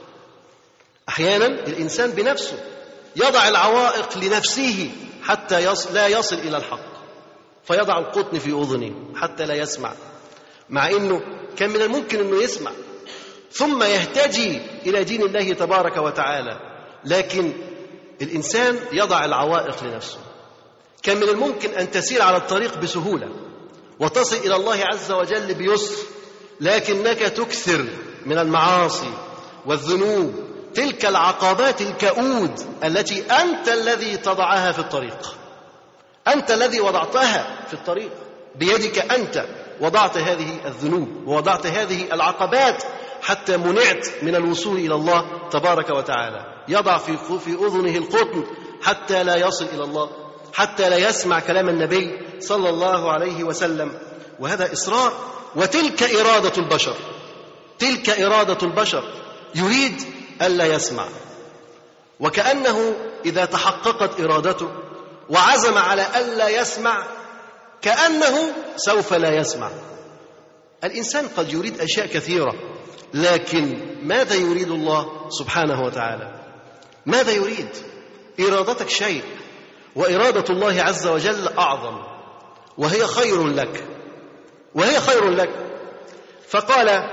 أحيانا 1.09 1.47
الإنسان 1.47 2.11
بنفسه 2.11 2.59
يضع 3.17 3.49
العوائق 3.49 4.19
لنفسه 4.19 4.91
حتى 5.23 5.65
يصل 5.65 5.95
لا 5.95 6.07
يصل 6.07 6.37
إلى 6.37 6.57
الحق. 6.57 6.95
فيضع 7.65 7.99
القطن 7.99 8.39
في 8.39 8.51
أذنه 8.51 8.95
حتى 9.17 9.47
لا 9.47 9.55
يسمع 9.55 9.93
مع 10.71 10.89
أنه 10.89 11.21
كان 11.57 11.71
من 11.71 11.83
الممكن 11.83 12.21
أنه 12.21 12.43
يسمع. 12.43 12.71
ثم 13.53 13.83
يهتدي 13.83 14.61
إلى 14.87 15.05
دين 15.05 15.23
الله 15.23 15.53
تبارك 15.53 15.97
وتعالى. 15.97 16.61
لكن 17.05 17.53
الإنسان 18.23 18.79
يضع 18.93 19.25
العوائق 19.25 19.85
لنفسه. 19.85 20.19
كان 21.03 21.17
من 21.17 21.29
الممكن 21.29 21.71
أن 21.71 21.91
تسير 21.91 22.23
على 22.23 22.37
الطريق 22.37 22.79
بسهولة 22.79 23.29
وتصل 24.01 24.37
إلى 24.37 24.57
الله 24.57 24.85
عز 24.85 25.13
وجل 25.13 25.55
بيسر 25.55 25.95
لكنك 26.61 27.19
تكثر 27.19 27.87
من 28.27 28.39
المعاصي 28.39 29.13
والذنوب 29.67 30.44
تلك 30.75 31.07
العقبات 31.07 31.81
الكؤود 31.81 32.61
التي 32.85 33.23
أنت 33.23 33.69
الذي 33.69 34.17
تضعها 34.17 34.73
في 34.73 34.79
الطريق. 34.79 35.37
أنت 36.29 36.51
الذي 36.51 36.81
وضعتها 36.81 37.67
في 37.67 37.75
الطريق. 37.75 38.11
بيدك 38.55 39.13
أنت 39.13 39.47
وضعت 39.81 40.17
هذه 40.19 40.67
الذنوب 40.67 41.09
ووضعت 41.27 41.67
هذه 41.67 42.13
العقبات 42.13 42.83
حتى 43.23 43.57
منعت 43.57 44.07
من 44.23 44.35
الوصول 44.35 44.77
إلى 44.77 44.95
الله 44.95 45.49
تبارك 45.51 45.91
وتعالى. 45.91 46.45
يضع 46.69 46.99
في 46.99 47.17
في 47.39 47.51
أذنه 47.51 47.97
القطن 47.97 48.45
حتى 48.83 49.25
لا 49.25 49.37
يصل 49.37 49.65
إلى 49.65 49.85
الله 49.85 50.11
حتى 50.55 50.91
لا 50.91 50.97
يسمع 50.97 51.41
كلام 51.41 51.69
النبي 51.69 52.19
صلى 52.41 52.69
الله 52.69 53.13
عليه 53.13 53.45
وسلم. 53.45 53.99
وهذا 54.41 54.73
إصرار. 54.73 55.13
وتلك 55.57 56.03
إرادة 56.03 56.53
البشر. 56.59 56.97
تلك 57.79 58.11
إرادة 58.11 58.59
البشر. 58.63 59.05
يريد 59.55 60.14
ألا 60.43 60.65
يسمع. 60.67 61.09
وكأنه 62.21 62.95
إذا 63.25 63.45
تحققت 63.45 64.21
إرادته 64.21 64.69
وعزم 65.31 65.79
على 65.79 66.07
ألا 66.17 66.49
يسمع 66.49 67.07
كأنه 67.83 68.53
سوف 68.77 69.13
لا 69.15 69.41
يسمع. 69.41 69.71
الإنسان 70.85 71.29
قد 71.37 71.53
يريد 71.53 71.81
أشياء 71.81 72.07
كثيرة 72.07 72.55
لكن 73.15 73.97
ماذا 74.03 74.35
يريد 74.35 74.71
الله 74.71 75.29
سبحانه 75.31 75.83
وتعالى؟ 75.83 76.35
ماذا 77.07 77.33
يريد؟ 77.33 77.69
إرادتك 78.41 78.89
شيء 78.89 79.23
وإرادة 79.97 80.45
الله 80.55 80.83
عز 80.83 81.07
وجل 81.07 81.49
أعظم 81.49 81.99
وهي 82.79 83.07
خير 83.07 83.47
لك 83.47 83.85
وهي 84.75 85.01
خير 85.01 85.31
لك. 85.31 85.51
فقال 86.49 87.11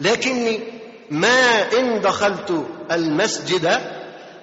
لكني 0.00 0.75
ما 1.10 1.72
إن 1.72 2.00
دخلت 2.00 2.66
المسجد 2.90 3.80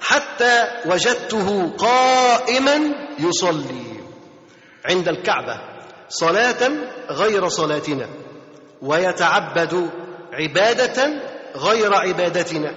حتى 0.01 0.67
وجدته 0.85 1.69
قائما 1.77 2.79
يصلي 3.19 3.93
عند 4.85 5.07
الكعبة 5.07 5.61
صلاة 6.09 6.71
غير 7.09 7.47
صلاتنا 7.47 8.09
ويتعبد 8.81 9.89
عبادة 10.33 11.21
غير 11.55 11.93
عبادتنا. 11.93 12.75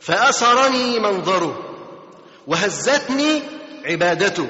فأسرني 0.00 0.98
منظره 0.98 1.58
وهزتني 2.46 3.42
عبادته 3.84 4.48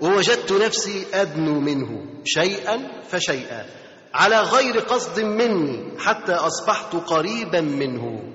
ووجدت 0.00 0.52
نفسي 0.52 1.06
أدنو 1.14 1.60
منه 1.60 2.04
شيئا 2.24 3.02
فشيئا. 3.08 3.81
على 4.14 4.40
غير 4.40 4.78
قصد 4.78 5.20
مني 5.20 5.98
حتى 5.98 6.32
أصبحت 6.32 6.96
قريبا 6.96 7.60
منه. 7.60 8.32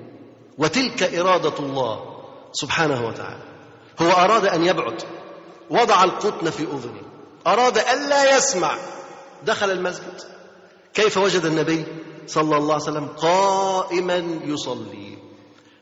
وتلك 0.58 1.02
إرادة 1.02 1.58
الله 1.58 2.00
سبحانه 2.52 3.06
وتعالى. 3.06 3.42
هو 4.02 4.10
أراد 4.10 4.44
أن 4.46 4.66
يبعد. 4.66 5.02
وضع 5.70 6.04
القطن 6.04 6.50
في 6.50 6.62
أذنه. 6.62 7.02
أراد 7.46 7.78
ألا 7.78 8.36
يسمع. 8.36 8.78
دخل 9.44 9.70
المسجد. 9.70 10.20
كيف 10.94 11.16
وجد 11.18 11.44
النبي 11.44 11.84
صلى 12.26 12.56
الله 12.56 12.74
عليه 12.74 12.84
وسلم 12.84 13.06
قائما 13.06 14.40
يصلي. 14.44 15.18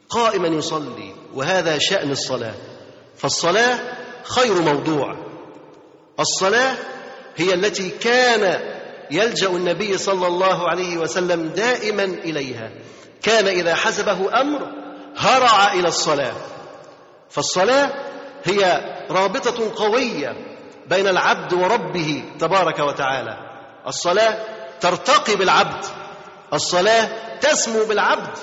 قائما 0.09 0.49
يصلي. 0.49 1.15
وهذا 1.35 1.79
شأن 1.79 2.11
الصلاة. 2.11 2.55
فالصلاة 3.17 3.79
خير 4.23 4.63
موضوع. 4.63 5.17
الصلاة 6.21 6.77
هي 7.37 7.55
التي 7.55 7.91
كان 7.91 8.77
يلجأ 9.11 9.49
النبي 9.49 9.99
صلى 9.99 10.27
الله 10.27 10.69
عليه 10.69 10.97
وسلم 10.99 11.49
دائما 11.49 12.05
إليها. 12.05 12.71
كان 13.23 13.47
إذا 13.49 13.75
حسبه 13.75 14.41
أمر 14.41 14.73
هرع 15.17 15.73
إلى 15.73 15.89
الصلاة. 15.89 16.35
فالصلاة 17.31 17.91
هي 18.45 18.81
رابطة 19.11 19.75
قوية 19.77 20.33
بين 20.89 21.09
العبد 21.09 21.53
وربه 21.53 22.25
تبارك 22.39 22.79
وتعالى. 22.79 23.37
الصلاة 23.87 24.39
ترتقي 24.81 25.37
بالعبد. 25.37 25.85
الصلاة 26.53 27.09
تسمو 27.41 27.85
بالعبد. 27.85 28.39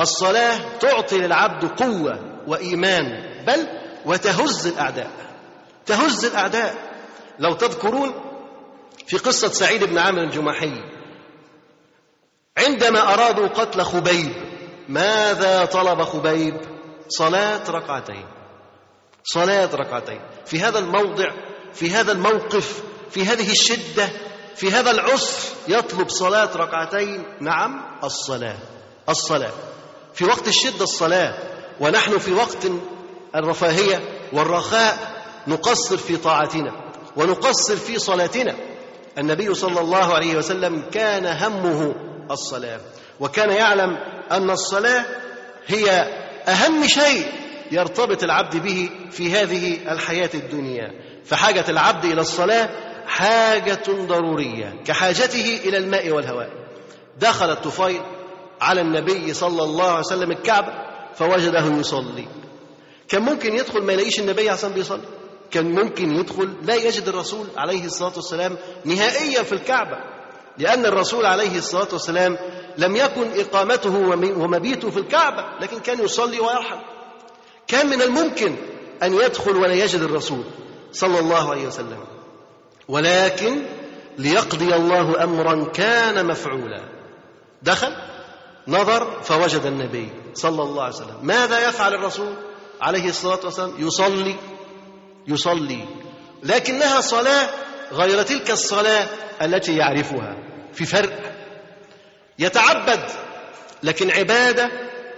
الصلاة 0.00 0.58
تعطي 0.80 1.18
للعبد 1.18 1.64
قوة 1.82 2.18
وإيمان 2.46 3.04
بل 3.46 3.68
وتهز 4.06 4.66
الأعداء. 4.66 5.10
تهز 5.86 6.24
الأعداء. 6.24 6.74
لو 7.38 7.54
تذكرون 7.54 8.27
في 9.08 9.18
قصة 9.18 9.48
سعيد 9.48 9.84
بن 9.84 9.98
عامر 9.98 10.22
الجماحي. 10.22 10.72
عندما 12.58 13.14
أرادوا 13.14 13.48
قتل 13.48 13.82
خبيب 13.82 14.32
ماذا 14.88 15.64
طلب 15.64 16.02
خبيب؟ 16.02 16.60
صلاة 17.08 17.70
ركعتين. 17.70 18.26
صلاة 19.24 19.74
ركعتين. 19.74 20.20
في 20.46 20.60
هذا 20.60 20.78
الموضع 20.78 21.30
في 21.72 21.90
هذا 21.90 22.12
الموقف 22.12 22.82
في 23.10 23.24
هذه 23.24 23.50
الشدة 23.50 24.08
في 24.56 24.70
هذا 24.70 24.90
العسر 24.90 25.48
يطلب 25.68 26.08
صلاة 26.08 26.56
ركعتين. 26.56 27.24
نعم 27.40 27.98
الصلاة. 28.04 28.58
الصلاة. 29.08 29.52
في 30.14 30.24
وقت 30.24 30.48
الشدة 30.48 30.84
الصلاة 30.84 31.34
ونحن 31.80 32.18
في 32.18 32.32
وقت 32.32 32.66
الرفاهية 33.34 34.28
والرخاء 34.32 35.22
نقصر 35.46 35.96
في 35.96 36.16
طاعتنا 36.16 36.92
ونقصر 37.16 37.76
في 37.76 37.98
صلاتنا. 37.98 38.77
النبي 39.18 39.54
صلى 39.54 39.80
الله 39.80 40.14
عليه 40.14 40.36
وسلم 40.36 40.82
كان 40.92 41.26
همه 41.26 41.94
الصلاة. 42.30 42.80
وكان 43.20 43.50
يعلم 43.50 43.96
أن 44.30 44.50
الصلاة 44.50 45.04
هي 45.66 45.90
أهم 46.48 46.86
شيء 46.86 47.26
يرتبط 47.72 48.22
العبد 48.22 48.56
به 48.56 48.90
في 49.10 49.32
هذه 49.32 49.92
الحياة 49.92 50.30
الدنيا. 50.34 50.90
فحاجة 51.24 51.64
العبد 51.68 52.04
إلى 52.04 52.20
الصلاة 52.20 52.68
حاجة 53.06 53.82
ضرورية 53.88 54.82
كحاجته 54.84 55.60
إلى 55.64 55.76
الماء 55.76 56.10
والهواء. 56.10 56.50
دخل 57.18 57.50
الطفيل 57.50 58.00
على 58.60 58.80
النبي 58.80 59.34
صلى 59.34 59.62
الله 59.62 59.88
عليه 59.88 59.98
وسلم 59.98 60.30
الكعبة 60.30 60.72
فوجده 61.14 61.66
يصلي. 61.66 62.28
كان 63.08 63.22
ممكن 63.22 63.56
يدخل 63.56 63.82
ما 63.82 63.92
يلاقيش 63.92 64.20
النبي 64.20 64.50
عشان 64.50 64.72
بيصلي. 64.72 65.17
كان 65.50 65.74
ممكن 65.74 66.16
يدخل 66.16 66.54
لا 66.62 66.74
يجد 66.74 67.08
الرسول 67.08 67.46
عليه 67.56 67.84
الصلاة 67.84 68.12
والسلام 68.16 68.56
نهائيا 68.84 69.42
في 69.42 69.52
الكعبة 69.52 69.98
لأن 70.58 70.86
الرسول 70.86 71.26
عليه 71.26 71.58
الصلاة 71.58 71.88
والسلام 71.92 72.38
لم 72.78 72.96
يكن 72.96 73.40
إقامته 73.40 73.96
ومبيته 74.38 74.90
في 74.90 74.98
الكعبة 74.98 75.44
لكن 75.60 75.78
كان 75.78 76.04
يصلي 76.04 76.40
ويرحل 76.40 76.78
كان 77.66 77.86
من 77.86 78.02
الممكن 78.02 78.56
أن 79.02 79.14
يدخل 79.14 79.56
ولا 79.56 79.74
يجد 79.74 80.00
الرسول 80.00 80.44
صلى 80.92 81.18
الله 81.18 81.50
عليه 81.50 81.66
وسلم. 81.66 82.04
ولكن 82.88 83.66
ليقضي 84.18 84.74
الله 84.74 85.24
أمرا 85.24 85.64
كان 85.64 86.26
مفعولا. 86.26 86.80
دخل 87.62 87.94
نظر 88.68 89.22
فوجد 89.22 89.66
النبي 89.66 90.08
صلى 90.34 90.62
الله 90.62 90.82
عليه 90.82 90.94
وسلم. 90.94 91.16
ماذا 91.22 91.68
يفعل 91.68 91.94
الرسول 91.94 92.34
عليه 92.80 93.08
الصلاة 93.08 93.40
والسلام؟ 93.44 93.72
يصلي. 93.78 94.34
يصلي 95.28 95.84
لكنها 96.42 97.00
صلاة 97.00 97.48
غير 97.92 98.22
تلك 98.22 98.50
الصلاة 98.50 99.06
التي 99.42 99.76
يعرفها. 99.76 100.36
في 100.72 100.84
فرق. 100.84 101.32
يتعبد 102.38 103.00
لكن 103.82 104.10
عبادة 104.10 104.70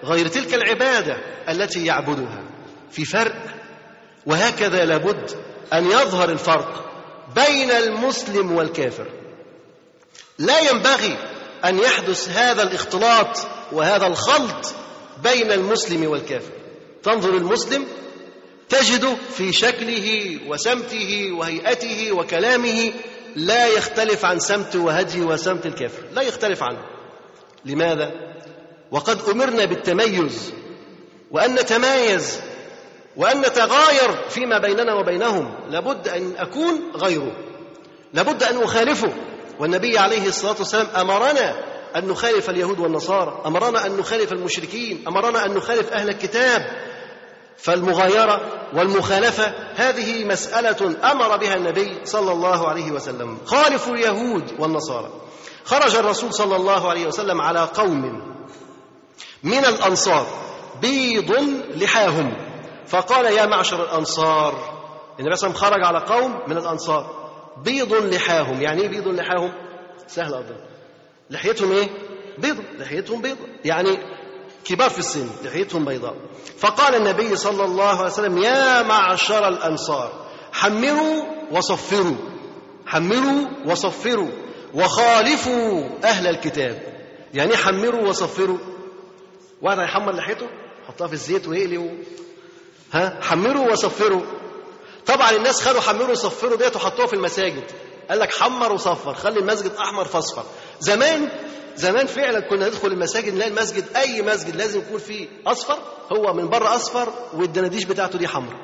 غير 0.05 0.29
تلك 0.29 0.55
العبادة 0.55 1.17
التي 1.49 1.87
يعبدها. 1.87 2.45
في 2.91 3.05
فرق. 3.05 3.37
وهكذا 4.27 4.85
لابد 4.85 5.31
أن 5.73 5.87
يظهر 5.87 6.31
الفرق 6.31 6.91
بين 7.35 7.71
المسلم 7.71 8.53
والكافر. 8.53 9.07
لا 10.39 10.59
ينبغي 10.71 11.17
أن 11.65 11.79
يحدث 11.79 12.29
هذا 12.29 12.63
الاختلاط 12.63 13.39
وهذا 13.73 14.07
الخلط 14.07 14.75
بين 15.23 15.53
المسلم 15.53 16.05
والكافر. 16.05 16.53
تنظر 17.03 17.37
المسلم 17.37 17.87
تجد 18.71 19.17
في 19.37 19.53
شكله 19.53 20.39
وسمته 20.49 21.33
وهيئته 21.33 22.13
وكلامه 22.13 22.93
لا 23.37 23.67
يختلف 23.67 24.25
عن 24.25 24.39
سمت 24.39 24.77
وهدي 24.77 25.23
وسمت 25.23 25.67
الكافر. 25.67 26.03
لا 26.13 26.23
يختلف 26.23 26.63
عنه. 26.63 26.83
لماذا؟ 27.65 28.11
وقد 28.91 29.19
أمرنا 29.29 29.65
بالتميز 29.65 30.53
وأن 31.31 31.55
نتمايز 31.55 32.41
وأن 33.17 33.41
نتغاير 33.41 34.29
فيما 34.29 34.59
بيننا 34.59 34.95
وبينهم. 34.95 35.55
لابد 35.71 36.09
أن 36.09 36.35
أكون 36.39 36.93
غيره. 36.97 37.37
لابد 38.15 38.43
أن 38.43 38.63
أخالفه. 38.63 39.13
والنبي 39.59 39.99
عليه 39.99 40.29
الصلاة 40.29 40.57
والسلام 40.59 40.87
أمرنا 40.97 41.65
أن 41.97 42.09
نخالف 42.09 42.51
اليهود 42.51 42.79
والنصارى 42.79 43.43
أمرنا 43.47 43.87
أن 43.87 43.97
نخالف 43.97 44.33
المشركين 44.33 45.05
أمرنا 45.09 45.47
أن 45.47 45.55
نخالف 45.55 45.93
أهل 45.93 46.09
الكتاب. 46.09 46.91
فالمغايرة 47.63 48.41
والمخالفة 48.75 49.55
هذه 49.75 50.25
مسألة 50.25 51.11
أمر 51.13 51.37
بها 51.37 51.55
النبي 51.55 52.01
صلى 52.05 52.33
الله 52.33 52.69
عليه 52.69 52.91
وسلم. 52.93 53.39
خالفوا 53.47 53.95
اليهود 53.95 54.55
والنصارى. 54.59 55.11
خرج 55.65 55.97
الرسول 55.97 56.35
صلى 56.35 56.57
الله 56.57 56.91
عليه 56.91 57.07
وسلم 57.07 57.41
على 57.41 57.61
قوم 57.61 58.23
من 59.43 59.65
الأنصار 59.65 60.27
بيض 60.81 61.33
لحاهم. 61.75 62.33
فقال 62.87 63.25
يا 63.25 63.47
معشر 63.47 63.85
الأنصار 63.85 64.81
النبي 65.21 65.37
صلى 65.37 65.51
الله 65.51 65.63
عليه 65.65 65.77
وسلم 65.77 65.83
خرج 65.83 65.85
على 65.85 65.99
قوم 65.99 66.43
من 66.47 66.57
الأنصار 66.57 67.31
بيض 67.65 67.95
لحاهم. 67.95 68.63
يعني 68.63 68.83
إيه 68.83 68.89
بيض 68.89 69.09
لحاهم؟ 69.09 69.53
سهل 70.07 70.35
أظن 70.35 70.57
لحيتهم 71.31 71.73
إيه؟ 71.73 71.89
بيض. 72.39 72.57
لحيتهم 72.79 73.23
بيض. 73.23 73.37
يعني 73.65 73.99
كبار 74.65 74.91
في 74.91 74.99
السن 74.99 75.29
لحيتهم 75.45 75.85
بيضاء. 75.85 76.17
فقال 76.59 76.95
النبي 76.95 77.37
صلى 77.37 77.65
الله 77.65 77.99
عليه 77.99 78.11
وسلم 78.11 78.39
يا 78.39 78.83
معشر 78.83 79.49
الأنصار 79.49 80.13
حمروا 80.53 81.23
وصفروا 81.53 82.17
حمروا 82.87 83.47
وصفروا 83.67 84.31
وخالفوا 84.75 85.89
أهل 86.05 86.27
الكتاب. 86.27 86.83
يعني 87.35 87.57
حمروا 87.57 88.09
وصفروا. 88.09 88.59
واحد 89.63 89.79
هيحمر 89.79 90.15
لحيته 90.15 90.47
حطها 90.89 91.07
في 91.07 91.13
الزيت 91.13 91.49
ويقلي. 91.49 92.05
ها؟ 92.93 93.19
حمروا 93.23 93.73
وصفروا. 93.73 94.23
طبعا 95.07 95.31
الناس 95.31 95.63
خدوا 95.69 95.81
حمروا 95.81 96.11
وصفروا 96.11 96.57
ديت 96.57 96.77
وحطوها 96.77 97.07
في 97.07 97.13
المساجد. 97.13 97.65
قال 98.11 98.19
لك 98.19 98.35
حمر 98.35 98.73
وصفر 98.73 99.15
خلي 99.15 99.41
المسجد 99.41 99.73
أحمر 99.73 100.05
فاصفر. 100.05 100.45
زمان 100.81 101.29
زمان 101.77 102.07
فعلا 102.07 102.41
كنا 102.41 102.69
ندخل 102.69 102.89
المساجد 102.89 103.35
نلاقي 103.35 103.51
المسجد 103.51 103.85
أي 103.97 104.23
مسجد 104.23 104.57
لازم 104.57 104.81
يكون 104.81 104.99
فيه 104.99 105.29
أصفر 105.47 105.79
هو 106.13 106.33
من 106.35 106.49
بره 106.49 106.77
أصفر 106.77 107.13
والدناديش 107.35 107.85
بتاعته 107.85 108.19
دي 108.19 108.29
حمر 108.29 108.57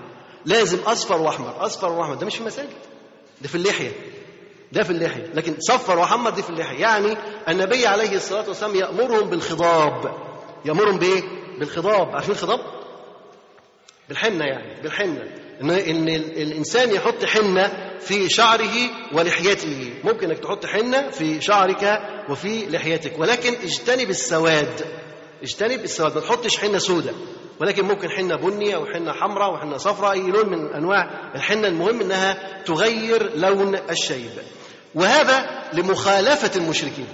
لازم 0.44 0.78
أصفر 0.78 1.20
وأحمر. 1.22 1.66
أصفر 1.66 1.92
وأحمر 1.92 2.14
ده 2.14 2.26
مش 2.26 2.34
في 2.34 2.40
المساجد 2.40 2.68
ده 3.42 3.48
في 3.48 3.54
اللحية 3.54 3.92
ده 4.72 4.82
في 4.82 4.90
اللحية. 4.90 5.30
لكن 5.34 5.56
صفر 5.58 5.98
وحمر 5.98 6.30
دي 6.30 6.42
في 6.42 6.50
اللحية. 6.50 6.80
يعني 6.80 7.16
النبي 7.48 7.86
عليه 7.86 8.16
الصلاة 8.16 8.48
والسلام 8.48 8.74
يأمرهم 8.74 9.30
بالخضاب. 9.30 10.14
يأمرهم 10.64 10.98
بإيه؟ 10.98 11.22
بالخضاب. 11.58 12.08
عارفين 12.08 12.30
الخضاب؟ 12.34 12.60
بالحنة 14.08 14.44
يعني 14.44 14.80
بالحنة. 14.82 15.24
ان 15.62 15.70
إن 15.70 16.08
الإنسان 16.08 16.94
يحط 16.94 17.24
حنة 17.24 17.72
في 18.00 18.28
شعره 18.28 18.90
ولحيته. 19.12 19.90
ممكن 20.04 20.30
إنك 20.30 20.38
تحط 20.38 20.66
حنة 20.66 21.10
في 21.10 21.40
شعرك 21.40 22.00
وفي 22.30 22.66
لحيتك. 22.66 23.18
ولكن 23.18 23.52
اجتنب 23.52 24.10
السواد. 24.10 24.80
اجتنب 25.42 25.84
السواد. 25.84 26.14
ما 26.14 26.20
تحطش 26.20 26.58
حنة 26.58 26.78
سوداء 26.78 27.14
ولكن 27.60 27.84
ممكن 27.84 28.10
حنة 28.10 28.36
بني 28.36 28.74
أو 28.74 28.86
حنة 28.86 29.12
حمراء 29.12 29.54
وحنه 29.54 29.76
صفراء 29.76 30.12
أي 30.12 30.20
لون 30.20 30.48
من 30.48 30.74
أنواع 30.74 31.30
الحنة. 31.34 31.68
المهم 31.68 32.00
إنها 32.00 32.62
تغير 32.62 33.36
لون 33.36 33.74
الشيب. 33.90 34.30
وهذا 34.94 35.62
لمخالفة 35.72 36.50
المشركين. 36.56 37.08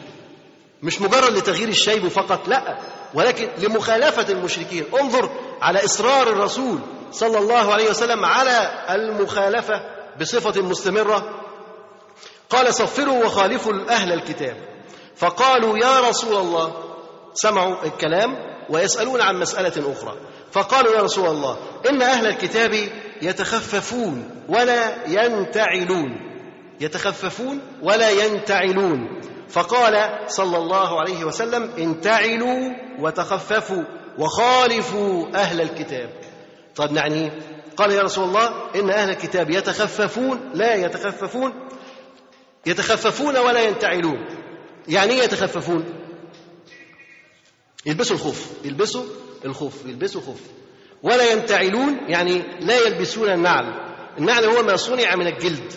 مش 0.83 1.01
مجرد 1.01 1.33
لتغيير 1.33 1.69
الشيب 1.69 2.09
فقط 2.09 2.49
لأ. 2.49 2.79
ولكن 3.15 3.49
لمخالفة 3.59 4.33
المشركين. 4.33 4.85
انظر 5.01 5.31
على 5.63 5.85
إصرار 5.85 6.29
الرسول 6.29 6.79
صلى 7.13 7.39
الله 7.39 7.73
عليه 7.73 7.91
وسلم 7.91 8.25
على 8.25 8.85
المخالفة 8.91 9.83
بصفة 10.21 10.63
مستمرة. 10.63 11.41
قال 12.51 12.75
صفروا 12.75 13.25
وخالفوا 13.25 13.73
أهل 13.89 14.13
الكتاب. 14.13 14.57
فقالوا 15.17 15.79
يا 15.79 16.09
رسول 16.09 16.37
الله 16.37 16.75
سمعوا 17.35 17.77
الكلام 17.85 18.37
ويسألون 18.71 19.21
عن 19.21 19.39
مسألة 19.39 19.93
أخرى. 19.93 20.17
فقالوا 20.53 20.95
يا 20.95 21.03
رسول 21.03 21.29
الله 21.29 21.57
إن 21.91 22.03
أهل 22.03 22.27
الكتاب 22.27 22.89
يتخففون 23.23 24.45
ولا 24.49 25.07
ينتعلون. 25.07 26.11
يتخففون 26.81 27.61
ولا 27.83 28.11
ينتعلون. 28.11 29.21
فقال 29.49 30.19
صلى 30.27 30.57
الله 30.59 31.01
عليه 31.01 31.25
وسلم 31.25 31.71
انتعلوا 31.79 32.71
وتخففوا. 33.01 33.83
وخالفوا 34.19 35.29
أهل 35.35 35.61
الكتاب. 35.61 36.11
طب 36.77 36.97
يعني 36.97 37.33
قال 37.77 37.91
يا 37.91 38.03
رسول 38.03 38.25
الله 38.25 38.71
إن 38.75 38.91
أهل 38.91 39.11
الكتاب 39.11 39.51
يتخففون 39.51 40.51
لا 40.55 40.75
يتخففون 40.75 41.69
يتخففون 42.67 43.37
ولا 43.37 43.61
ينتعلون. 43.63 44.27
يعني 44.89 45.13
إيه 45.13 45.23
يتخففون؟ 45.23 45.85
يلبسوا 47.87 48.17
الخف 48.17 48.51
يلبسوا 48.65 49.05
الخف 49.45 49.87
يلبسوا 49.87 50.21
خف 50.21 50.41
ولا 51.03 51.33
ينتعلون 51.33 51.99
يعني 52.09 52.43
لا 52.61 52.87
يلبسون 52.87 53.29
النعل. 53.29 53.93
النعل 54.19 54.45
هو 54.45 54.63
ما 54.63 54.77
صنع 54.77 55.17
من 55.17 55.27
الجلد. 55.27 55.73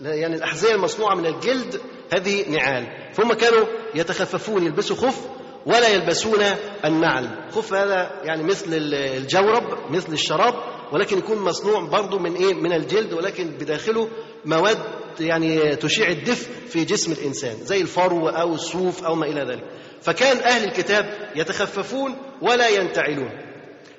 يعني 0.00 0.36
الأحذية 0.36 0.74
المصنوعة 0.74 1.14
من 1.14 1.26
الجلد 1.26 1.80
هذه 2.12 2.48
نعال. 2.48 3.14
فهم 3.14 3.32
كانوا 3.32 3.66
يتخففون 3.94 4.62
يلبسوا 4.62 4.96
خف 4.96 5.37
ولا 5.66 5.88
يلبسون 5.88 6.40
النعل. 6.84 7.28
خف 7.52 7.74
هذا 7.74 8.10
يعني 8.24 8.42
مثل 8.42 8.66
الجورب 8.72 9.90
مثل 9.90 10.12
الشراب 10.12 10.54
ولكن 10.92 11.18
يكون 11.18 11.38
مصنوع 11.38 11.80
برضه 11.80 12.18
من 12.18 12.34
إيه؟ 12.34 12.54
من 12.54 12.72
الجلد 12.72 13.12
ولكن 13.12 13.50
بداخله 13.50 14.08
مواد 14.44 14.78
يعني 15.20 15.76
تشيع 15.76 16.08
الدفء 16.08 16.50
في 16.68 16.84
جسم 16.84 17.12
الإنسان 17.12 17.56
زي 17.64 17.80
الفرو 17.80 18.28
أو 18.28 18.54
الصوف 18.54 19.04
أو 19.04 19.14
ما 19.14 19.26
إلى 19.26 19.40
ذلك. 19.40 19.64
فكان 20.00 20.36
أهل 20.36 20.64
الكتاب 20.64 21.30
يتخففون 21.36 22.16
ولا 22.42 22.68
ينتعلون. 22.68 23.30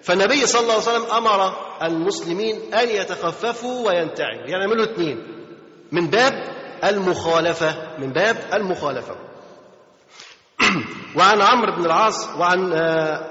فالنبي 0.01 0.45
صلى 0.45 0.61
الله 0.61 0.73
عليه 0.73 0.83
وسلم 0.83 1.05
أمر 1.11 1.53
المسلمين 1.83 2.73
أن 2.73 2.89
يتخففوا 2.89 3.87
وينتعلوا. 3.87 4.47
يعني 4.47 4.51
يعملوا 4.51 4.85
اثنين 4.85 5.17
من 5.91 6.07
باب 6.07 6.33
المخالفة 6.83 7.97
من 7.99 8.13
باب 8.13 8.37
المخالفة. 8.53 9.28
وعن 11.15 11.41
عمرو 11.41 11.75
بن 11.75 11.85
العاص 11.85 12.29
وعن 12.37 12.73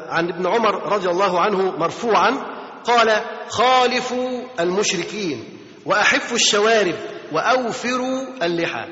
عن 0.08 0.28
ابن 0.28 0.46
عمر 0.46 0.92
رضي 0.92 1.08
الله 1.08 1.40
عنه 1.40 1.76
مرفوعا 1.78 2.30
قال 2.84 3.22
خالفوا 3.48 4.42
المشركين 4.60 5.44
وأحفوا 5.86 6.36
الشوارب 6.36 6.94
وأوفروا 7.32 8.22
اللحى. 8.42 8.84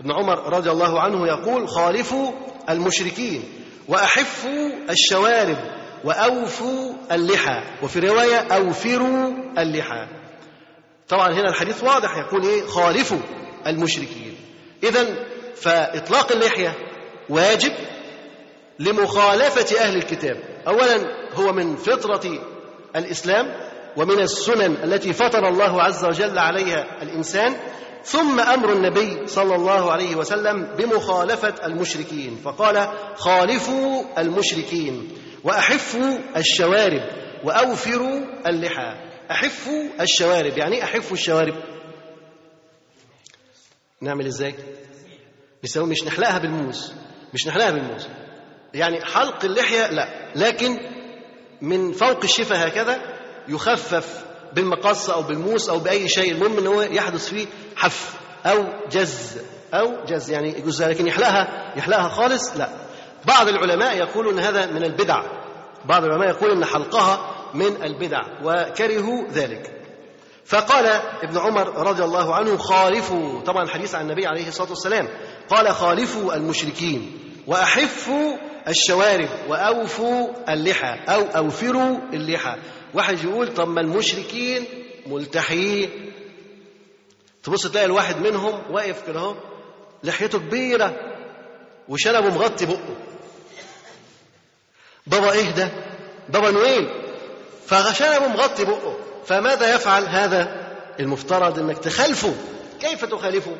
ابن 0.00 0.12
عمر 0.12 0.56
رضي 0.56 0.70
الله 0.70 1.00
عنه 1.00 1.26
يقول 1.26 1.68
خالفوا 1.68 2.32
المشركين 2.70 3.44
وأحفوا 3.88 4.70
الشوارب 4.90 5.58
وأوفوا 6.04 6.94
اللحى. 7.12 7.62
وفي 7.82 8.00
رواية 8.00 8.38
أوفروا 8.38 9.32
اللحى. 9.58 10.06
طبعا 11.08 11.32
هنا 11.32 11.48
الحديث 11.48 11.84
واضح 11.84 12.16
يقول 12.16 12.42
إيه؟ 12.46 12.66
خالفوا 12.66 13.18
المشركين. 13.66 14.36
اذا 14.82 15.06
فإطلاق 15.56 16.32
اللحية 16.32 16.74
واجب 17.28 17.72
لمخالفة 18.78 19.80
أهل 19.80 19.96
الكتاب. 19.96 20.36
اولا 20.66 20.96
هو 21.34 21.52
من 21.52 21.76
فطرة 21.76 22.38
الإسلام 22.96 23.54
ومن 23.96 24.20
السنن 24.20 24.76
التي 24.84 25.12
فطر 25.12 25.48
الله 25.48 25.82
عز 25.82 26.04
وجل 26.04 26.38
عليها 26.38 27.02
الإنسان 27.02 27.54
ثم 28.04 28.40
أمر 28.40 28.72
النبي 28.72 29.26
صلى 29.26 29.54
الله 29.54 29.92
عليه 29.92 30.16
وسلم 30.16 30.62
بمخالفة 30.78 31.54
المشركين 31.66 32.36
فقال 32.44 32.88
خالفوا 33.16 34.02
المشركين 34.18 35.08
وأحفوا 35.44 36.18
الشوارب 36.36 37.02
وأوفروا 37.44 38.20
اللحى. 38.46 38.94
أحفوا 39.30 39.82
الشوارب 40.00 40.58
يعني 40.58 40.84
أحفوا 40.84 41.16
الشوارب. 41.16 41.54
نعمل 44.00 44.26
إزاي؟ 44.26 44.54
مش 45.76 46.04
نحلقها 46.04 46.38
بالموس 46.38 46.92
مش 47.34 47.46
نحلقها 47.46 47.70
بالموس 47.70 48.06
يعني 48.74 49.04
حلق 49.04 49.44
اللحية 49.44 49.90
لا 49.90 50.32
لكن 50.36 50.78
من 51.62 51.92
فوق 51.92 52.24
الشفة 52.24 52.56
هكذا 52.56 52.98
يخفف 53.48 54.24
بالمقص 54.52 55.10
أو 55.10 55.22
بالموس 55.22 55.68
أو 55.68 55.78
بأي 55.78 56.08
شيء 56.08 56.32
المهم 56.32 56.58
أن 56.58 56.66
هو 56.66 56.82
يحدث 56.82 57.28
فيه 57.28 57.46
حف 57.76 58.14
أو 58.46 58.64
جز 58.90 59.38
أو 59.74 60.04
جز 60.04 60.30
يعني 60.30 60.58
يجوز 60.58 60.82
لكن 60.82 61.06
يحلقها 61.06 61.72
يحلقها 61.76 62.08
خالص 62.08 62.56
لا. 62.56 62.68
بعض 63.26 63.48
العلماء 63.48 63.96
يقولون 63.96 64.38
أن 64.38 64.44
هذا 64.44 64.66
من 64.66 64.84
البدع. 64.84 65.22
بعض 65.84 66.04
العلماء 66.04 66.28
يقول 66.28 66.50
أن 66.50 66.64
حلقها 66.64 67.34
من 67.54 67.82
البدع 67.82 68.20
وكرهوا 68.42 69.28
ذلك. 69.32 69.70
فقال 70.44 70.86
ابن 71.22 71.38
عمر 71.38 71.68
رضي 71.88 72.04
الله 72.04 72.34
عنه 72.34 72.56
خالفوا 72.56 73.40
طبعا 73.40 73.62
الحديث 73.62 73.94
عن 73.94 74.02
النبي 74.10 74.26
عليه 74.26 74.48
الصلاة 74.48 74.70
والسلام 74.70 75.08
قال 75.48 75.74
خالفوا 75.74 76.34
المشركين 76.34 77.18
وأحفوا 77.46 78.36
الشوارب 78.68 79.28
وأوفوا 79.48 80.52
اللحى 80.52 81.00
أو 81.08 81.22
أوفروا 81.22 81.98
اللحى. 82.12 82.56
واحد 82.94 83.24
يقول 83.24 83.54
طب 83.54 83.68
ما 83.68 83.80
المشركين 83.80 84.64
ملتحيين 85.06 86.12
تبص 87.42 87.66
تلاقي 87.66 87.86
الواحد 87.86 88.16
منهم 88.16 88.62
واقف 88.70 89.06
كده 89.06 89.20
أهو 89.20 89.34
لحيته 90.04 90.38
كبيرة 90.38 90.96
وشنبه 91.88 92.28
مغطي 92.34 92.66
بقه. 92.66 92.96
بابا 95.06 95.32
إيه 95.32 95.50
ده؟ 95.50 95.70
بابا 96.28 96.50
نويل. 96.50 96.88
فشنبه 97.66 98.28
مغطي 98.28 98.64
بقه. 98.64 98.96
فماذا 99.26 99.74
يفعل 99.74 100.04
هذا 100.06 100.70
المفترض؟ 101.00 101.58
إنك 101.58 101.78
تخالفه 101.78 102.34
كيف 102.80 103.04
تخالفه؟ 103.04 103.56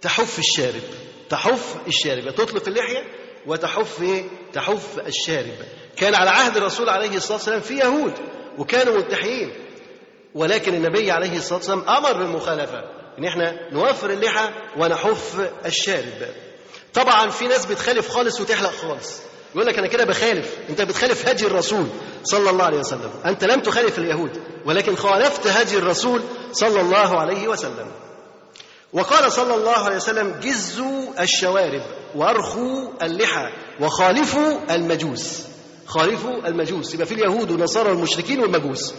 تحف 0.00 0.38
الشارب. 0.38 0.82
تحف 1.30 1.76
الشارب. 1.86 2.34
تطلق 2.34 2.68
اللحية 2.68 3.04
وتحف 3.46 4.02
إيه؟ 4.02 4.24
تحف 4.52 4.98
الشارب. 5.06 5.54
كان 5.96 6.14
على 6.14 6.30
عهد 6.30 6.56
الرسول 6.56 6.88
عليه 6.88 7.16
الصلاة 7.16 7.36
والسلام 7.36 7.60
في 7.60 7.74
يهود 7.78 8.12
وكانوا 8.58 8.96
ملتحيين 8.96 9.52
ولكن 10.34 10.74
النبي 10.74 11.10
عليه 11.10 11.36
الصلاة 11.36 11.58
والسلام 11.58 11.88
أمر 11.88 12.12
بالمخالفة. 12.12 12.84
إن 13.18 13.24
إحنا 13.24 13.72
نوفر 13.72 14.10
اللحى 14.10 14.48
ونحف 14.76 15.50
الشارب. 15.66 16.28
طبعا 16.94 17.30
في 17.30 17.46
ناس 17.46 17.66
بتخالف 17.66 18.08
خالص 18.08 18.40
وتحلق 18.40 18.72
خالص. 18.72 19.20
يقول 19.54 19.66
لك 19.66 19.78
أنا 19.78 19.86
كده 19.86 20.04
بخالف. 20.04 20.56
أنت 20.70 20.82
بتخالف 20.82 21.28
هدي 21.28 21.46
الرسول 21.46 21.86
صلى 22.24 22.50
الله 22.50 22.64
عليه 22.64 22.78
وسلم. 22.78 23.10
أنت 23.26 23.44
لم 23.44 23.60
تخالف 23.60 23.98
اليهود 23.98 24.42
ولكن 24.66 24.96
خالفت 24.96 25.46
هدي 25.46 25.78
الرسول 25.78 26.20
صلى 26.52 26.80
الله 26.80 27.20
عليه 27.20 27.48
وسلم. 27.48 27.86
وقال 28.94 29.32
صلى 29.32 29.54
الله 29.54 29.76
عليه 29.78 29.96
وسلم 29.96 30.40
جزوا 30.42 31.22
الشوارب 31.22 31.82
وارخوا 32.14 32.88
اللحى 33.02 33.52
وخالفوا 33.80 34.74
المجوس. 34.74 35.42
خالفوا 35.86 36.48
المجوس. 36.48 36.94
يبقى 36.94 37.06
في 37.06 37.14
اليهود 37.14 37.50
والنصارى 37.50 37.90
والمشركين 37.90 38.40
والمجوس. 38.40 38.94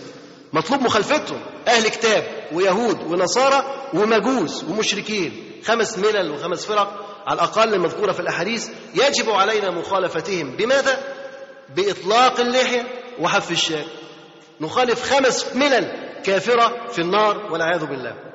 مطلوب 0.53 0.81
مخالفتهم. 0.81 1.41
أهل 1.67 1.87
كتاب 1.87 2.23
ويهود 2.53 3.03
ونصارى 3.03 3.89
ومجوس 3.93 4.63
ومشركين. 4.63 5.61
خمس 5.65 5.97
ملل 5.97 6.31
وخمس 6.31 6.65
فرق 6.65 7.05
على 7.27 7.35
الأقل 7.35 7.73
المذكورة 7.73 8.11
في 8.11 8.19
الأحاديث. 8.19 8.69
يجب 8.95 9.29
علينا 9.29 9.71
مخالفتهم. 9.71 10.55
بماذا؟ 10.55 11.03
بإطلاق 11.75 12.39
اللحيه 12.39 12.83
وحف 13.19 13.51
الشارب. 13.51 13.87
نخالف 14.61 15.13
خمس 15.13 15.55
ملل 15.55 15.91
كافرة 16.23 16.87
في 16.91 16.99
النار 17.01 17.51
والعياذ 17.51 17.85
بالله. 17.85 18.34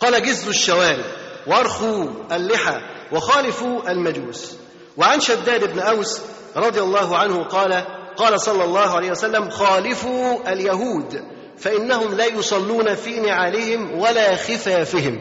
قال 0.00 0.22
جزوا 0.22 0.50
الشوارب 0.50 1.04
وارخوا 1.46 2.06
اللحى 2.32 2.80
وخالفوا 3.12 3.90
المجوس. 3.90 4.56
وعن 4.96 5.20
شداد 5.20 5.72
بن 5.72 5.78
أوس 5.78 6.20
رضي 6.56 6.80
الله 6.80 7.16
عنه 7.16 7.44
قال 7.44 7.84
قال 8.16 8.40
صلى 8.40 8.64
الله 8.64 8.96
عليه 8.96 9.10
وسلم 9.10 9.50
خالفوا 9.50 10.52
اليهود 10.52 11.24
فإنهم 11.58 12.14
لا 12.14 12.26
يصلون 12.26 12.94
في 12.94 13.20
نعالهم 13.20 13.98
ولا 13.98 14.36
خفافهم. 14.36 15.18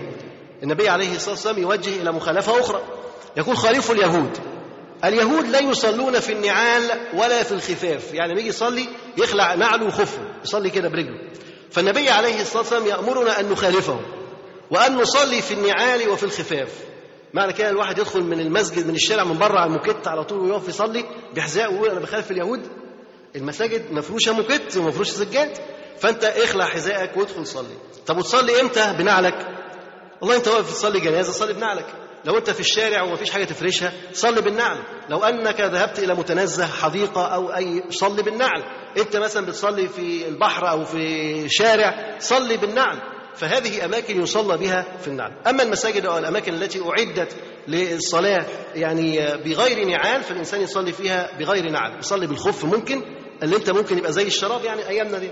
النبي 0.64 0.90
عليه 0.90 1.16
الصلاة 1.16 1.34
والسلام 1.34 1.58
يوجه 1.58 2.02
إلى 2.02 2.12
مخالفة 2.12 2.60
أخرى 2.60 2.82
يقول 3.38 3.58
خالفوا 3.58 3.96
اليهود. 3.96 4.38
اليهود 5.06 5.48
لا 5.48 5.60
يصلون 5.60 6.20
في 6.20 6.32
النعال 6.32 6.84
ولا 7.14 7.44
في 7.44 7.52
الخفاف. 7.52 8.14
يعني 8.14 8.36
بيجي 8.36 8.48
يصلي 8.48 8.86
يخلع 9.18 9.54
نعله 9.54 9.86
وخفه 9.86 10.22
يصلي 10.44 10.70
كده 10.70 10.90
برجله. 10.90 11.20
فالنبي 11.72 12.10
عليه 12.10 12.42
الصلاة 12.42 12.60
والسلام 12.60 12.88
يأمرنا 12.88 13.40
أن 13.40 13.50
نخالفه 13.50 14.00
وأن 14.72 14.96
نصلي 14.96 15.42
في 15.42 15.54
النعال 15.54 16.10
وفي 16.10 16.24
الخفاف. 16.24 16.70
معنى 17.34 17.54
كده 17.54 17.70
الواحد 17.70 17.98
يدخل 17.98 18.24
من 18.24 18.40
المسجد 18.40 18.88
من 18.88 18.96
الشارع 18.96 19.24
من 19.24 19.38
بره 19.38 19.60
على 19.60 19.68
الموكيت 19.68 20.08
على 20.08 20.24
طول 20.24 20.40
ويقف 20.40 20.68
يصلي 20.68 21.06
بحذاء 21.36 21.74
ويقول 21.74 21.90
أنا 21.90 22.00
بخالف 22.00 22.32
اليهود. 22.32 22.68
المساجد 23.36 23.92
مفروشه 23.92 24.34
موكيت 24.34 24.78
ومفروشه 24.78 25.12
سجاد. 25.12 25.58
فأنت 26.00 26.24
اخلع 26.24 26.66
حذائك 26.66 27.18
وادخل 27.18 27.48
صلي. 27.48 27.78
طب 28.06 28.18
وتصلي 28.18 28.62
إمتى؟ 28.62 28.96
بنعلك. 28.98 29.48
والله 30.22 30.36
أنت 30.36 30.48
واقف 30.48 30.72
تصلي 30.72 31.00
جنازة 31.00 31.32
صلي 31.32 31.54
بنعلك. 31.54 31.86
لو 32.26 32.38
أنت 32.38 32.50
في 32.50 32.60
الشارع 32.60 33.04
ومفيش 33.04 33.32
حاجة 33.32 33.44
تفرشها 33.44 33.94
صلي 34.14 34.42
بالنعل. 34.42 34.78
لو 35.10 35.24
أنك 35.24 35.62
ذهبت 35.62 36.00
إلى 36.00 36.16
متنزه 36.16 36.68
حديقة 36.68 37.26
أو 37.26 37.56
أي 37.56 37.84
صلي 37.90 38.24
بالنعل. 38.24 38.64
أنت 38.98 39.16
مثلا 39.18 39.46
بتصلي 39.46 39.88
في 39.88 40.28
البحر 40.28 40.70
أو 40.70 40.86
في 40.86 41.46
شارع 41.50 42.16
صلي 42.20 42.58
بالنعل. 42.58 43.17
فهذه 43.38 43.86
أماكن 43.86 44.22
يصلى 44.22 44.58
بها 44.58 44.98
في 45.02 45.08
النعل. 45.08 45.32
أما 45.48 45.64
المساجد 45.64 46.06
أو 46.06 46.18
الأماكن 46.18 46.54
التي 46.54 46.82
أعدت 46.82 47.36
للصلاة 47.68 48.46
يعني 48.76 49.18
بغير 49.46 49.86
نعال 49.88 50.24
فالإنسان 50.24 50.62
يصلي 50.62 50.94
فيها 50.94 51.38
بغير 51.40 51.72
نعل. 51.72 52.00
يصلي 52.00 52.28
بالخف 52.28 52.66
ممكن 52.66 53.02
اللي 53.44 53.56
أنت 53.56 53.70
ممكن 53.70 53.98
يبقى 53.98 54.14
زي 54.14 54.28
الشراب 54.28 54.64
يعني 54.66 54.88
أيامنا 54.90 55.18
دي. 55.20 55.32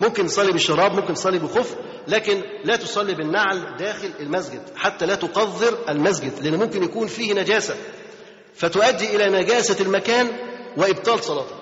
ممكن 0.00 0.26
تصلي 0.26 0.52
بالشراب 0.52 0.94
ممكن 0.94 1.14
تصلي 1.14 1.38
بالخف 1.38 1.76
لكن 2.08 2.42
لا 2.64 2.76
تصلي 2.76 3.14
بالنعل 3.14 3.76
داخل 3.78 4.10
المسجد 4.20 4.62
حتى 4.76 5.06
لا 5.06 5.14
تقذر 5.14 5.78
المسجد 5.88 6.32
لأن 6.42 6.54
ممكن 6.54 6.82
يكون 6.82 7.06
فيه 7.06 7.34
نجاسة. 7.34 7.74
فتؤدي 8.54 9.16
إلى 9.16 9.40
نجاسة 9.42 9.84
المكان 9.84 10.28
وإبطال 10.76 11.24
صلاتك 11.24 11.54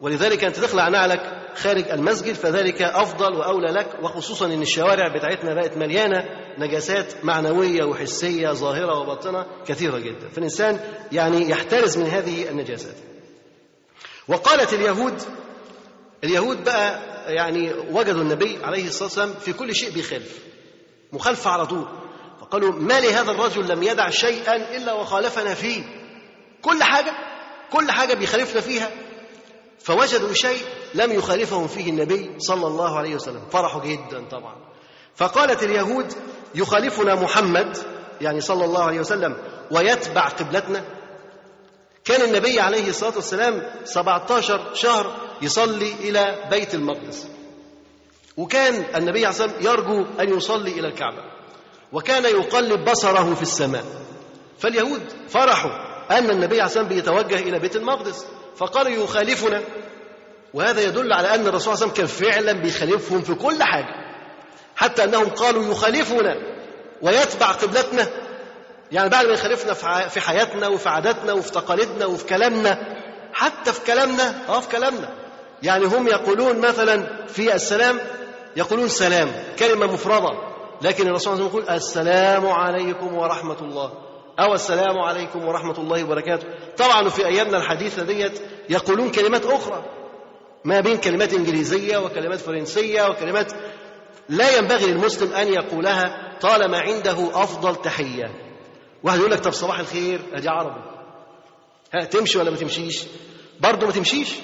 ولذلك 0.00 0.44
أنت 0.44 0.56
تخلع 0.56 0.88
نعلك 0.88 1.20
خارج 1.56 1.90
المسجد 1.90 2.34
فذلك 2.34 2.82
أفضل 2.82 3.34
وأولى 3.34 3.70
لك 3.72 3.96
وخصوصا 4.02 4.46
أن 4.46 4.62
الشوارع 4.62 5.08
بتاعتنا 5.16 5.54
بقت 5.54 5.76
مليانة 5.76 6.24
نجاسات 6.58 7.24
معنوية 7.24 7.84
وحسية 7.84 8.48
ظاهرة 8.52 8.98
وباطنة 9.00 9.46
كثيرة 9.66 9.98
جدا. 9.98 10.28
فالإنسان 10.28 10.80
يعني 11.12 11.50
يحترز 11.50 11.98
من 11.98 12.06
هذه 12.06 12.48
النجاسات. 12.48 12.94
وقالت 14.28 14.72
اليهود 14.72 15.22
اليهود 16.24 16.64
بقى 16.64 17.00
يعني 17.34 17.72
وجدوا 17.90 18.22
النبي 18.22 18.58
عليه 18.64 18.86
الصلاة 18.86 19.04
والسلام 19.04 19.34
في 19.34 19.52
كل 19.52 19.74
شيء 19.74 19.90
بيخالف 19.90 20.38
مخالفة 21.12 21.50
على 21.50 21.66
طول. 21.66 21.86
فقالوا 22.40 22.72
ما 22.72 23.00
لهذا 23.00 23.30
الرجل 23.30 23.68
لم 23.68 23.82
يدع 23.82 24.10
شيئا 24.10 24.76
إلا 24.76 24.92
وخالفنا 24.92 25.54
فيه. 25.54 25.82
كل 26.62 26.82
حاجة 26.82 27.12
كل 27.72 27.90
حاجة 27.90 28.14
بيخالفنا 28.14 28.60
فيها. 28.60 28.90
فوجدوا 29.84 30.32
شيء 30.32 30.62
لم 30.94 31.12
يخالفهم 31.12 31.66
فيه 31.66 31.90
النبي 31.90 32.30
صلى 32.38 32.66
الله 32.66 32.98
عليه 32.98 33.14
وسلم. 33.14 33.40
فرحوا 33.52 33.82
جدا 33.84 34.28
طبعا. 34.30 34.54
فقالت 35.16 35.62
اليهود 35.62 36.12
يخالفنا 36.54 37.14
محمد 37.14 37.78
يعني 38.20 38.40
صلى 38.40 38.64
الله 38.64 38.82
عليه 38.82 39.00
وسلم 39.00 39.36
ويتبع 39.70 40.28
قبلتنا. 40.28 40.84
كان 42.04 42.22
النبي 42.22 42.60
عليه 42.60 42.88
الصلاة 42.88 43.14
والسلام 43.16 43.62
17 43.84 44.74
شهر 44.74 45.16
يصلي 45.42 45.92
إلى 45.92 46.48
بيت 46.50 46.74
المقدس. 46.74 47.28
وكان 48.36 48.84
النبي 48.96 49.18
عليه 49.18 49.28
الصلاة 49.28 49.52
والسلام 49.52 49.74
يرجو 49.74 50.04
أن 50.20 50.36
يصلي 50.36 50.70
إلى 50.70 50.88
الكعبة. 50.88 51.22
وكان 51.92 52.24
يقلب 52.24 52.90
بصره 52.90 53.34
في 53.34 53.42
السماء. 53.42 53.84
فاليهود 54.58 55.02
فرحوا 55.28 55.70
أن 56.10 56.30
النبي 56.30 56.60
عليه 56.60 56.64
الصلاة 56.64 56.82
والسلام 56.82 56.88
بيتوجه 56.88 57.38
إلى 57.48 57.58
بيت 57.58 57.76
المقدس. 57.76 58.26
فقالوا 58.56 59.04
يخالفنا. 59.04 59.62
وهذا 60.54 60.80
يدل 60.80 61.12
على 61.12 61.34
أن 61.34 61.46
الرسول 61.46 61.76
صلى 61.76 61.84
الله 61.84 61.84
عليه 61.84 61.92
وسلم 61.92 62.06
كان 62.20 62.32
فعلا 62.32 62.52
بيخالفهم 62.52 63.22
في 63.22 63.34
كل 63.34 63.62
حاجة. 63.62 63.94
حتى 64.76 65.04
أنهم 65.04 65.28
قالوا 65.28 65.72
يخالفنا 65.72 66.36
ويتبع 67.02 67.46
قبلتنا. 67.46 68.06
يعني 68.92 69.08
بعد 69.08 69.26
ما 69.26 69.32
يخالفنا 69.32 69.72
في 70.08 70.20
حياتنا 70.20 70.68
وفي 70.68 70.88
عاداتنا 70.88 71.32
وفي 71.32 71.50
تقاليدنا 71.52 72.06
وفي 72.06 72.24
كلامنا. 72.24 72.78
حتى 73.32 73.72
في 73.72 73.80
كلامنا 73.80 74.34
آه 74.48 74.60
في 74.60 74.68
كلامنا. 74.68 75.08
يعني 75.62 75.84
هم 75.84 76.08
يقولون 76.08 76.58
مثلا 76.58 77.26
في 77.26 77.54
السلام 77.54 78.00
يقولون 78.56 78.88
سلام 78.88 79.32
كلمة 79.58 79.86
مفردة 79.86 80.30
لكن 80.82 81.06
الرسول 81.06 81.20
صلى 81.20 81.32
الله 81.34 81.44
عليه 81.44 81.50
وسلم 81.50 81.60
يقول 81.62 81.76
السلام 81.76 82.46
عليكم 82.46 83.14
ورحمة 83.14 83.60
الله. 83.60 84.03
أو 84.40 84.54
السلام 84.54 84.98
عليكم 84.98 85.44
ورحمة 85.44 85.78
الله 85.78 86.04
وبركاته. 86.04 86.46
طبعا 86.76 87.08
في 87.08 87.26
أيامنا 87.26 87.58
الحديثة 87.58 88.02
ديت 88.04 88.40
يقولون 88.68 89.10
كلمات 89.10 89.46
أخرى 89.46 89.84
ما 90.64 90.80
بين 90.80 90.96
كلمات 90.96 91.32
إنجليزية 91.32 91.98
وكلمات 91.98 92.40
فرنسية 92.40 93.08
وكلمات 93.08 93.52
لا 94.28 94.58
ينبغي 94.58 94.86
للمسلم 94.86 95.32
أن 95.32 95.48
يقولها 95.48 96.32
طالما 96.40 96.78
عنده 96.78 97.42
أفضل 97.42 97.76
تحية. 97.76 98.30
واحد 99.02 99.18
يقول 99.18 99.30
لك 99.30 99.40
طب 99.40 99.52
صباح 99.52 99.78
الخير 99.78 100.20
أدي 100.32 100.48
عربي. 100.48 100.80
ها 101.94 102.04
تمشي 102.04 102.38
ولا 102.38 102.50
ما 102.50 102.56
تمشيش؟ 102.56 103.04
برضه 103.60 103.86
ما 103.86 103.92
تمشيش. 103.92 104.34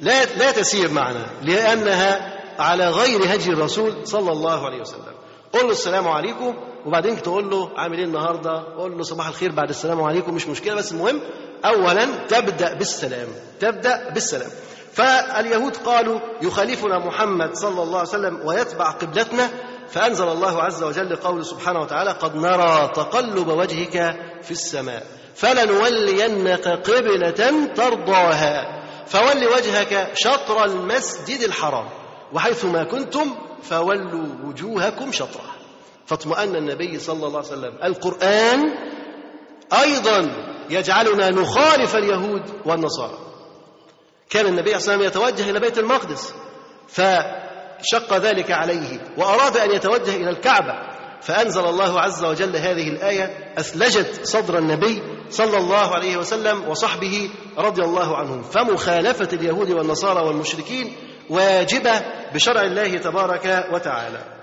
لا 0.00 0.24
لا 0.24 0.50
تسير 0.50 0.90
معنا 0.90 1.26
لأنها 1.42 2.36
على 2.58 2.90
غير 2.90 3.34
هدي 3.34 3.50
الرسول 3.50 4.06
صلى 4.06 4.32
الله 4.32 4.66
عليه 4.66 4.80
وسلم. 4.80 5.14
قول 5.52 5.64
له 5.64 5.70
السلام 5.70 6.08
عليكم 6.08 6.56
وبعدين 6.86 7.22
تقول 7.22 7.50
له 7.50 7.70
عامل 7.76 7.98
إيه 7.98 8.04
النهارده؟ 8.04 8.62
قول 8.78 8.96
له 8.98 9.02
صباح 9.02 9.28
الخير 9.28 9.52
بعد 9.52 9.68
السلام 9.68 10.02
عليكم 10.02 10.34
مش 10.34 10.46
مشكلة 10.46 10.74
بس 10.74 10.92
المهم 10.92 11.20
اولا 11.64 12.04
تبدأ 12.28 12.74
بالسلام 12.74 13.28
تبدأ 13.60 14.10
بالسلام. 14.10 14.50
فاليهود 14.92 15.76
قالوا 15.76 16.20
يخالفنا 16.42 16.98
محمد 16.98 17.54
صلى 17.54 17.82
الله 17.82 17.98
عليه 17.98 18.08
وسلم 18.08 18.40
ويتبع 18.44 18.90
قبلتنا 18.90 19.48
فأنزل 19.88 20.28
الله 20.28 20.62
عز 20.62 20.82
وجل 20.82 21.16
قوله 21.16 21.42
سبحانه 21.42 21.80
وتعالى 21.80 22.10
قد 22.10 22.36
نرى 22.36 22.90
تقلب 22.94 23.48
وجهك 23.48 24.16
في 24.42 24.50
السماء 24.50 25.06
فلنولينك 25.34 26.68
قبلة 26.68 27.66
ترضاها 27.74 28.82
فول 29.06 29.46
وجهك 29.56 30.10
شطر 30.14 30.64
المسجد 30.64 31.40
الحرام 31.40 31.88
وحيث 32.32 32.64
ما 32.64 32.84
كنتم 32.84 33.34
فولوا 33.62 34.26
وجوهكم 34.44 35.12
شطرة. 35.12 35.55
فاطمأن 36.06 36.56
النبي 36.56 36.98
صلى 36.98 37.26
الله 37.26 37.38
عليه 37.38 37.48
وسلم. 37.48 37.78
القرآن 37.84 38.60
أيضا 39.82 40.32
يجعلنا 40.70 41.30
نخالف 41.30 41.96
اليهود 41.96 42.42
والنصارى. 42.64 43.18
كان 44.30 44.46
النبي 44.46 44.78
صلى 44.78 44.94
الله 44.94 45.06
عليه 45.06 45.06
وسلم 45.06 45.22
يتوجه 45.22 45.50
إلى 45.50 45.60
بيت 45.60 45.78
المقدس 45.78 46.34
فشق 46.88 48.16
ذلك 48.16 48.50
عليه 48.50 49.00
وأراد 49.18 49.56
أن 49.56 49.70
يتوجه 49.70 50.16
إلى 50.16 50.30
الكعبة 50.30 50.74
فأنزل 51.20 51.64
الله 51.64 52.00
عز 52.00 52.24
وجل 52.24 52.56
هذه 52.56 52.88
الآية 52.88 53.54
أثلجت 53.58 54.20
صدر 54.22 54.58
النبي 54.58 55.02
صلى 55.30 55.56
الله 55.56 55.94
عليه 55.94 56.16
وسلم 56.16 56.68
وصحبه 56.68 57.30
رضي 57.58 57.82
الله 57.82 58.16
عنهم. 58.16 58.42
فمخالفة 58.42 59.28
اليهود 59.32 59.70
والنصارى 59.70 60.26
والمشركين 60.26 60.96
واجبة 61.30 62.02
بشرع 62.34 62.62
الله 62.62 62.98
تبارك 62.98 63.66
وتعالى. 63.72 64.35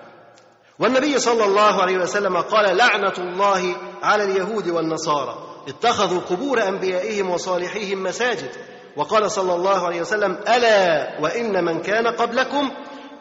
والنبي 0.84 1.20
صلى 1.20 1.46
الله 1.46 1.82
عليه 1.82 1.98
وسلم 1.98 2.38
قال 2.38 2.78
لعنة 2.78 3.14
الله 3.18 3.76
على 4.04 4.24
اليهود 4.24 4.68
والنصارى. 4.68 5.38
اتخذوا 5.68 6.20
قبور 6.20 6.68
أنبيائهم 6.68 7.30
وصالحيهم 7.30 8.04
مساجد. 8.04 8.50
وقال 8.96 9.32
صلى 9.32 9.56
الله 9.56 9.86
عليه 9.86 10.02
وسلم 10.02 10.38
ألا 10.48 11.08
وإن 11.22 11.66
من 11.66 11.82
كان 11.82 12.08
قبلكم 12.08 12.72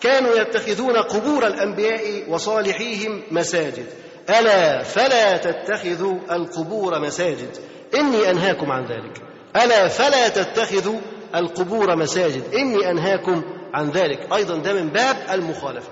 كانوا 0.01 0.35
يتخذون 0.35 0.97
قبور 0.97 1.47
الأنبياء 1.47 2.31
وصالحيهم 2.31 3.23
مساجد. 3.31 3.87
ألا 4.31 4.83
فلا 4.83 5.37
تتخذوا 5.37 6.19
القبور 6.31 7.01
مساجد. 7.01 7.59
إني 7.95 8.31
أنهاكم 8.31 8.73
عن 8.73 8.85
ذلك. 8.85 9.23
ألا 9.57 9.89
فلا 9.89 10.29
تتخذوا 10.29 11.01
القبور 11.35 11.97
مساجد. 11.97 12.55
إني 12.55 12.91
أنهاكم 12.91 13.43
عن 13.75 13.91
ذلك. 13.91 14.33
أيضا 14.33 14.57
ده 14.57 14.73
من 14.73 14.89
باب 14.89 15.17
المخالفة. 15.33 15.89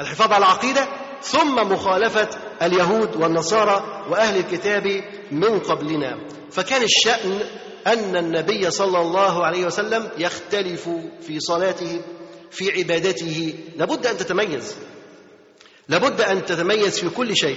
الحفاظ 0.00 0.32
على 0.32 0.44
العقيدة. 0.44 0.88
ثم 1.22 1.54
مخالفة 1.54 2.28
اليهود 2.62 3.16
والنصارى 3.16 4.06
وأهل 4.10 4.38
الكتاب 4.38 5.04
من 5.32 5.58
قبلنا. 5.58 6.18
فكان 6.50 6.82
الشأن 6.82 7.40
أن 7.86 8.16
النبي 8.16 8.70
صلى 8.70 9.00
الله 9.00 9.46
عليه 9.46 9.66
وسلم 9.66 10.08
يختلف 10.18 10.88
في 11.26 11.40
صلاته 11.40 12.00
في 12.50 12.72
عبادته. 12.78 13.54
لابد 13.76 14.06
أن 14.06 14.16
تتميز. 14.16 14.76
لابد 15.88 16.20
أن 16.20 16.44
تتميز 16.44 17.00
في 17.00 17.08
كل 17.08 17.36
شيء. 17.36 17.56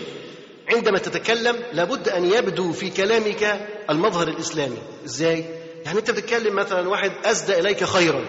عندما 0.69 0.97
تتكلم 0.97 1.55
لابد 1.73 2.09
أن 2.09 2.25
يبدو 2.25 2.71
في 2.71 2.89
كلامك 2.89 3.67
المظهر 3.89 4.27
الإسلامي. 4.27 4.77
إزاي؟ 5.05 5.45
يعني 5.85 5.99
أنت 5.99 6.11
بتتكلم 6.11 6.55
مثلا 6.55 6.89
واحد 6.89 7.11
أسدى 7.25 7.59
إليك 7.59 7.83
خيرا. 7.83 8.25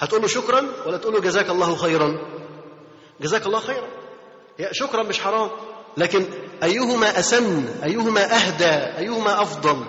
هتقول 0.00 0.22
له 0.22 0.28
شكرا 0.28 0.66
ولا 0.86 0.96
تقول 0.96 1.14
له 1.14 1.20
جزاك 1.20 1.50
الله 1.50 1.76
خيرا؟ 1.76 2.12
جزاك 3.20 3.46
الله 3.46 3.60
خيرا. 3.60 3.99
شكرا 4.72 5.02
مش 5.02 5.20
حرام. 5.20 5.50
لكن 5.96 6.24
أيهما 6.62 7.18
أسن 7.18 7.64
أيهما 7.84 8.36
أهدى 8.36 8.98
أيهما 8.98 9.42
أفضل؟ 9.42 9.84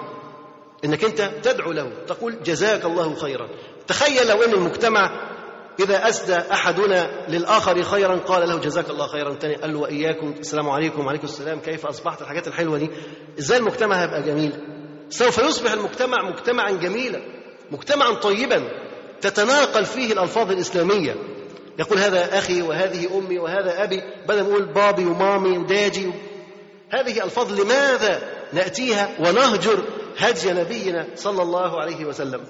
إنك 0.86 1.04
أنت 1.04 1.32
تدعو 1.44 1.72
له 1.72 1.92
تقول 2.08 2.44
جزاك 2.44 2.86
الله 2.86 3.16
خيرا. 3.16 3.50
تخيل 3.88 4.28
لو 4.28 4.44
أن 4.44 4.54
المجتمع 4.54 5.32
إذا 5.80 6.10
أسدى 6.10 6.36
أحدنا 6.36 7.26
للآخر 7.30 7.84
خيرا 7.84 8.16
قال 8.16 8.50
له 8.50 8.58
جزاك 8.60 8.90
الله 8.90 9.08
خيرا. 9.08 9.34
تاني 9.34 9.56
قال 9.56 9.74
له 9.74 9.80
وإياكم 9.80 10.34
السلام 10.40 10.70
عليكم 10.70 11.06
وعليكم 11.06 11.24
السلام 11.24 11.60
كيف 11.60 11.86
أصبحت؟ 11.86 12.22
الحاجات 12.22 12.48
الحلوة 12.48 12.78
دي. 12.78 12.90
إزاي 13.40 13.58
المجتمع 13.58 13.96
هيبقى 14.04 14.24
جميل؟ 14.24 14.54
سوف 15.10 15.38
يصبح 15.38 15.72
المجتمع 15.72 16.30
مجتمعا 16.30 16.72
جميلا 16.72 17.22
مجتمعا 17.72 18.12
طيبا 18.14 18.70
تتناقل 19.22 19.86
فيه 19.86 20.14
الألفاظ 20.14 20.52
الإسلامية. 20.52 21.16
يقول 21.82 22.00
هذا 22.00 22.38
أخي 22.38 22.62
وهذه 22.62 23.18
أمي 23.18 23.40
وهذا 23.40 23.84
أبي 23.84 24.04
بدل 24.28 24.42
ما 24.44 24.50
نقول 24.50 24.66
بابي 24.66 25.06
ومامي 25.06 25.58
وداجي. 25.58 26.12
هذه 26.90 27.24
ألفاظ 27.24 27.62
لماذا 27.62 28.22
نأتيها 28.54 29.10
ونهجر 29.20 29.84
هدي 30.18 30.52
نبينا 30.52 31.08
صلى 31.16 31.42
الله 31.42 31.82
عليه 31.82 32.06
وسلم؟ 32.06 32.44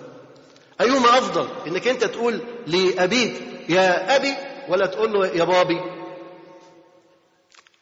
أيهما 0.82 1.18
أفضل؟ 1.18 1.48
إنك 1.68 1.88
أنت 1.88 2.04
تقول 2.04 2.42
لأبيك 2.68 3.34
يا 3.70 4.16
أبي 4.16 4.34
ولا 4.70 4.86
تقول 4.86 5.14
له 5.14 5.28
يا 5.28 5.44
بابي 5.44 5.82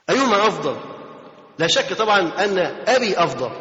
أيهما 0.09 0.47
أفضل؟ 0.47 0.75
لا 1.59 1.67
شك 1.67 1.93
طبعا 1.93 2.19
أن 2.19 2.59
أبي 2.87 3.17
أفضل. 3.17 3.51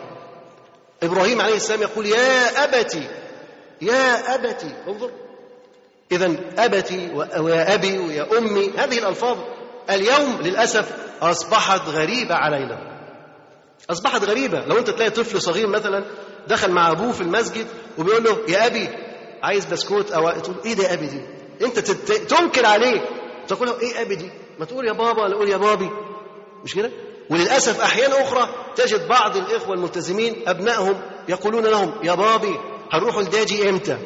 إبراهيم 1.02 1.40
عليه 1.40 1.56
السلام 1.56 1.82
يقول 1.82 2.06
يا 2.06 2.64
أبتي 2.64 3.08
يا 3.82 4.34
أبتي 4.34 4.74
انظر. 4.88 5.10
إذا 6.12 6.34
أبتي 6.58 7.10
ويا 7.40 7.74
أبي 7.74 7.98
ويا 7.98 8.38
أمي 8.38 8.70
هذه 8.76 8.98
الألفاظ 8.98 9.38
اليوم 9.90 10.38
للأسف 10.42 10.92
أصبحت 11.22 11.88
غريبة 11.88 12.34
علينا. 12.34 12.78
أصبحت 13.90 14.24
غريبة. 14.24 14.64
لو 14.66 14.78
أنت 14.78 14.90
تلاقي 14.90 15.10
طفل 15.10 15.40
صغير 15.42 15.66
مثلا 15.66 16.04
دخل 16.48 16.70
مع 16.70 16.90
أبوه 16.90 17.12
في 17.12 17.20
المسجد 17.20 17.66
وبيقول 17.98 18.24
له 18.24 18.38
يا 18.48 18.66
أبي 18.66 18.88
عايز 19.42 19.64
بسكوت 19.64 20.12
أو 20.12 20.30
تقول 20.30 20.56
إيه 20.64 20.74
ده 20.74 20.84
يا 20.84 20.92
أبي 20.94 21.06
دي؟ 21.06 21.20
أنت 21.64 21.78
تنكر 22.10 22.66
عليه. 22.66 23.00
تقول 23.48 23.68
له 23.68 23.80
إيه 23.80 24.02
أبي 24.02 24.16
دي؟ 24.16 24.30
ما 24.58 24.64
تقول 24.64 24.86
يا 24.86 24.92
بابا 24.92 25.22
ولا 25.22 25.36
قول 25.36 25.48
يا 25.48 25.56
بابي. 25.56 25.90
مش 26.64 26.74
كده؟ 26.74 26.90
وللأسف 27.30 27.80
أحيانا 27.80 28.22
أخرى 28.22 28.48
تجد 28.76 29.08
بعض 29.08 29.36
الإخوة 29.36 29.74
الملتزمين 29.74 30.36
أبنائهم 30.48 31.00
يقولون 31.28 31.64
لهم 31.66 31.92
يا 32.02 32.14
بابي 32.14 32.56
هنروحوا 32.90 33.22
لداجي 33.22 33.68
إمتى؟ 33.68 33.98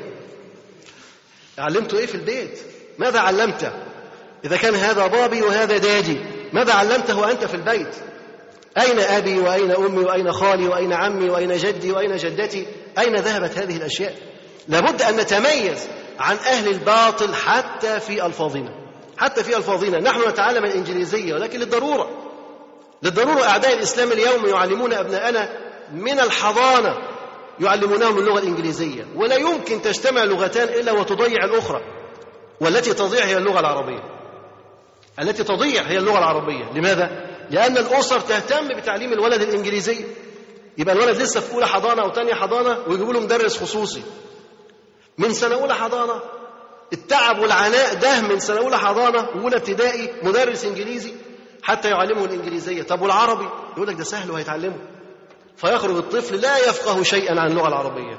علمته 1.62 1.98
إيه 1.98 2.06
في 2.06 2.14
البيت؟ 2.14 2.58
ماذا 2.98 3.20
علمته؟ 3.20 3.72
إذا 4.44 4.56
كان 4.56 4.74
هذا 4.74 5.06
بابي 5.06 5.42
وهذا 5.42 5.76
داجي 5.76 6.20
ماذا 6.52 6.72
علمته 6.72 7.30
أنت 7.30 7.44
في 7.44 7.54
البيت؟ 7.54 7.94
أين 8.78 9.00
أبي 9.00 9.38
وأين 9.38 9.70
أمي 9.70 10.04
وأين 10.04 10.32
خالي 10.32 10.68
وأين 10.68 10.92
عمي 10.92 11.30
وأين 11.30 11.56
جدي 11.56 11.92
وأين 11.92 12.16
جدتي؟ 12.16 12.66
أين 12.98 13.16
ذهبت 13.16 13.58
هذه 13.58 13.76
الأشياء؟ 13.76 14.14
لابد 14.68 15.02
أن 15.02 15.16
نتميز 15.16 15.88
عن 16.18 16.36
أهل 16.36 16.68
الباطل 16.68 17.34
حتى 17.34 18.00
في 18.00 18.26
ألفاظنا. 18.26 18.70
حتى 19.18 19.44
في 19.44 19.56
ألفاظنا. 19.56 20.00
نحن 20.00 20.28
نتعلم 20.28 20.64
الإنجليزية 20.64 21.34
ولكن 21.34 21.58
للضرورة. 21.58 22.10
للضرورة 23.02 23.44
أعداء 23.44 23.72
الإسلام 23.74 24.12
اليوم 24.12 24.46
يعلمون 24.46 24.92
أبناءنا 24.92 25.48
من 25.92 26.20
الحضانة 26.20 26.98
يعلمونهم 27.60 28.18
اللغة 28.18 28.38
الإنجليزية. 28.38 29.06
ولا 29.16 29.36
يمكن 29.36 29.82
تجتمع 29.82 30.24
لغتان 30.24 30.68
إلا 30.68 30.92
وتضيع 30.92 31.44
الأخرى 31.44 31.80
والتي 32.60 32.94
تضيع 32.94 33.24
هي 33.24 33.36
اللغة 33.36 33.60
العربية. 33.60 34.02
التي 35.20 35.44
تضيع 35.44 35.82
هي 35.82 35.98
اللغة 35.98 36.18
العربية. 36.18 36.64
لماذا؟ 36.74 37.32
لأن 37.50 37.78
الأسر 37.78 38.20
تهتم 38.20 38.68
بتعليم 38.68 39.12
الولد 39.12 39.42
الإنجليزية 39.42 40.04
يبقى 40.78 40.94
الولد 40.94 41.16
لسه 41.16 41.40
في 41.40 41.54
أولى 41.54 41.66
حضانة 41.66 42.02
أو 42.02 42.08
تانية 42.10 42.34
حضانة 42.34 42.78
ويجيبوا 42.88 43.12
له 43.12 43.20
مدرس 43.20 43.62
خصوصي. 43.62 44.02
من 45.18 45.32
سنة 45.32 45.54
أولى 45.54 45.74
حضانة 45.74 46.20
التعب 46.92 47.38
والعناء 47.38 47.94
ده 47.94 48.20
من 48.20 48.38
سنة 48.40 48.58
أولى 48.58 48.78
حضانة 48.78 49.28
وأولى 49.36 49.56
ابتدائي 49.56 50.10
مدرس 50.22 50.64
إنجليزي 50.64 51.12
حتى 51.62 51.88
يعلمه 51.88 52.24
الإنجليزية. 52.24 52.82
طب 52.82 53.02
والعربي؟ 53.02 53.48
يقول 53.76 53.88
لك 53.88 53.94
ده 53.96 54.04
سهل 54.04 54.30
وهيتعلمه. 54.30 54.76
فيخرج 55.62 55.96
الطفل 55.96 56.40
لا 56.40 56.58
يفقه 56.58 57.02
شيئا 57.02 57.40
عن 57.40 57.50
اللغة 57.50 57.68
العربية. 57.68 58.18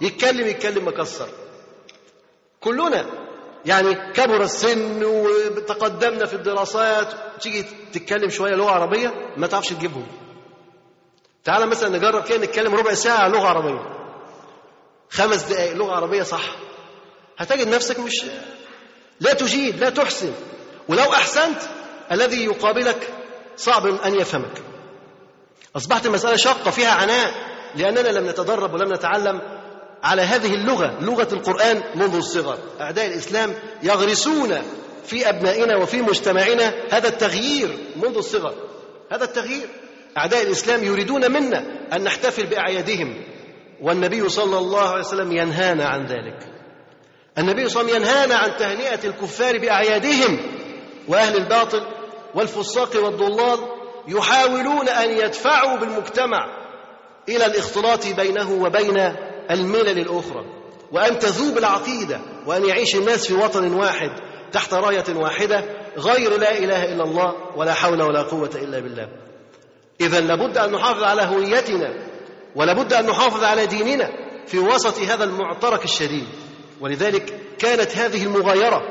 يتكلم 0.00 0.46
يتكلم 0.46 0.88
مكسر. 0.88 1.28
كلنا 2.60 3.06
يعني 3.64 4.12
كبر 4.12 4.42
السن 4.42 5.04
وتقدمنا 5.04 6.26
في 6.26 6.34
الدراسات. 6.34 7.08
تيجي 7.40 7.64
تتكلم 7.92 8.30
شوية 8.30 8.54
لغة 8.54 8.70
عربية 8.70 9.12
ما 9.36 9.46
تعرفش 9.46 9.68
تجيبهم. 9.68 10.06
تعال 11.44 11.68
مثلا 11.68 11.98
نجرب 11.98 12.24
كده 12.24 12.38
نتكلم 12.38 12.74
ربع 12.74 12.94
ساعة 12.94 13.28
لغة 13.28 13.46
عربية. 13.48 13.82
خمس 15.10 15.42
دقائق 15.42 15.72
لغة 15.72 15.92
عربية 15.92 16.22
صح. 16.22 16.56
هتجد 17.38 17.68
نفسك 17.68 18.00
مش 18.00 18.24
لا 19.20 19.32
تجيد 19.32 19.80
لا 19.80 19.90
تحسن. 19.90 20.32
ولو 20.88 21.12
أحسنت 21.12 21.62
الذي 22.12 22.44
يقابلك 22.44 23.08
صعب 23.56 23.86
أن 23.86 24.14
يفهمك. 24.14 24.71
أصبحت 25.76 26.06
المسألة 26.06 26.36
شاقة 26.36 26.70
فيها 26.70 26.90
عناء 26.90 27.34
لأننا 27.76 28.08
لم 28.08 28.28
نتدرب 28.28 28.74
ولم 28.74 28.92
نتعلم 28.92 29.40
على 30.02 30.22
هذه 30.22 30.54
اللغة 30.54 30.98
لغة 31.00 31.28
القرآن 31.32 31.82
منذ 31.94 32.16
الصغر. 32.16 32.58
أعداء 32.80 33.06
الإسلام 33.06 33.54
يغرسون 33.82 34.62
في 35.04 35.28
أبنائنا 35.28 35.76
وفي 35.76 36.02
مجتمعنا 36.02 36.74
هذا 36.90 37.08
التغيير 37.08 37.78
منذ 37.96 38.16
الصغر. 38.16 38.54
هذا 39.12 39.24
التغيير. 39.24 39.68
أعداء 40.18 40.42
الإسلام 40.42 40.84
يريدون 40.84 41.32
منا 41.32 41.64
أن 41.92 42.04
نحتفل 42.04 42.46
بأعيادهم. 42.46 43.24
والنبي 43.82 44.28
صلى 44.28 44.58
الله 44.58 44.88
عليه 44.88 45.00
وسلم 45.00 45.32
ينهانا 45.32 45.84
عن 45.84 46.06
ذلك. 46.06 46.46
النبي 47.38 47.68
صلى 47.68 47.80
الله 47.80 47.92
عليه 47.94 48.04
وسلم 48.04 48.12
ينهانا 48.12 48.36
عن 48.36 48.56
تهنئة 48.56 49.08
الكفار 49.08 49.58
بأعيادهم. 49.58 50.38
وأهل 51.08 51.36
الباطل 51.36 51.86
والفساق 52.34 53.04
والضلال 53.04 53.58
يحاولون 54.08 54.88
أن 54.88 55.10
يدفعوا 55.10 55.76
بالمجتمع 55.76 56.46
إلى 57.28 57.46
الاختلاط 57.46 58.06
بينه 58.06 58.52
وبين 58.52 58.98
الملل 59.50 59.98
الأخرى. 59.98 60.44
وأن 60.92 61.18
تذوب 61.18 61.58
العقيدة 61.58 62.20
وأن 62.46 62.64
يعيش 62.64 62.96
الناس 62.96 63.26
في 63.26 63.34
وطن 63.34 63.72
واحد 63.72 64.10
تحت 64.52 64.74
راية 64.74 65.04
واحدة 65.14 65.64
غير 65.98 66.38
لا 66.38 66.58
إله 66.58 66.84
إلا 66.84 67.04
الله 67.04 67.34
ولا 67.56 67.72
حول 67.74 68.02
ولا 68.02 68.22
قوة 68.22 68.50
إلا 68.54 68.80
بالله. 68.80 69.08
إذا 70.00 70.20
لابد 70.20 70.58
أن 70.58 70.72
نحافظ 70.72 71.02
على 71.02 71.22
هويتنا 71.22 71.94
ولابد 72.56 72.92
أن 72.92 73.06
نحافظ 73.06 73.44
على 73.44 73.66
ديننا 73.66 74.10
في 74.46 74.58
وسط 74.58 74.98
هذا 74.98 75.24
المعترك 75.24 75.84
الشديد. 75.84 76.26
ولذلك 76.80 77.40
كانت 77.58 77.96
هذه 77.96 78.24
المغايرة 78.24 78.82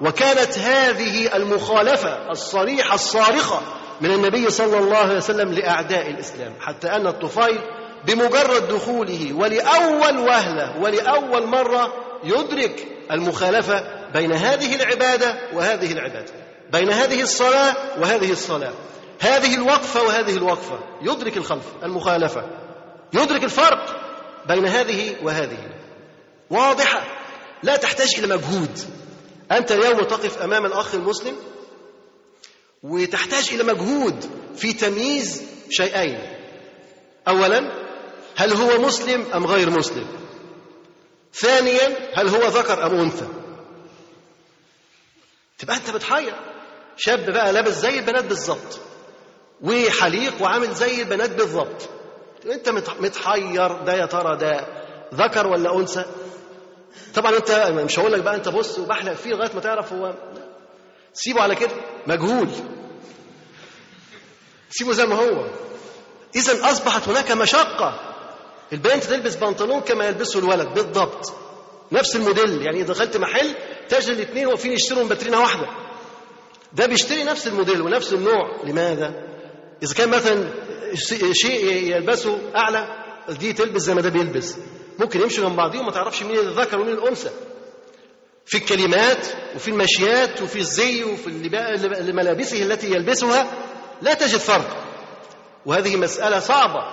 وكانت 0.00 0.58
هذه 0.58 1.36
المخالفة 1.36 2.30
الصريحة 2.30 2.94
الصارخة 2.94 3.62
من 4.00 4.10
النبي 4.10 4.50
صلى 4.50 4.78
الله 4.78 4.96
عليه 4.96 5.16
وسلم 5.16 5.52
لأعداء 5.52 6.10
الإسلام 6.10 6.52
حتى 6.60 6.88
أن 6.88 7.06
الطفيل 7.06 7.60
بمجرد 8.06 8.68
دخوله 8.68 9.32
ولأول 9.32 10.18
وهلة 10.18 10.80
ولأول 10.80 11.46
مرة 11.46 11.92
يدرك 12.24 12.86
المخالفة 13.10 13.84
بين 14.12 14.32
هذه 14.32 14.74
العبادة 14.74 15.36
وهذه 15.54 15.92
العبادة 15.92 16.32
بين 16.72 16.90
هذه 16.90 17.22
الصلاة 17.22 17.74
وهذه 18.00 18.32
الصلاة 18.32 18.72
هذه 19.20 19.54
الوقفة 19.54 20.02
وهذه 20.02 20.36
الوقفة 20.36 20.78
يدرك 21.02 21.36
الخلف 21.36 21.64
المخالفة 21.82 22.44
يدرك 23.12 23.44
الفرق 23.44 23.96
بين 24.48 24.66
هذه 24.66 25.16
وهذه. 25.22 25.58
واضحة 26.50 27.02
لا 27.62 27.76
تحتاج 27.76 28.08
إلى 28.18 28.36
مجهود. 28.36 28.78
أنت 29.52 29.72
اليوم 29.72 30.02
تقف 30.02 30.42
أمام 30.42 30.66
الأخ 30.66 30.94
المسلم 30.94 31.36
وتحتاج 32.86 33.48
إلى 33.52 33.64
مجهود 33.64 34.30
في 34.56 34.72
تمييز 34.72 35.42
شيئين. 35.70 36.18
اولا 37.28 37.72
هل 38.36 38.52
هو 38.52 38.80
مسلم 38.86 39.24
أم 39.34 39.46
غير 39.46 39.70
مسلم؟ 39.70 40.06
ثانيا 41.34 41.96
هل 42.14 42.28
هو 42.28 42.48
ذكر 42.48 42.86
أم 42.86 42.94
أنثى؟ 43.00 43.26
تبقى 45.58 45.76
أنت 45.76 45.90
بتحير. 45.90 46.34
شاب 46.96 47.30
بقى 47.30 47.52
لابس 47.52 47.72
زي 47.72 47.98
البنات 47.98 48.24
بالظبط 48.24 48.80
وحليق 49.62 50.42
وعامل 50.42 50.74
زي 50.74 51.02
البنات 51.02 51.30
بالظبط. 51.30 51.88
أنت 52.52 52.68
متحير 53.00 53.72
ده 53.82 53.92
يا 53.94 54.06
ترى 54.06 54.36
ده 54.36 54.66
ذكر 55.14 55.46
ولا 55.46 55.76
أنثى؟ 55.76 56.04
طبعا 57.14 57.36
أنت 57.36 57.50
مش 57.84 57.98
هقول 57.98 58.12
لك 58.12 58.22
بقى 58.22 58.34
أنت 58.34 58.48
بص 58.48 58.78
وبحلق 58.78 59.12
فيه 59.12 59.30
لغاية 59.30 59.52
ما 59.54 59.60
تعرف 59.60 59.92
هو 59.92 60.14
سيبه 61.12 61.42
على 61.42 61.54
كده. 61.54 61.70
مجهول. 62.06 62.48
سيبه 64.70 64.92
زي 64.92 65.06
ما 65.06 65.14
هو. 65.16 65.46
اذا 66.36 66.70
أصبحت 66.70 67.08
هناك 67.08 67.30
مشقة. 67.30 68.00
البنت 68.72 69.04
تلبس 69.04 69.34
بنطلون 69.36 69.80
كما 69.80 70.06
يلبسه 70.06 70.38
الولد 70.38 70.68
بالضبط. 70.74 71.32
نفس 71.92 72.16
الموديل 72.16 72.62
يعني 72.62 72.80
إذا 72.80 72.92
دخلت 72.92 73.16
محل 73.16 73.54
تجد 73.88 74.08
الاثنين 74.08 74.46
واقفين 74.46 74.72
يشتروا 74.72 75.02
من 75.02 75.08
باترينا 75.08 75.38
واحدة. 75.38 75.66
ده 76.72 76.86
بيشتري 76.86 77.24
نفس 77.24 77.46
الموديل 77.46 77.82
ونفس 77.82 78.12
النوع. 78.12 78.62
لماذا؟ 78.64 79.14
إذا 79.82 79.94
كان 79.94 80.08
مثلا 80.08 80.48
شيء 81.32 81.64
يلبسه 81.96 82.38
أعلى 82.56 83.04
دي 83.28 83.52
تلبس 83.52 83.82
زي 83.82 83.94
ما 83.94 84.00
ده 84.00 84.08
بيلبس. 84.08 84.56
ممكن 84.98 85.20
يمشوا 85.20 85.48
جنب 85.48 85.56
بعضهم 85.56 85.80
وما 85.80 85.90
تعرفش 85.92 86.22
مين 86.22 86.38
الذكر 86.38 86.80
ومين 86.80 86.94
الأنثى. 86.94 87.30
في 88.46 88.56
الكلمات 88.56 89.26
وفي 89.56 89.68
المشيات 89.68 90.42
وفي 90.42 90.58
الزي 90.58 91.04
وفي 91.04 91.30
ملابسه 92.12 92.62
التي 92.62 92.90
يلبسها 92.90 93.46
لا 94.02 94.14
تجد 94.14 94.38
فرق. 94.38 94.76
وهذه 95.66 95.96
مسألة 95.96 96.38
صعبة. 96.38 96.84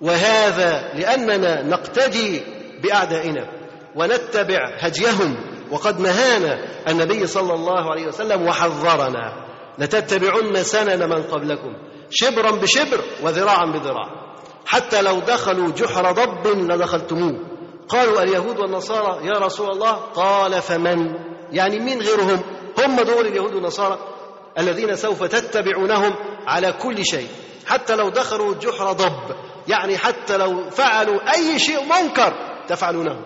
وهذا 0.00 0.92
لأننا 0.94 1.62
نقتدي 1.62 2.42
بأعدائنا 2.82 3.48
ونتبع 3.96 4.58
هديهم. 4.78 5.36
وقد 5.70 6.00
نهانا 6.00 6.58
النبي 6.88 7.26
صلى 7.26 7.54
الله 7.54 7.90
عليه 7.90 8.06
وسلم 8.06 8.46
وحذرنا. 8.46 9.46
لتتبعن 9.78 10.62
سنن 10.62 11.08
من 11.08 11.22
قبلكم. 11.22 11.76
شبرا 12.10 12.50
بشبر 12.50 13.00
وذراعا 13.22 13.66
بذراع. 13.66 14.36
حتى 14.66 15.02
لو 15.02 15.20
دخلوا 15.20 15.72
جحر 15.72 16.12
ضب 16.12 16.46
لدخلتموه. 16.46 17.40
قالوا 17.88 18.22
اليهود 18.22 18.58
والنصارى 18.58 19.26
يا 19.26 19.38
رسول 19.38 19.70
الله؟ 19.70 19.92
قال 19.92 20.62
فمن؟ 20.62 21.14
يعني 21.50 21.78
مين 21.78 22.00
غيرهم؟ 22.00 22.40
هم 22.78 23.00
دول 23.00 23.26
اليهود 23.26 23.54
والنصارى. 23.54 23.98
الذين 24.58 24.96
سوف 24.96 25.24
تتبعونهم 25.24 26.14
على 26.46 26.72
كل 26.72 27.04
شيء. 27.04 27.28
حتى 27.66 27.96
لو 27.96 28.08
دخلوا 28.08 28.54
جحر 28.54 28.92
ضب 28.92 29.36
يعني 29.68 29.98
حتى 29.98 30.36
لو 30.36 30.70
فعلوا 30.70 31.34
أي 31.34 31.58
شيء 31.58 31.84
منكر 31.84 32.32
تفعلونه. 32.68 33.24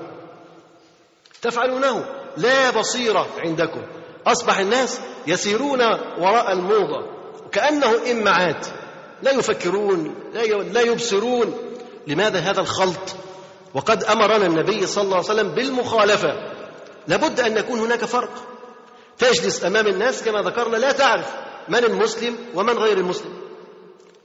تفعلونه. 1.43 2.05
لا 2.37 2.70
بصيره 2.70 3.26
عندكم. 3.39 3.83
أصبح 4.26 4.59
الناس 4.59 5.01
يسيرون 5.26 5.81
وراء 6.18 6.53
الموضة. 6.53 7.07
كأنه 7.53 7.93
امعات 8.12 8.66
لا 9.22 9.31
يفكرون 9.33 10.14
لا 10.72 10.81
يبصرون. 10.81 11.55
لماذا 12.07 12.39
هذا 12.39 12.61
الخلط؟ 12.61 13.16
وقد 13.74 14.05
أمرنا 14.05 14.47
النبي 14.47 14.87
صلى 14.87 15.05
الله 15.05 15.16
عليه 15.16 15.26
وسلم 15.26 15.49
بالمخالفة. 15.49 16.35
لابد 17.09 17.41
أن 17.41 17.57
يكون 17.57 17.78
هناك 17.78 18.05
فرق. 18.05 18.31
تجلس 19.21 19.64
أمام 19.64 19.87
الناس 19.87 20.23
كما 20.23 20.43
ذكرنا 20.43 20.77
لا 20.77 20.93
تعرف 20.93 21.27
من 21.68 21.85
المسلم 21.85 22.37
ومن 22.55 22.79
غير 22.79 22.99
المسلم. 22.99 23.41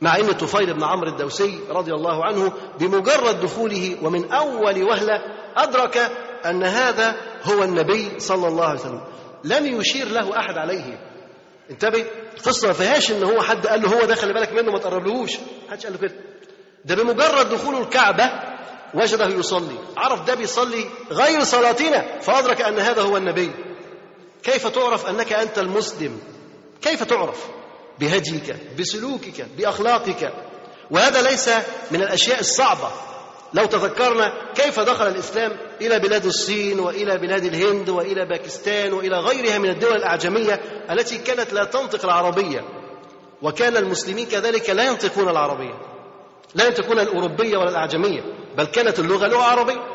مع 0.01 0.17
إن 0.17 0.31
طفيل 0.31 0.73
بن 0.73 0.83
عمرو 0.83 1.09
الدوسي 1.09 1.59
رضي 1.69 1.93
الله 1.93 2.25
عنه 2.25 2.53
بمجرد 2.79 3.39
دخوله 3.39 3.97
ومن 4.01 4.31
أول 4.31 4.83
وهلة 4.83 5.21
أدرك 5.55 5.97
أن 6.45 6.63
هذا 6.63 7.15
هو 7.43 7.63
النبي 7.63 8.19
صلى 8.19 8.47
الله 8.47 8.65
عليه 8.65 8.79
وسلم. 8.79 9.01
لم 9.43 9.65
يشير 9.79 10.07
له 10.07 10.39
أحد 10.39 10.57
عليه. 10.57 10.99
انتبه 11.69 12.05
القصة 12.37 12.67
ما 12.67 12.73
فيهاش 12.73 13.11
إن 13.11 13.23
هو 13.23 13.41
حد 13.41 13.67
قال 13.67 13.81
له 13.81 13.89
هو 13.89 14.05
ده 14.05 14.15
خلي 14.15 14.33
بالك 14.33 14.53
منه 14.53 14.71
ما 14.71 14.79
تقربلهوش. 14.79 15.31
حدش 15.71 15.83
قال 15.83 15.93
له 15.93 15.99
كده. 15.99 16.15
ده 16.85 16.95
بمجرد 16.95 17.49
دخوله 17.49 17.81
الكعبة 17.81 18.31
وجده 18.93 19.25
يصلي. 19.27 19.77
عرف 19.97 20.25
ده 20.25 20.35
بيصلي 20.35 20.85
غير 21.11 21.43
صلاتنا 21.43 22.19
فأدرك 22.19 22.61
أن 22.61 22.79
هذا 22.79 23.01
هو 23.01 23.17
النبي. 23.17 23.51
كيف 24.45 24.67
تعرف 24.67 25.05
أنك 25.05 25.33
أنت 25.33 25.59
المسلم؟ 25.59 26.19
كيف 26.81 27.03
تعرف؟ 27.03 27.47
بهديك 27.99 28.55
بسلوكك 28.79 29.45
بأخلاقك. 29.57 30.33
وهذا 30.91 31.21
ليس 31.21 31.49
من 31.91 32.01
الأشياء 32.01 32.39
الصعبة. 32.39 32.89
لو 33.53 33.65
تذكرنا 33.65 34.53
كيف 34.55 34.79
دخل 34.79 35.07
الإسلام 35.07 35.51
إلى 35.81 35.99
بلاد 35.99 36.25
الصين 36.25 36.79
وإلى 36.79 37.17
بلاد 37.17 37.43
الهند 37.43 37.89
وإلى 37.89 38.25
باكستان 38.25 38.93
وإلى 38.93 39.17
غيرها 39.19 39.57
من 39.57 39.69
الدول 39.69 39.95
الأعجمية 39.95 40.61
التي 40.91 41.17
كانت 41.17 41.53
لا 41.53 41.63
تنطق 41.63 42.05
العربية. 42.05 42.61
وكان 43.41 43.77
المسلمين 43.77 44.27
كذلك 44.27 44.69
لا 44.69 44.83
ينطقون 44.83 45.29
العربية 45.29 45.73
لا 46.55 46.67
ينطقون 46.67 46.99
الأوروبية 46.99 47.57
ولا 47.57 47.69
الأعجمية 47.69 48.21
بل 48.57 48.65
كانت 48.65 48.99
اللغة 48.99 49.27
لغة 49.27 49.43
عربية. 49.43 49.94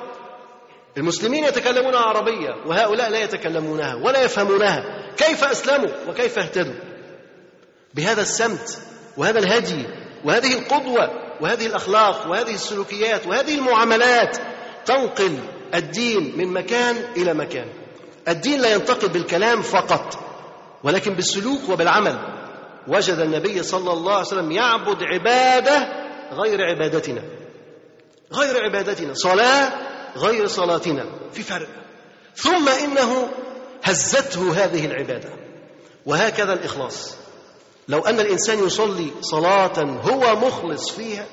المسلمين 0.97 1.45
يتكلمون 1.45 1.95
عربية 1.95 2.51
وهؤلاء 2.66 3.11
لا 3.11 3.18
يتكلمونها 3.22 3.95
ولا 3.95 4.22
يفهمونها. 4.22 4.84
كيف 5.16 5.45
أسلموا 5.45 5.91
وكيف 6.09 6.38
اهتدوا؟ 6.38 6.74
بهذا 7.95 8.22
السمت 8.22 8.78
وهذا 9.16 9.38
الهدي 9.38 9.86
وهذه 10.24 10.59
القدوة 10.59 11.11
وهذه 11.41 11.66
الأخلاق 11.66 12.30
وهذه 12.30 12.55
السلوكيات 12.55 13.26
وهذه 13.26 13.55
المعاملات 13.55 14.38
تنقل 14.86 15.38
الدين 15.74 16.32
من 16.36 16.53
مكان 16.53 16.97
إلى 17.16 17.34
مكان. 17.34 17.66
الدين 18.28 18.61
لا 18.61 18.74
ينتقل 18.74 19.09
بالكلام 19.09 19.62
فقط 19.62 20.18
ولكن 20.84 21.14
بالسلوك 21.14 21.68
وبالعمل. 21.68 22.18
وجد 22.88 23.18
النبي 23.18 23.62
صلى 23.62 23.93
الله 23.93 24.12
عليه 24.12 24.26
وسلم 24.26 24.53
يعبد 24.53 25.03
عبادة 25.03 25.88
غير 26.32 26.64
عبادتنا 26.64 27.22
غير 28.32 28.64
عبادتنا. 28.64 29.14
صلاة 29.14 29.89
غير 30.17 30.47
صلاتنا. 30.47 31.07
في 31.33 31.43
فرق. 31.43 31.69
ثم 32.37 32.69
إنه 32.69 33.29
هزته 33.83 34.65
هذه 34.65 34.87
العبادة. 34.87 35.29
وهكذا 36.07 36.53
الإخلاص. 36.53 37.17
لو 37.89 38.01
أن 38.01 38.21
الإنسان 38.21 38.67
يصلي 38.67 39.11
صلاة 39.21 39.81
هو 39.81 40.37
مخلص 40.37 40.91
فيها 40.91 41.27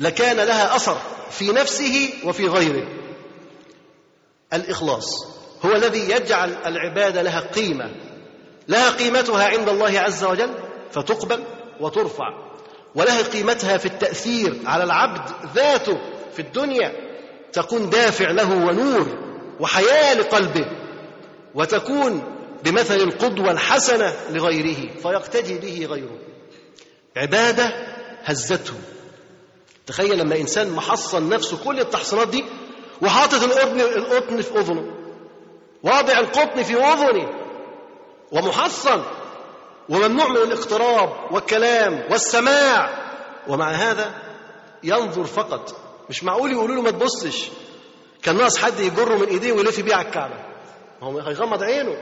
لكان 0.00 0.36
لها 0.36 0.76
أثر 0.76 0.98
في 1.30 1.52
نفسه 1.52 2.10
وفي 2.24 2.48
غيره. 2.48 2.88
الإخلاص 4.52 5.26
هو 5.64 5.72
الذي 5.72 6.10
يجعل 6.10 6.54
العبادة 6.66 7.22
لها 7.22 7.40
قيمة. 7.40 7.90
لها 8.68 8.90
قيمتها 8.90 9.48
عند 9.48 9.68
الله 9.68 10.00
عز 10.00 10.24
وجل 10.24 10.54
فتقبل 10.92 11.44
وترفع. 11.80 12.52
ولها 12.94 13.22
قيمتها 13.22 13.76
في 13.76 13.86
التأثير 13.86 14.60
على 14.64 14.84
العبد 14.84 15.30
ذاته 15.54 15.98
في 16.32 16.42
الدنيا 16.42 17.11
تكون 17.52 17.90
دافع 17.90 18.30
له 18.30 18.50
ونور 18.66 19.06
وحياة 19.60 20.14
لقلبه 20.14 20.66
وتكون 21.54 22.22
بمثل 22.64 22.94
القدوه 22.94 23.50
الحسنه 23.50 24.12
لغيره 24.30 24.94
فيقتدي 25.02 25.58
به 25.58 25.86
غيره. 25.86 26.18
عبادة 27.16 27.72
هزته 28.24 28.74
تخيل 29.86 30.18
لما 30.18 30.36
إنسان 30.36 30.70
محصن 30.70 31.28
نفسه 31.28 31.64
كل 31.64 31.80
التحصينات 31.80 32.28
دي 32.28 32.44
وحاطط 33.02 33.42
القطن 33.42 33.80
القطن 33.80 34.40
في 34.40 34.58
أذنه 34.58 34.92
واضع 35.82 36.18
القطن 36.18 36.62
في 36.62 36.76
أذنه 36.76 37.28
ومحصن 38.32 39.02
وممنوع 39.88 40.28
من 40.28 40.36
الاقتراب 40.36 41.12
والكلام 41.30 42.04
والسماع 42.10 42.90
ومع 43.48 43.70
هذا 43.70 44.10
ينظر 44.82 45.24
فقط 45.24 45.76
مش 46.10 46.24
معقول 46.24 46.52
يقولوا 46.52 46.76
له 46.76 46.82
ما 46.82 46.90
تبصش. 46.90 47.48
كان 48.22 48.36
ناقص 48.36 48.58
حد 48.58 48.80
يجره 48.80 49.16
من 49.16 49.28
ايديه 49.28 49.52
ويلف 49.52 49.80
بيه 49.80 49.94
على 49.94 50.08
الكعبة. 50.08 50.34
هو 51.02 51.18
هيغمض 51.18 51.62
عينه. 51.62 51.96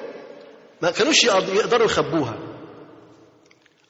ما 0.82 0.90
كانوش 0.90 1.24
يقدروا 1.24 1.84
يخبوها. 1.86 2.38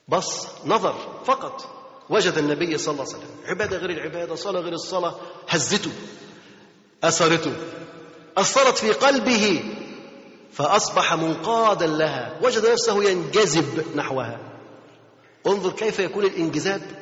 بص 0.09 0.49
نظر 0.67 0.95
فقط. 1.25 1.67
وجد 2.11 2.39
النبي 2.39 2.79
صلى 2.79 2.93
الله 2.93 3.05
عليه 3.05 3.17
وسلم. 3.17 3.37
عبادة 3.47 3.77
غير 3.77 3.91
العبادة 3.91 4.35
صلاة 4.35 4.61
غير 4.61 4.73
الصلاة. 4.73 5.15
هزته. 5.49 5.91
أثرته. 7.05 7.53
أثرت 8.37 8.79
في 8.79 8.93
قلبه. 8.93 9.75
فأصبح 10.53 11.15
منقادا 11.15 11.87
لها. 11.87 12.39
وجد 12.43 12.67
نفسه 12.67 13.05
ينجذب 13.05 13.97
نحوها. 13.97 14.39
انظر 15.47 15.73
كيف 15.73 15.99
يكون 15.99 16.25
الإنجذاب. 16.25 17.00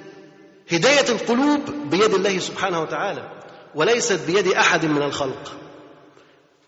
هداية 0.73 1.09
القلوب 1.09 1.71
بيد 1.91 2.15
الله 2.15 2.39
سبحانه 2.39 2.81
وتعالى 2.81 3.31
وليست 3.75 4.21
بيد 4.27 4.49
أحد 4.49 4.87
من 4.87 5.03
الخلق. 5.03 5.53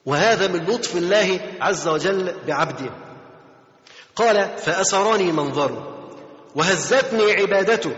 وهذا 0.06 0.46
من 0.48 0.64
لطف 0.66 0.96
الله 0.96 1.40
عز 1.60 1.88
وجل 1.88 2.34
بعبده. 2.46 2.90
قال 4.16 4.58
فأسرني 4.58 5.32
منظره 5.32 6.08
وهزتني 6.54 7.32
عبادته 7.32 7.96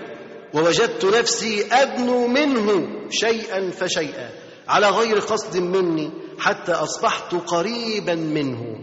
ووجدت 0.55 1.05
نفسي 1.05 1.67
أدنو 1.73 2.27
منه 2.27 2.89
شيئا 3.11 3.71
فشيئا 3.71 4.31
على 4.69 4.89
غير 4.91 5.19
قصد 5.19 5.57
مني 5.57 6.11
حتى 6.39 6.73
أصبحت 6.73 7.35
قريبا 7.35 8.15
منه. 8.15 8.79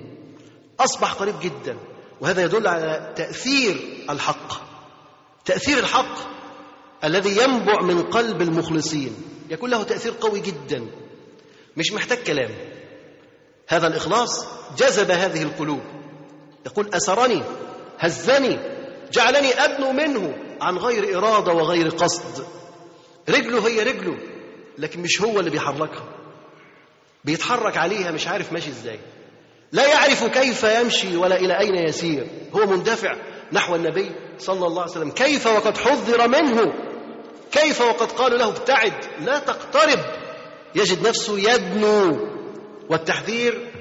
أصبح 0.79 1.13
قريب 1.13 1.35
جدا 1.41 1.77
وهذا 2.21 2.43
يدل 2.43 2.67
على 2.67 3.13
تأثير 3.15 4.05
الحق. 4.09 4.53
تأثير 5.45 5.77
الحق 5.77 6.38
الذي 7.03 7.37
ينبع 7.37 7.81
من 7.81 8.01
قلب 8.01 8.41
المخلصين. 8.41 9.15
يكون 9.49 9.69
له 9.69 9.83
تأثير 9.83 10.13
قوي 10.21 10.39
جدا. 10.39 10.87
مش 11.77 11.93
محتاج 11.93 12.17
كلام. 12.17 12.49
هذا 13.67 13.87
الإخلاص 13.87 14.45
جذب 14.77 15.11
هذه 15.11 15.43
القلوب. 15.43 15.81
يقول 16.65 16.89
أسرني 16.93 17.43
هزني 17.99 18.59
جعلني 19.11 19.63
ادنو 19.63 19.91
منه 19.91 20.35
عن 20.61 20.77
غير 20.77 21.17
إرادة 21.17 21.53
وغير 21.53 21.89
قصد. 21.89 22.45
رجله 23.29 23.67
هي 23.67 23.83
رجله 23.83 24.17
لكن 24.77 25.01
مش 25.01 25.21
هو 25.21 25.39
اللي 25.39 25.49
بيحركها. 25.49 26.09
بيتحرك 27.25 27.77
عليها 27.77 28.11
مش 28.11 28.27
عارف 28.27 28.53
ماشي 28.53 28.69
إزاي. 28.69 28.99
لا 29.71 29.87
يعرف 29.87 30.23
كيف 30.23 30.63
يمشي 30.63 31.17
ولا 31.17 31.35
إلى 31.39 31.59
أين 31.59 31.75
يسير. 31.75 32.27
هو 32.55 32.65
مندفع 32.65 33.15
نحو 33.51 33.75
النبي 33.75 34.11
صلى 34.37 34.67
الله 34.67 34.81
عليه 34.81 34.91
وسلم. 34.91 35.11
كيف 35.11 35.47
وقد 35.47 35.77
حذر 35.77 36.27
منه 36.27 36.88
كيف 37.51 37.81
وقد 37.81 38.11
قالوا 38.11 38.37
له 38.37 38.47
ابتعد؟ 38.47 38.93
لا 39.21 39.39
تقترب. 39.39 39.99
يجد 40.75 41.07
نفسه 41.07 41.39
يدنو. 41.39 42.29
والتحذير 42.89 43.71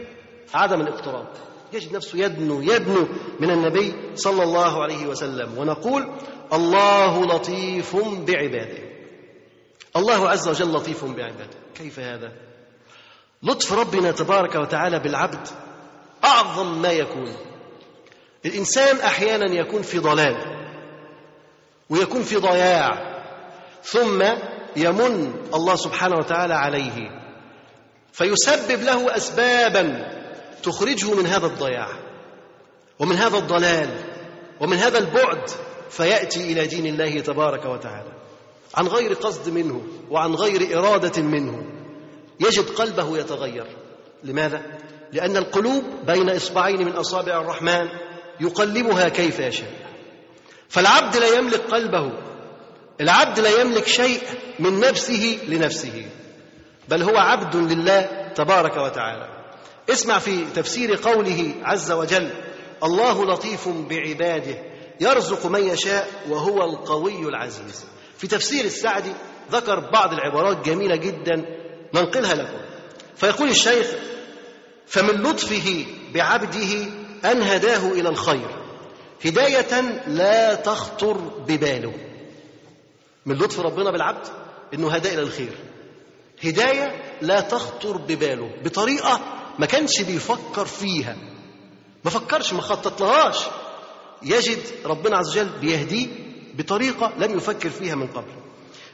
عدم 0.55 0.81
الاقتراب. 0.81 1.29
يجد 1.73 1.97
نفسه 1.97 2.19
يدنو 2.19 2.61
يدنو 2.61 3.09
من 3.41 3.51
النبي 3.51 3.95
صلى 4.15 4.43
الله 4.43 4.83
عليه 4.83 5.07
وسلم. 5.07 5.59
ونقول 5.59 6.13
الله 6.53 7.27
لطيف 7.27 7.97
بعباده. 7.97 8.79
الله 9.97 10.29
عز 10.29 10.49
وجل 10.49 10.73
لطيف 10.73 11.05
بعباده. 11.05 11.59
كيف 11.75 11.99
هذا؟ 11.99 12.33
لطف 13.43 13.73
ربنا 13.73 14.11
تبارك 14.11 14.55
وتعالى 14.55 14.99
بالعبد 14.99 15.49
أعظم 16.25 16.83
ما 16.83 16.93
يكون. 16.93 17.37
الإنسان 18.47 18.97
أحيانا 18.97 19.55
يكون 19.55 19.83
في 19.83 19.99
ضلال 19.99 20.67
ويكون 21.91 22.23
في 22.23 22.37
ضياع. 22.37 23.08
ثم 23.91 24.25
يمن 24.77 25.35
الله 25.55 25.77
سبحانه 25.77 26.17
وتعالى 26.17 26.55
عليه. 26.55 27.11
فيسبب 28.13 28.83
له 28.83 29.17
اسبابا 29.17 30.13
تخرجه 30.63 31.15
من 31.15 31.27
هذا 31.27 31.47
الضياع 31.47 31.89
ومن 32.99 33.17
هذا 33.17 33.39
الضلال 33.39 33.89
ومن 34.61 34.77
هذا 34.77 34.99
البعد 34.99 35.51
فيأتي 35.91 36.53
إلى 36.53 36.67
دين 36.67 36.87
الله 36.87 37.21
تبارك 37.21 37.65
وتعالى. 37.65 38.13
عن 38.75 38.87
غير 38.87 39.13
قصد 39.13 39.49
منه 39.49 39.83
وعن 40.11 40.35
غير 40.35 40.79
إرادة 40.79 41.23
منه. 41.23 41.63
يجد 42.41 42.65
قلبه 42.65 43.19
يتغير. 43.19 43.67
لماذا؟ 44.25 44.63
لأن 45.13 45.37
القلوب 45.37 45.85
بين 46.07 46.31
إصبعين 46.31 46.85
من 46.85 46.93
أصابع 46.93 47.41
الرحمن 47.41 47.89
يقلبها 48.41 49.09
كيف 49.09 49.39
يشاء. 49.39 49.73
فالعبد 50.69 51.17
لا 51.17 51.27
يملك 51.39 51.61
قلبه 51.61 52.28
العبد 53.01 53.41
لا 53.41 53.61
يملك 53.61 53.87
شيء 53.87 54.21
من 54.59 54.81
نفسه 54.81 55.39
لنفسه 55.49 56.07
بل 56.89 57.03
هو 57.03 57.17
عبد 57.17 57.57
لله 57.57 58.33
تبارك 58.35 58.77
وتعالى. 58.77 59.29
اسمع 59.91 60.19
في 60.19 60.45
تفسير 60.55 60.97
قوله 61.03 61.55
عز 61.63 61.93
وجل 61.93 62.31
الله 62.83 63.25
لطيف 63.25 63.69
بعباده 63.69 64.63
يرزق 65.01 65.47
من 65.47 65.63
يشاء 65.69 66.09
وهو 66.29 66.65
القوي 66.65 67.29
العزيز. 67.29 67.85
في 68.19 68.27
تفسير 68.27 68.65
السعدي 68.65 69.13
ذكر 69.53 69.81
بعض 69.81 70.13
العبارات 70.13 70.67
جميلة 70.67 70.97
جدا 70.97 71.45
ننقلها 71.95 72.35
لكم. 72.35 72.59
فيقول 73.17 73.49
الشيخ 73.49 73.87
فمن 74.87 75.23
لطفه 75.23 75.87
بعبده 76.15 76.87
أن 77.25 77.43
هداه 77.43 77.93
إلى 77.93 78.09
الخير 78.09 78.49
هداية 79.25 79.81
لا 80.07 80.55
تخطر 80.55 81.17
بباله. 81.49 82.08
من 83.27 83.35
لطف 83.37 83.61
ربنا 83.61 83.91
بالعبد 83.91 84.27
إنه 84.75 84.91
هداه 84.91 85.15
إلى 85.15 85.23
الخير. 85.23 85.53
هداية 86.45 87.19
لا 87.23 87.41
تخطر 87.41 87.97
بباله 87.97 88.51
بطريقة 88.65 89.21
ما 89.59 89.67
كانش 89.67 90.01
بيفكر 90.01 90.65
فيها. 90.65 91.17
ما 92.05 92.11
فكرش 92.11 92.53
ما 92.53 92.61
خطط 92.61 93.03
يجد 94.23 94.59
ربنا 94.85 95.17
عز 95.17 95.39
وجل 95.39 95.59
بيهديه 95.61 96.07
بطريقة 96.55 97.13
لم 97.19 97.37
يفكر 97.37 97.71
فيها 97.71 97.95
من 97.95 98.07
قبل. 98.07 98.33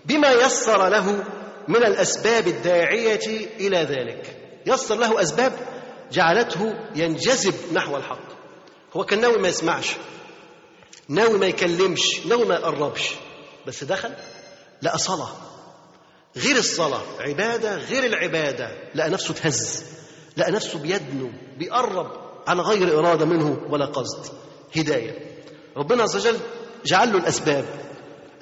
بما 0.05 0.33
يسر 0.33 0.89
له 0.89 1.25
من 1.69 1.77
الأسباب 1.77 2.49
الداعية 2.49 3.49
إلى 3.61 3.79
ذلك. 3.79 4.37
يسر 4.67 4.95
له 4.95 5.23
أسباب 5.23 5.53
جعلته 6.13 6.75
ينجذب 6.95 7.55
نحو 7.73 7.97
الحق. 7.97 8.35
هو 8.97 9.05
كان 9.05 9.21
ناوي 9.21 9.39
ما 9.39 9.49
يسمعش 9.49 9.97
ناوي 11.09 11.39
ما 11.39 11.47
يكلمش 11.47 12.27
ناوي 12.27 12.45
ما 12.45 12.55
يقربش. 12.55 13.15
بس 13.67 13.85
دخل 13.85 14.11
لقى 14.83 14.99
صلاة. 14.99 15.31
غير 16.37 16.57
الصلاة 16.57 17.03
عبادة 17.21 17.77
غير 17.77 18.05
العبادة. 18.05 18.69
لقى 18.95 19.11
نفسه 19.11 19.35
تهز 19.35 19.85
لقى 20.37 20.53
نفسه 20.53 20.79
بيدنو 20.79 21.31
بيقرب 21.59 22.07
عن 22.47 22.61
غير 22.61 22.99
إرادة 22.99 23.25
منه 23.25 23.59
ولا 23.69 23.87
قصد. 23.87 24.33
هداية. 24.77 25.45
ربنا 25.77 26.03
عز 26.03 26.17
وجل 26.17 26.39
جعل 26.87 27.13
له 27.13 27.19
الأسباب. 27.19 27.65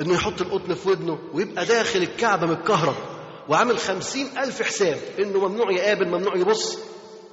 إنه 0.00 0.14
يحط 0.14 0.40
القطن 0.40 0.74
في 0.74 0.88
ودنه 0.88 1.18
ويبقى 1.32 1.64
داخل 1.64 1.98
الكعبة 2.02 2.46
متكهرب 2.46 2.96
وعامل 3.48 3.78
خمسين 3.78 4.38
ألف 4.38 4.62
حساب. 4.62 4.98
إنه 5.18 5.48
ممنوع 5.48 5.72
يقابل 5.72 6.08
ممنوع 6.08 6.36
يبص. 6.36 6.78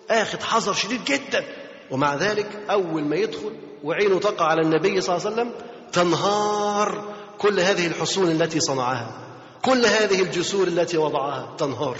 آخذ 0.09 0.41
حذر 0.41 0.73
شديد 0.73 1.05
جدا. 1.05 1.43
ومع 1.91 2.15
ذلك 2.15 2.47
أول 2.69 3.03
ما 3.03 3.15
يدخل 3.15 3.59
وعينه 3.83 4.19
تقع 4.19 4.45
على 4.45 4.61
النبي 4.61 5.01
صلى 5.01 5.15
الله 5.17 5.25
عليه 5.27 5.35
وسلم 5.35 5.53
تنهار 5.91 7.15
كل 7.39 7.59
هذه 7.59 7.87
الحصون 7.87 8.31
التي 8.31 8.59
صنعها 8.59 9.11
كل 9.61 9.85
هذه 9.85 10.21
الجسور 10.21 10.67
التي 10.67 10.97
وضعها 10.97 11.55
تنهار. 11.57 11.97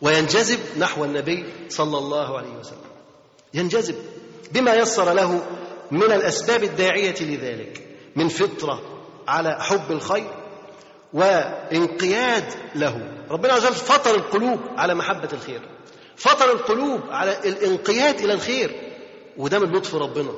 وينجذب 0.00 0.58
نحو 0.78 1.04
النبي 1.04 1.44
صلى 1.68 1.98
الله 1.98 2.38
عليه 2.38 2.58
وسلم. 2.60 2.78
ينجذب 3.54 3.96
بما 4.52 4.74
يسر 4.74 5.12
له 5.12 5.42
من 5.90 6.12
الأسباب 6.12 6.64
الداعية 6.64 7.14
لذلك 7.20 7.86
من 8.16 8.28
فطرة 8.28 8.80
على 9.28 9.56
حب 9.60 9.90
الخير 9.90 10.30
وانقياد 11.12 12.44
له. 12.74 13.12
ربنا 13.30 13.52
عز 13.52 13.66
وجل 13.66 13.74
فطر 13.74 14.14
القلوب 14.14 14.60
على 14.76 14.94
محبة 14.94 15.28
الخير. 15.32 15.60
فطر 16.16 16.52
القلوب 16.52 17.00
على 17.10 17.38
الانقياد 17.44 18.20
إلى 18.20 18.32
الخير. 18.32 18.92
وده 19.36 19.58
من 19.58 19.72
لطف 19.72 19.94
ربنا 19.94 20.32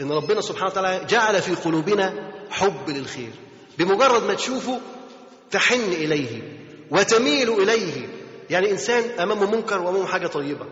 إن 0.00 0.12
ربنا 0.12 0.40
سبحانه 0.40 0.70
وتعالى 0.70 1.04
جعل 1.04 1.42
في 1.42 1.54
قلوبنا 1.54 2.32
حب 2.50 2.88
للخير. 2.88 3.32
بمجرد 3.78 4.24
ما 4.24 4.34
تشوفه 4.34 4.80
تحن 5.50 5.80
إليه 5.80 6.42
وتميل 6.90 7.50
إليه. 7.50 8.08
يعني 8.50 8.70
إنسان 8.70 9.20
أمامه 9.20 9.50
منكر 9.50 9.82
وأمامه 9.82 10.06
حاجة 10.06 10.26
طيبة. 10.26 10.66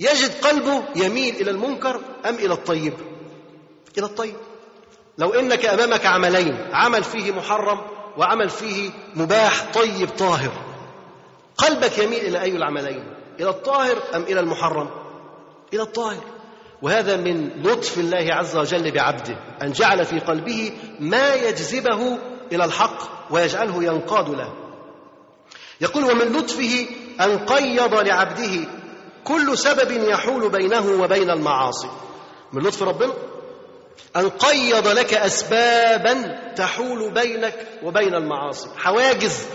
يجد 0.00 0.30
قلبه 0.42 0.82
يميل 0.96 1.34
إلى 1.34 1.50
المنكر 1.50 2.00
أم 2.28 2.34
إلى 2.34 2.52
الطيب؟ 2.52 2.94
إلى 3.98 4.06
الطيب. 4.06 4.36
لو 5.18 5.30
إنك 5.30 5.66
أمامك 5.66 6.06
عملين 6.06 6.68
عمل 6.72 7.04
فيه 7.04 7.32
محرم 7.32 7.80
وعمل 8.16 8.50
فيه 8.50 8.90
مباح 9.14 9.72
طيب 9.72 10.08
طاهر. 10.08 10.52
قلبك 11.56 11.98
يميل 11.98 12.20
إلى 12.20 12.40
أي 12.40 12.56
العملين؟ 12.56 13.04
إلى 13.40 13.50
الطاهر 13.50 13.96
أم 14.14 14.22
إلى 14.22 14.40
المحرم؟ 14.40 14.90
إلى 15.74 15.82
الطاهر. 15.82 16.24
وهذا 16.82 17.16
من 17.16 17.50
لطف 17.62 17.98
الله 17.98 18.26
عز 18.34 18.56
وجل 18.56 18.90
بعبده 18.90 19.36
أن 19.62 19.72
جعل 19.72 20.04
في 20.04 20.18
قلبه 20.20 20.72
ما 21.00 21.34
يجذبه 21.34 22.18
إلى 22.52 22.64
الحق 22.64 23.32
ويجعله 23.32 23.84
ينقاد 23.84 24.28
له. 24.28 24.52
يقول 25.80 26.04
ومن 26.04 26.32
لطفه 26.36 26.86
أن 27.20 27.38
قيض 27.38 27.94
لعبده 27.94 28.68
كل 29.24 29.58
سبب 29.58 29.90
يحول 29.90 30.50
بينه 30.50 31.02
وبين 31.02 31.30
المعاصي. 31.30 31.88
من 32.52 32.62
لطف 32.62 32.82
ربنا 32.82 33.12
أن 34.16 34.28
قيض 34.28 34.88
لك 34.88 35.14
أسبابا 35.14 36.38
تحول 36.56 37.10
بينك 37.14 37.66
وبين 37.82 38.14
المعاصي 38.14 38.68
حواجز 38.76 39.46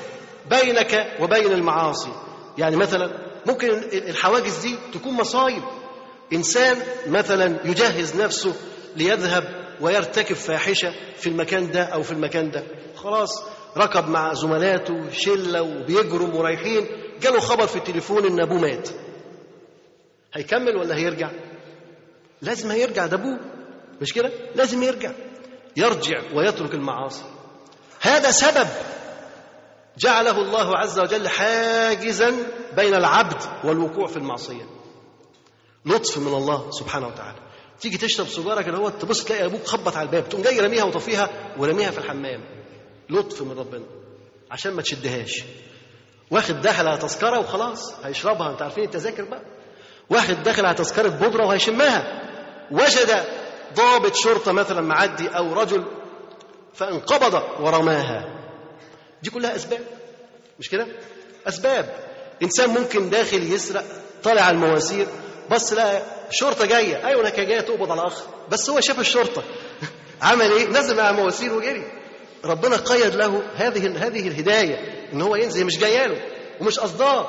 بينك 0.49 1.17
وبين 1.19 1.51
المعاصي. 1.51 2.11
يعني 2.57 2.75
مثلا 2.75 3.11
ممكن 3.45 3.69
الحواجز 3.93 4.57
دي 4.57 4.75
تكون 4.93 5.13
مصايب 5.13 5.63
إنسان 6.33 6.77
مثلا 7.07 7.67
يجهز 7.67 8.21
نفسه 8.21 8.53
ليذهب 8.95 9.43
ويرتكب 9.81 10.35
فاحشة 10.35 10.93
في 11.17 11.27
المكان 11.27 11.71
ده 11.71 11.83
أو 11.83 12.03
في 12.03 12.11
المكان 12.11 12.51
ده. 12.51 12.63
خلاص 12.95 13.43
ركب 13.77 14.09
مع 14.09 14.33
زملاته 14.33 15.09
شلة 15.11 15.61
وبيجروا 15.61 16.27
ورايحين 16.33 16.87
جاله 17.21 17.39
خبر 17.39 17.67
في 17.67 17.75
التليفون 17.75 18.25
إن 18.25 18.39
أبوه 18.41 18.59
مات. 18.59 18.89
هيكمل 20.33 20.77
ولا 20.77 20.95
هيرجع؟ 20.95 21.31
لازم 22.41 22.71
هيرجع 22.71 23.05
ده 23.05 23.17
أبوه. 23.17 23.39
مش 24.01 24.13
كده؟ 24.13 24.31
لازم 24.55 24.83
يرجع. 24.83 25.11
يرجع 25.77 26.21
ويترك 26.35 26.73
المعاصي. 26.73 27.23
هذا 28.01 28.31
سبب 28.31 28.67
جعله 29.97 30.41
الله 30.41 30.77
عز 30.77 30.99
وجل 30.99 31.27
حاجزا 31.27 32.33
بين 32.75 32.93
العبد 32.93 33.41
والوقوع 33.63 34.07
في 34.07 34.17
المعصية. 34.17 34.65
لطف 35.85 36.17
من 36.17 36.33
الله 36.33 36.71
سبحانه 36.71 37.07
وتعالى. 37.07 37.37
تيجي 37.81 37.97
تشرب 37.97 38.27
سيجارة 38.27 38.61
كده 38.61 38.77
هو 38.77 38.89
تبص 38.89 39.23
تلاقي 39.23 39.45
أبوك 39.45 39.65
خبط 39.65 39.95
على 39.95 40.05
الباب 40.05 40.29
تقوم 40.29 40.41
جاي 40.41 40.59
راميها 40.59 40.83
وطفيها 40.83 41.29
ورميها 41.57 41.91
في 41.91 41.97
الحمام. 41.97 42.43
لطف 43.09 43.41
من 43.41 43.59
ربنا. 43.59 43.85
عشان 44.51 44.73
ما 44.73 44.81
تشدهاش. 44.81 45.43
واخد 46.31 46.61
داخل 46.61 46.87
على 46.87 46.97
تذكرة 46.97 47.39
وخلاص 47.39 47.93
هيشربها. 48.03 48.51
انت 48.51 48.61
عارفين 48.61 48.83
التذاكر 48.83 49.23
بقى؟ 49.23 49.41
واخد 50.09 50.43
داخل 50.43 50.65
على 50.65 50.75
تذكرة 50.75 51.09
بودرة 51.09 51.45
وهيشمها. 51.45 52.21
وجد 52.71 53.23
ضابط 53.73 54.15
شرطة 54.15 54.51
مثلا 54.51 54.81
معدي 54.81 55.27
أو 55.29 55.53
رجل 55.53 55.85
فانقبض 56.73 57.43
ورماها. 57.59 58.39
دي 59.23 59.29
كلها 59.29 59.55
أسباب. 59.55 59.85
مش 60.59 60.69
كده؟ 60.69 60.87
أسباب. 61.47 61.95
إنسان 62.43 62.69
ممكن 62.69 63.09
داخل 63.09 63.53
يسرق 63.53 63.83
طالع 64.23 64.41
على 64.41 64.55
المواسير 64.55 65.07
بص 65.51 65.73
لقى 65.73 66.01
شرطة 66.29 66.65
جاية. 66.65 67.07
أيوه 67.07 67.21
أنا 67.21 67.29
جاية 67.29 67.61
تقبض 67.61 67.91
على 67.91 68.07
اخ 68.07 68.23
بس 68.49 68.69
هو 68.69 68.79
شاف 68.79 68.99
الشرطة. 68.99 69.43
عمل 70.21 70.51
إيه؟ 70.51 70.67
نزل 70.67 70.99
على 70.99 71.17
المواسير 71.17 71.53
وجري. 71.53 71.83
ربنا 72.45 72.75
قيد 72.75 73.15
له 73.15 73.43
هذه 73.55 74.07
هذه 74.07 74.27
الهداية 74.27 75.09
إن 75.13 75.21
هو 75.21 75.35
ينزل 75.35 75.65
مش 75.65 75.77
جاية 75.77 76.07
له 76.07 76.21
ومش 76.61 76.79
قصداه. 76.79 77.27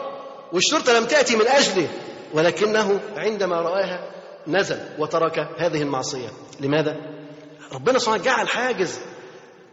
والشرطة 0.52 0.92
لم 0.98 1.04
تأتي 1.04 1.36
من 1.36 1.48
أجله. 1.48 1.88
ولكنه 2.32 3.00
عندما 3.16 3.60
رآها 3.60 4.10
نزل 4.46 4.78
وترك 4.98 5.38
هذه 5.58 5.82
المعصية. 5.82 6.28
لماذا؟ 6.60 6.96
ربنا 7.72 7.98
سبحانه 7.98 8.22
جعل 8.22 8.48
حاجز. 8.48 9.00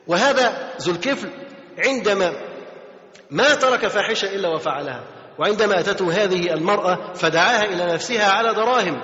وهذا 0.08 0.74
ذو 0.82 0.92
الكفل 0.92 1.30
عندما 1.78 2.34
ما 3.32 3.56
ترك 3.56 3.88
فاحشة 3.88 4.26
إلا 4.26 4.50
وفعلها. 4.50 5.21
وعندما 5.42 5.80
أتته 5.80 6.24
هذه 6.24 6.54
المرأة 6.54 7.14
فدعاها 7.14 7.66
إلى 7.66 7.94
نفسها 7.94 8.32
على 8.32 8.54
دراهم 8.54 9.02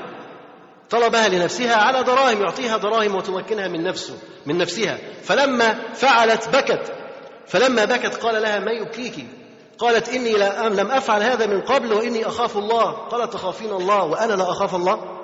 طلبها 0.90 1.28
لنفسها 1.28 1.76
على 1.76 2.04
دراهم 2.04 2.42
يعطيها 2.42 2.78
دراهم 2.78 3.16
وتمكنها 3.16 3.68
من 3.68 3.84
نفسه 3.84 4.14
من 4.46 4.58
نفسها. 4.58 4.98
فلما 5.24 5.80
فعلت 5.94 6.50
بكت 6.50 6.92
فلما 7.48 7.86
بكت 7.86 8.16
قال 8.16 8.42
لها 8.42 8.60
ما 8.60 8.72
يبكيك؟ 8.72 9.26
قالت 9.80 10.14
لا 10.14 10.70
لم 10.70 10.92
أفعل 10.92 11.24
هذا 11.24 11.46
من 11.46 11.62
قبل 11.62 11.94
وإني 11.94 12.28
أخاف 12.28 12.58
الله. 12.58 12.92
قالت 12.92 13.34
تخافين 13.34 13.72
الله 13.72 14.04
وأنا 14.04 14.34
لا 14.34 14.52
أخاف 14.52 14.76
الله. 14.76 15.18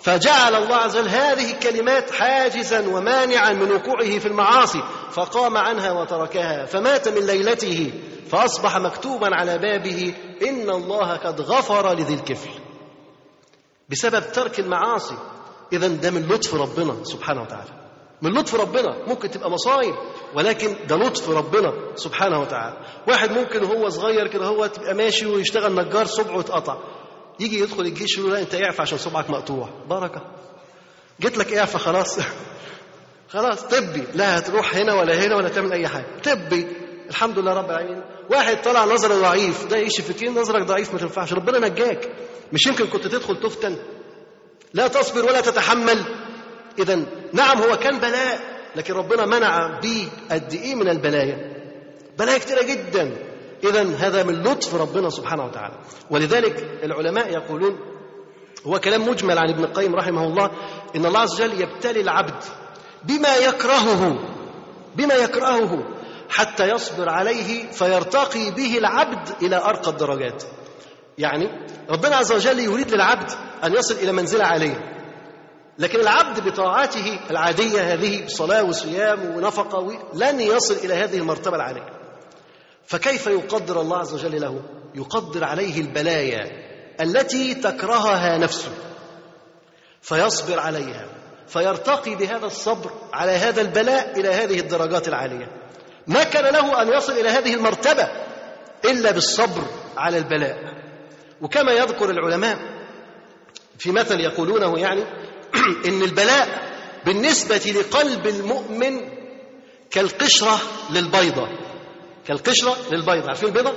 فجعل 0.00 0.54
الله 0.54 0.76
عز 0.76 0.96
وجل 0.96 1.08
هذه 1.08 1.52
الكلمات 1.52 2.10
حاجزا 2.10 2.88
ومانعا 2.88 3.52
من 3.52 3.72
وقوعه 3.72 4.18
في 4.18 4.28
المعاصي. 4.28 4.82
فقام 5.12 5.56
عنها 5.56 5.92
وتركها. 5.92 6.66
فمات 6.66 7.08
من 7.08 7.26
ليلته. 7.26 7.92
فأصبح 8.34 8.76
مكتوبا 8.78 9.28
على 9.32 9.58
بابه 9.58 10.14
إن 10.42 10.70
الله 10.70 11.16
قد 11.16 11.40
غفر 11.40 11.94
لذي 11.94 12.14
الكفل. 12.14 12.50
بسبب 13.88 14.32
ترك 14.32 14.60
المعاصي 14.60 15.14
اذا 15.72 15.88
ده 15.88 16.10
من 16.10 16.28
لطف 16.28 16.54
ربنا 16.54 17.04
سبحانه 17.04 17.42
وتعالى. 17.42 17.70
من 18.22 18.30
لطف 18.30 18.54
ربنا 18.54 19.08
ممكن 19.08 19.30
تبقى 19.30 19.50
مصايب 19.50 19.94
ولكن 20.34 20.76
ده 20.86 20.96
لطف 20.96 21.30
ربنا 21.30 21.72
سبحانه 21.94 22.40
وتعالى. 22.40 22.76
واحد 23.08 23.32
ممكن 23.32 23.64
وهو 23.64 23.88
صغير 23.88 24.28
كده 24.28 24.46
هو 24.46 24.66
تبقى 24.66 24.94
ماشي 24.94 25.26
ويشتغل 25.26 25.74
نجار 25.74 26.06
صبعه 26.06 26.40
اتقطع. 26.40 26.76
يجي 27.40 27.60
يدخل 27.60 27.80
الجيش 27.80 28.18
يقول 28.18 28.32
لا 28.32 28.40
أنت 28.40 28.54
اعفى 28.54 28.82
عشان 28.82 28.98
صبعك 28.98 29.30
مقطوع. 29.30 29.68
بركه 29.88 30.22
جيت 31.20 31.38
لك 31.38 31.52
اعفى 31.52 31.78
خلاص. 31.78 32.18
خلاص 33.34 33.62
طبي. 33.62 34.04
لا 34.14 34.38
هتروح 34.38 34.76
هنا 34.76 34.94
ولا 34.94 35.14
هنا 35.26 35.36
ولا 35.36 35.48
تعمل 35.48 35.72
أي 35.72 35.88
حاجة. 35.88 36.06
طبي. 36.24 36.83
الحمد 37.10 37.38
لله 37.38 37.52
رب 37.52 37.70
العالمين. 37.70 38.02
واحد 38.30 38.62
طلع 38.62 38.84
نظرة 38.84 39.14
ضعيف 39.14 39.66
ده 39.66 39.76
يشفي 39.76 40.12
فيك 40.12 40.28
نظرك 40.28 40.62
ضعيف 40.62 40.92
ما 40.92 40.98
تنفعش 40.98 41.32
ربنا 41.32 41.68
نجاك. 41.68 42.08
مش 42.52 42.66
يمكن 42.66 42.86
كنت 42.86 43.06
تدخل 43.06 43.40
تفتن. 43.40 43.76
لا 44.74 44.88
تصبر 44.88 45.24
ولا 45.24 45.40
تتحمل. 45.40 46.04
اذا 46.78 47.06
نعم 47.32 47.58
هو 47.58 47.76
كان 47.76 47.98
بلاء 47.98 48.40
لكن 48.76 48.94
ربنا 48.94 49.26
منع 49.26 49.80
بيه 49.80 50.08
قد 50.30 50.52
إيه 50.52 50.74
من 50.74 50.88
البلايا؟ 50.88 51.54
بلايا 52.18 52.38
كتيرة 52.38 52.62
جدا. 52.62 53.16
اذا 53.64 53.82
هذا 53.82 54.22
من 54.22 54.42
لطف 54.42 54.74
ربنا 54.74 55.10
سبحانه 55.10 55.44
وتعالى. 55.44 55.74
ولذلك 56.10 56.80
العلماء 56.82 57.32
يقولون 57.32 57.78
هو 58.66 58.78
كلام 58.78 59.08
مجمل 59.08 59.38
عن 59.38 59.50
ابن 59.50 59.64
القيم 59.64 59.94
رحمه 59.94 60.24
الله 60.24 60.50
إن 60.96 61.06
الله 61.06 61.20
عز 61.20 61.42
وجل 61.42 61.60
يبتلي 61.60 62.00
العبد 62.00 62.42
بما 63.04 63.36
يكرهه 63.36 64.18
بما 64.96 65.14
يكرهه. 65.14 65.93
حتى 66.28 66.68
يصبر 66.68 67.08
عليه 67.08 67.70
فيرتقي 67.70 68.50
به 68.50 68.78
العبد 68.78 69.28
إلى 69.42 69.56
أرقى 69.56 69.90
الدرجات. 69.90 70.42
يعني 71.18 71.66
ربنا 71.90 72.16
عز 72.16 72.32
وجل 72.32 72.58
يريد 72.58 72.90
للعبد 72.90 73.30
أن 73.64 73.74
يصل 73.74 73.94
إلى 73.94 74.12
منزلة 74.12 74.44
عالية. 74.44 74.94
لكن 75.78 76.00
العبد 76.00 76.48
بطاعته 76.48 77.18
العادية 77.30 77.94
هذه 77.94 78.24
بصلاة 78.24 78.64
وصيام 78.64 79.36
ونفقة 79.36 79.98
لن 80.14 80.40
يصل 80.40 80.74
إلى 80.74 80.94
هذه 80.94 81.18
المرتبة 81.18 81.56
العالية. 81.56 81.86
فكيف 82.86 83.26
يقدر 83.26 83.80
الله 83.80 83.98
عز 83.98 84.14
وجل 84.14 84.40
له؟ 84.40 84.62
يقدر 84.94 85.44
عليه 85.44 85.80
البلايا 85.80 86.64
التي 87.00 87.54
تكرهها 87.54 88.38
نفسه. 88.38 88.70
فيصبر 90.02 90.60
عليها 90.60 91.06
فيرتقي 91.46 92.14
بهذا 92.14 92.46
الصبر 92.46 92.90
على 93.12 93.32
هذا 93.32 93.60
البلاء 93.60 94.20
إلى 94.20 94.28
هذه 94.28 94.60
الدرجات 94.60 95.08
العالية. 95.08 95.63
ما 96.06 96.24
كان 96.24 96.52
له 96.54 96.82
أن 96.82 96.88
يصل 96.88 97.12
إلى 97.12 97.28
هذه 97.28 97.54
المرتبة 97.54 98.08
إلا 98.84 99.10
بالصبر 99.10 99.62
على 99.96 100.18
البلاء 100.18 100.58
وكما 101.40 101.72
يذكر 101.72 102.10
العلماء 102.10 102.58
في 103.78 103.92
مثل 103.92 104.20
يقولونه 104.20 104.78
يعني 104.78 105.02
إن 105.88 106.02
البلاء 106.02 106.48
بالنسبة 107.06 107.56
لقلب 107.76 108.26
المؤمن 108.26 109.00
كالقشرة 109.90 110.60
للبيضة 110.90 111.48
كالقشرة 112.26 112.76
للبيضة 112.92 113.28
عارفين 113.28 113.48
البيضة؟ 113.48 113.72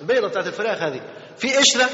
البيضة 0.00 0.28
بتاعت 0.28 0.46
الفراخ 0.46 0.82
هذه 0.82 1.00
في 1.38 1.56
قشرة 1.56 1.88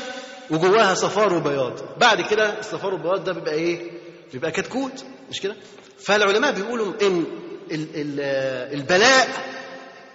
وجواها 0.50 0.94
صفار 0.94 1.34
وبياض 1.34 1.98
بعد 1.98 2.20
كده 2.20 2.58
الصفار 2.58 2.94
والبياض 2.94 3.24
ده 3.24 3.32
بيبقى 3.32 3.54
إيه؟ 3.54 3.90
بيبقى 4.32 4.50
كتكوت 4.50 5.04
مش 5.30 5.40
كده؟ 5.40 5.56
فالعلماء 5.98 6.52
بيقولوا 6.52 6.92
إن 7.02 7.24
ال- 7.70 7.96
ال- 7.96 8.20
البلاء 8.80 9.28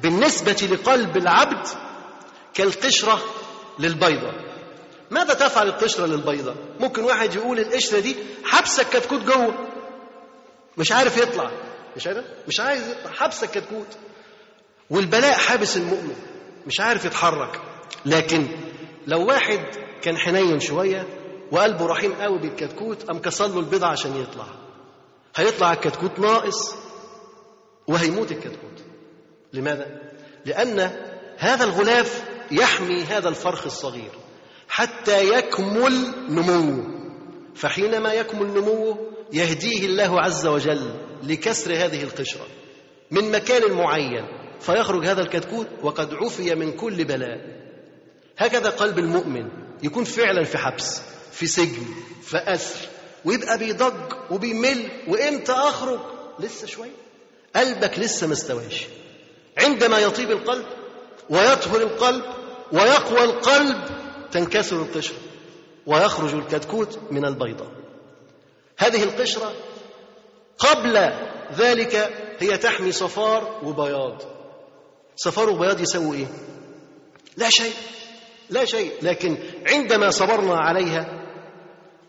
بالنسبة 0.02 0.52
لقلب 0.72 1.18
العبد 1.18 1.68
كالقشرة 2.54 3.22
للبيضة. 3.80 4.32
ماذا 5.12 5.34
تفعل 5.34 5.68
القشرة 5.68 6.06
للبيضة؟ 6.06 6.56
ممكن 6.80 7.04
واحد 7.04 7.36
يقول 7.36 7.60
القشرة 7.60 8.00
دي 8.00 8.16
حبسة 8.44 8.84
الكتكوت 8.84 9.22
جوه. 9.22 9.54
مش 10.78 10.92
عارف 10.92 11.18
يطلع. 11.18 11.52
مش 11.96 12.08
عارف؟ 12.08 12.26
مش 12.48 12.60
عايز 12.60 12.88
يطلع. 12.88 13.12
حبسة 13.12 13.46
الكتكوت 13.46 13.88
والبلاء 14.90 15.34
حابس 15.38 15.78
المؤمن. 15.78 16.16
مش 16.68 16.80
عارف 16.80 17.06
يتحرك. 17.06 17.62
لكن 18.06 18.48
لو 19.08 19.26
واحد 19.28 19.60
كان 20.02 20.18
حنين 20.18 20.60
شوية 20.60 21.08
وقلبه 21.52 21.86
رحيم 21.86 22.14
قوي 22.14 22.40
بالكتكوت 22.40 23.04
قام 23.04 23.20
كسر 23.20 23.48
له 23.48 23.60
البيضة 23.60 23.88
عشان 23.88 24.18
يطلع. 24.18 24.46
هيطلع 25.36 25.74
الكتكوت 25.74 26.20
ناقص 26.20 26.76
وهيموت 27.88 28.32
الكتكوت. 28.32 28.84
لماذا؟ 29.54 30.02
لأن 30.46 30.80
هذا 31.38 31.64
الغلاف 31.64 32.24
يحمي 32.52 33.04
هذا 33.04 33.30
الفرخ 33.30 33.66
الصغير 33.66 34.12
حتى 34.70 35.30
يكمل 35.38 36.14
نموه. 36.30 37.02
فحينما 37.56 38.14
يكمل 38.14 38.48
نموه 38.48 39.12
يهديه 39.34 39.86
الله 39.86 40.22
عز 40.22 40.48
وجل 40.48 40.94
لكسر 41.24 41.74
هذه 41.74 42.04
القشرة 42.04 42.48
من 43.12 43.32
مكان 43.32 43.74
معين 43.74 44.26
فيخرج 44.60 45.06
هذا 45.06 45.22
الكتكوت 45.22 45.68
وقد 45.84 46.14
عفي 46.14 46.56
من 46.56 46.72
كل 46.72 47.04
بلاء. 47.04 47.62
هكذا 48.38 48.70
قلب 48.70 49.00
المؤمن 49.00 49.50
يكون 49.84 50.04
فعلا 50.04 50.44
في 50.44 50.58
حبس 50.58 51.02
في 51.32 51.48
سجن 51.48 51.86
في 52.24 52.38
أسر 52.38 52.88
ويبقى 53.26 53.58
بيضج 53.58 54.14
وبيمل 54.32 54.90
وإمتى 55.08 55.52
أخرج؟ 55.52 56.00
لسه 56.40 56.68
شوية. 56.68 56.92
قلبك 57.56 58.00
لسه 58.00 58.28
ما 58.28 58.34
استواش. 58.34 58.88
عندما 59.58 60.00
يطيب 60.00 60.32
القلب 60.32 60.66
ويطهر 61.30 61.82
القلب 61.82 62.24
ويقوى 62.72 63.24
القلب 63.24 63.78
تنكسر 64.32 64.76
القشرة 64.82 65.18
ويخرج 65.86 66.34
الكتكوت 66.34 67.00
من 67.12 67.26
البيضة. 67.26 67.66
هذه 68.78 69.04
القشرة 69.04 69.54
قبل 70.58 71.14
ذلك 71.58 72.14
هي 72.40 72.58
تحمي 72.58 72.92
صفار 72.92 73.60
وبياض. 73.64 74.22
صفار 75.16 75.50
وبياض 75.50 75.82
يسوي 75.82 76.18
إيه؟ 76.18 76.28
لا 77.38 77.50
شيء 77.50 77.74
لا 78.50 78.66
شيء. 78.66 78.92
لكن 79.02 79.38
عندما 79.68 80.10
صبرنا 80.10 80.58
عليها 80.58 81.22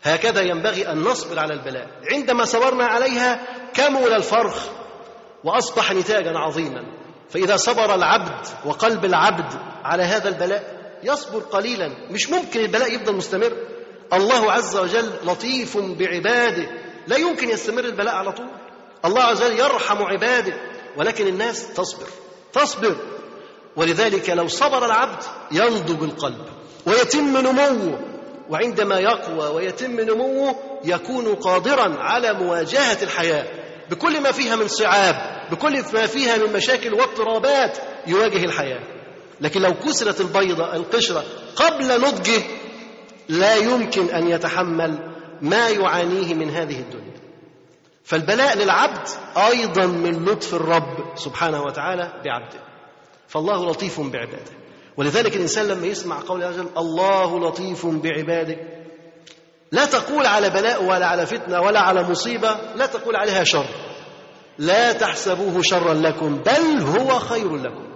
هكذا 0.03 0.41
ينبغي 0.41 0.91
أن 0.91 0.97
نصبر 0.97 1.39
على 1.39 1.53
البلاء. 1.53 1.87
عندما 2.11 2.45
صبرنا 2.45 2.85
عليها 2.85 3.39
كمل 3.73 4.13
الفرخ 4.13 4.67
وأصبح 5.43 5.91
نتاجا 5.91 6.31
عظيما. 6.37 7.02
فإذا 7.29 7.55
صبر 7.55 7.95
العبد 7.95 8.47
وقلب 8.65 9.05
العبد 9.05 9.53
على 9.83 10.03
هذا 10.03 10.29
البلاء 10.29 10.83
يصبر 11.03 11.39
قليلا. 11.39 11.89
مش 12.11 12.29
ممكن 12.29 12.59
البلاء 12.59 12.95
يفضل 12.95 13.15
مستمر. 13.15 13.53
الله 14.13 14.51
عز 14.51 14.77
وجل 14.77 15.11
لطيف 15.25 15.77
بعباده. 15.77 16.67
لا 17.07 17.17
يمكن 17.17 17.49
يستمر 17.49 17.83
البلاء 17.83 18.15
على 18.15 18.31
طول. 18.31 18.49
الله 19.05 19.21
عز 19.21 19.43
وجل 19.43 19.59
يرحم 19.59 20.03
عباده 20.03 20.53
ولكن 20.97 21.27
الناس 21.27 21.73
تصبر. 21.73 22.07
تصبر. 22.53 22.95
ولذلك 23.75 24.29
لو 24.29 24.47
صبر 24.47 24.85
العبد 24.85 25.23
ينضج 25.51 26.03
القلب 26.03 26.45
ويتم 26.85 27.37
نموه 27.37 27.99
وعندما 28.49 28.99
يقوى 28.99 29.47
ويتم 29.47 30.01
نموه 30.01 30.55
يكون 30.83 31.35
قادرا 31.35 31.95
على 31.99 32.33
مواجهة 32.33 33.03
الحياة. 33.03 33.62
بكل 33.89 34.21
ما 34.21 34.31
فيها 34.31 34.55
من 34.55 34.67
صعاب 34.67 35.49
بكل 35.51 35.83
ما 35.93 36.07
فيها 36.07 36.37
من 36.37 36.53
مشاكل 36.53 36.93
واضطرابات 36.93 37.77
يواجه 38.07 38.43
الحياة. 38.45 38.83
لكن 39.41 39.61
لو 39.61 39.73
كسرت 39.73 40.21
البيضة 40.21 40.75
القشرة 40.75 41.23
قبل 41.55 42.01
نضجه 42.01 42.41
لا 43.29 43.55
يمكن 43.55 44.09
أن 44.09 44.27
يتحمل 44.27 45.15
ما 45.41 45.69
يعانيه 45.69 46.33
من 46.33 46.49
هذه 46.49 46.79
الدنيا. 46.79 47.13
فالبلاء 48.03 48.57
للعبد 48.57 49.07
أيضا 49.37 49.85
من 49.85 50.25
لطف 50.25 50.53
الرب 50.53 51.15
سبحانه 51.15 51.61
وتعالى 51.61 52.21
بعبده. 52.25 52.59
فالله 53.27 53.69
لطيف 53.71 54.01
بعباده. 54.01 54.51
ولذلك 54.97 55.35
الإنسان 55.35 55.67
لما 55.67 55.87
يسمع 55.87 56.19
قول 56.19 56.43
الله 56.77 57.39
لطيف 57.39 57.85
بعباده 57.85 58.57
لا 59.73 59.85
تقول 59.85 60.25
على 60.25 60.49
بلاء 60.49 60.83
ولا 60.83 61.05
على 61.05 61.25
فتنة 61.25 61.61
ولا 61.61 61.79
على 61.79 62.03
مصيبة 62.03 62.57
لا 62.75 62.85
تقول 62.85 63.15
عليها 63.15 63.43
شر. 63.43 63.65
لا 64.57 64.93
تحسبوه 64.93 65.61
شرا 65.61 65.93
لكم 65.93 66.37
بل 66.37 66.81
هو 66.81 67.19
خير 67.19 67.55
لكم. 67.55 67.87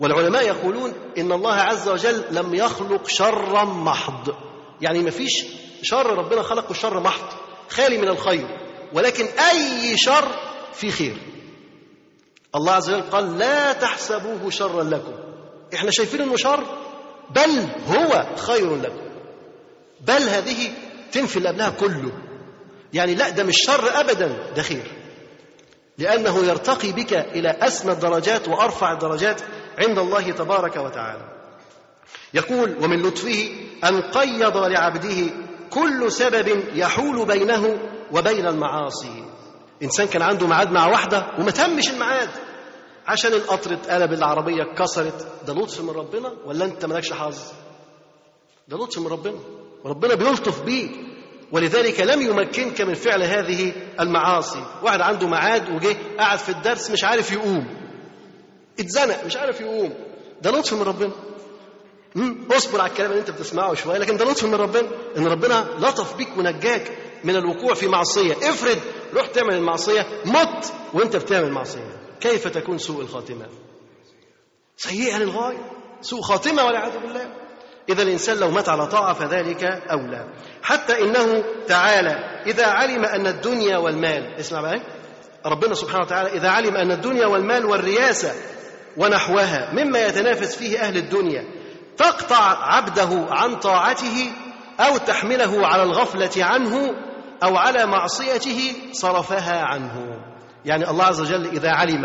والعلماء 0.00 0.46
يقولون 0.46 0.92
إن 1.18 1.32
الله 1.32 1.54
عز 1.54 1.88
وجل 1.88 2.24
لم 2.30 2.54
يخلق 2.54 3.08
شرا 3.08 3.64
محض. 3.64 4.34
يعني 4.80 4.98
ما 4.98 5.10
فيش 5.10 5.46
شر 5.82 6.06
ربنا 6.06 6.42
خلقه 6.42 6.72
شر 6.72 7.00
محض 7.00 7.28
خالي 7.68 7.98
من 7.98 8.08
الخير. 8.08 8.46
ولكن 8.92 9.24
أي 9.24 9.96
شر 9.96 10.28
في 10.72 10.90
خير. 10.90 11.16
الله 12.54 12.72
عز 12.72 12.90
وجل 12.90 13.02
قال 13.02 13.38
لا 13.38 13.72
تحسبوه 13.72 14.50
شرا 14.50 14.82
لكم. 14.82 15.12
إحنا 15.74 15.90
شايفين 15.90 16.20
إنه 16.20 16.36
شر 16.36 16.64
بل 17.30 17.66
هو 17.88 18.36
خير 18.36 18.76
لكم. 18.76 19.04
بل 20.00 20.22
هذه 20.22 20.72
تنفي 21.14 21.36
اللي 21.36 21.48
قبلها 21.48 21.70
كله. 21.70 22.12
يعني 22.92 23.14
لا 23.14 23.28
ده 23.28 23.44
مش 23.44 23.56
شر 23.66 24.00
ابدا 24.00 24.52
ده 24.56 24.62
خير. 24.62 24.92
لأنه 25.98 26.38
يرتقي 26.44 26.92
بك 26.92 27.12
إلى 27.12 27.50
أسمى 27.50 27.92
الدرجات 27.92 28.48
وأرفع 28.48 28.92
الدرجات 28.92 29.42
عند 29.78 29.98
الله 29.98 30.30
تبارك 30.30 30.76
وتعالى. 30.76 31.28
يقول 32.34 32.76
ومن 32.84 33.02
لطفه 33.02 33.48
أن 33.84 34.00
قيض 34.00 34.56
لعبده 34.56 35.30
كل 35.70 36.12
سبب 36.12 36.62
يحول 36.74 37.26
بينه 37.26 37.78
وبين 38.12 38.46
المعاصي. 38.46 39.24
إنسان 39.82 40.06
كان 40.06 40.22
عنده 40.22 40.46
ميعاد 40.46 40.70
مع 40.70 40.86
واحدة 40.86 41.26
وما 41.38 41.50
تمش 41.50 41.90
الميعاد 41.90 42.30
عشان 43.06 43.32
القطر 43.32 43.74
اتقلب 43.74 44.12
العربية 44.12 44.62
اتكسرت. 44.62 45.26
ده 45.46 45.54
لطف 45.54 45.80
من 45.80 45.90
ربنا 45.90 46.32
ولا 46.44 46.64
أنت 46.64 46.84
مالكش 46.84 47.12
حظ؟ 47.12 47.38
ده 48.68 48.76
لطف 48.76 48.98
من 48.98 49.06
ربنا. 49.06 49.38
وربنا 49.84 50.14
بيلطف 50.14 50.62
بيك. 50.62 50.90
ولذلك 51.52 52.00
لم 52.00 52.22
يمكنك 52.22 52.80
من 52.80 52.94
فعل 52.94 53.22
هذه 53.22 53.72
المعاصي. 54.00 54.64
واحد 54.82 55.00
عنده 55.00 55.28
ميعاد 55.28 55.70
وجه 55.70 55.96
قاعد 56.18 56.38
في 56.38 56.48
الدرس 56.48 56.90
مش 56.90 57.04
عارف 57.04 57.32
يقوم. 57.32 57.66
اتزنق 58.80 59.24
مش 59.24 59.36
عارف 59.36 59.60
يقوم. 59.60 59.94
ده 60.42 60.50
لطف 60.50 60.72
من 60.74 60.82
ربنا. 60.82 61.12
اصبر 62.56 62.80
على 62.80 62.90
الكلام 62.90 63.10
اللي 63.10 63.20
انت 63.20 63.30
بتسمعه 63.30 63.74
شوية 63.74 63.98
لكن 63.98 64.16
ده 64.16 64.24
لطف 64.24 64.44
من 64.44 64.54
ربنا. 64.54 64.88
ان 65.16 65.26
ربنا 65.26 65.68
لطف 65.78 66.16
بيك 66.16 66.28
ونجاك 66.38 66.92
من 67.24 67.36
الوقوع 67.36 67.74
في 67.74 67.88
معصية. 67.88 68.32
افرض 68.32 68.78
رحت 69.14 69.34
تعمل 69.34 69.54
المعصية 69.54 70.06
مت 70.24 70.72
وانت 70.94 71.16
بتعمل 71.16 71.52
معصيه 71.52 71.96
كيف 72.20 72.48
تكون 72.48 72.78
سوء 72.78 73.00
الخاتمة؟ 73.02 73.46
سيئة 74.76 75.18
للغاية. 75.18 75.70
سوء 76.00 76.20
خاتمة 76.20 76.64
والعياذ 76.64 76.98
بالله. 76.98 77.43
إذا 77.88 78.02
الإنسان 78.02 78.36
لو 78.38 78.50
مات 78.50 78.68
على 78.68 78.86
طاعة 78.86 79.12
فذلك 79.14 79.64
أولى. 79.64 80.28
حتى 80.62 81.02
إنه 81.02 81.44
تعالى 81.66 82.42
إذا 82.46 82.66
علم 82.66 83.04
أن 83.04 83.26
الدنيا 83.26 83.76
والمال 83.76 84.34
اسمع 84.40 84.60
بقى 84.60 84.80
ربنا 85.46 85.74
سبحانه 85.74 86.04
وتعالى 86.04 86.28
إذا 86.32 86.48
علم 86.48 86.76
أن 86.76 86.92
الدنيا 86.92 87.26
والمال 87.26 87.64
والرياسة 87.64 88.32
ونحوها 88.96 89.72
مما 89.72 90.06
يتنافس 90.06 90.56
فيه 90.56 90.78
أهل 90.80 90.96
الدنيا 90.96 91.44
تقطع 91.96 92.74
عبده 92.74 93.26
عن 93.30 93.56
طاعته 93.56 94.30
أو 94.80 94.96
تحمله 94.96 95.66
على 95.66 95.82
الغفلة 95.82 96.44
عنه 96.44 96.94
أو 97.42 97.56
على 97.56 97.86
معصيته 97.86 98.72
صرفها 98.92 99.60
عنه. 99.60 100.20
يعني 100.64 100.90
الله 100.90 101.04
عز 101.04 101.20
وجل 101.20 101.46
إذا 101.46 101.70
علم 101.70 102.04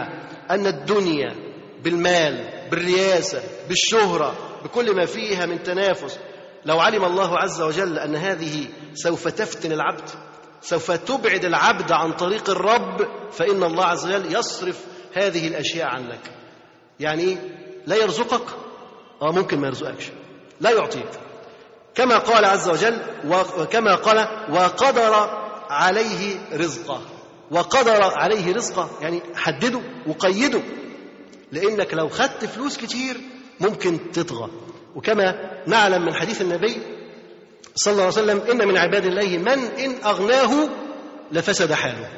أن 0.51 0.67
الدنيا 0.67 1.35
بالمال 1.83 2.49
بالرياسة 2.71 3.41
بالشهرة 3.69 4.48
بكل 4.63 4.95
ما 4.95 5.05
فيها 5.05 5.45
من 5.45 5.63
تنافس. 5.63 6.19
لو 6.65 6.79
علم 6.79 7.05
الله 7.05 7.37
عز 7.37 7.61
وجل 7.61 7.99
أن 7.99 8.15
هذه 8.15 8.67
سوف 8.93 9.27
تفتن 9.27 9.71
العبد 9.71 10.09
سوف 10.61 10.91
تبعد 10.91 11.45
العبد 11.45 11.91
عن 11.91 12.11
طريق 12.13 12.49
الرب 12.49 13.07
فإن 13.31 13.63
الله 13.63 13.85
عز 13.85 14.05
وجل 14.05 14.35
يصرف 14.35 14.85
هذه 15.13 15.47
الأشياء 15.47 15.87
عنك 15.87 16.31
يعني 16.99 17.37
لا 17.87 17.95
يرزقك 17.95 18.45
آه 19.21 19.31
ممكن 19.31 19.59
ما 19.59 19.67
يرزقكش. 19.67 20.09
لا 20.61 20.71
يعطيك. 20.71 21.09
كما 21.95 22.17
قال 22.17 22.45
عز 22.45 22.69
وجل 22.69 22.97
وكما 23.57 23.95
قال 23.95 24.17
وقدر 24.51 25.13
عليه 25.69 26.37
رزقه. 26.53 27.01
وقدر 27.51 28.03
عليه 28.03 28.53
رزقه 28.53 28.89
يعني 29.01 29.21
حدده 29.35 29.81
وقيده. 30.07 30.61
لإنك 31.51 31.93
لو 31.93 32.09
خدت 32.09 32.45
فلوس 32.45 32.77
كتير 32.77 33.17
ممكن 33.59 34.11
تطغى. 34.11 34.49
وكما 34.95 35.51
نعلم 35.67 36.05
من 36.05 36.13
حديث 36.13 36.41
النبي 36.41 36.77
صلى 37.75 37.91
الله 37.91 38.03
عليه 38.03 38.13
وسلم 38.13 38.41
إن 38.51 38.67
من 38.67 38.77
عباد 38.77 39.05
الله 39.05 39.37
من 39.37 39.63
إن 39.63 39.95
أغناه 40.05 40.69
لفسد 41.31 41.73
حاله. 41.73 42.09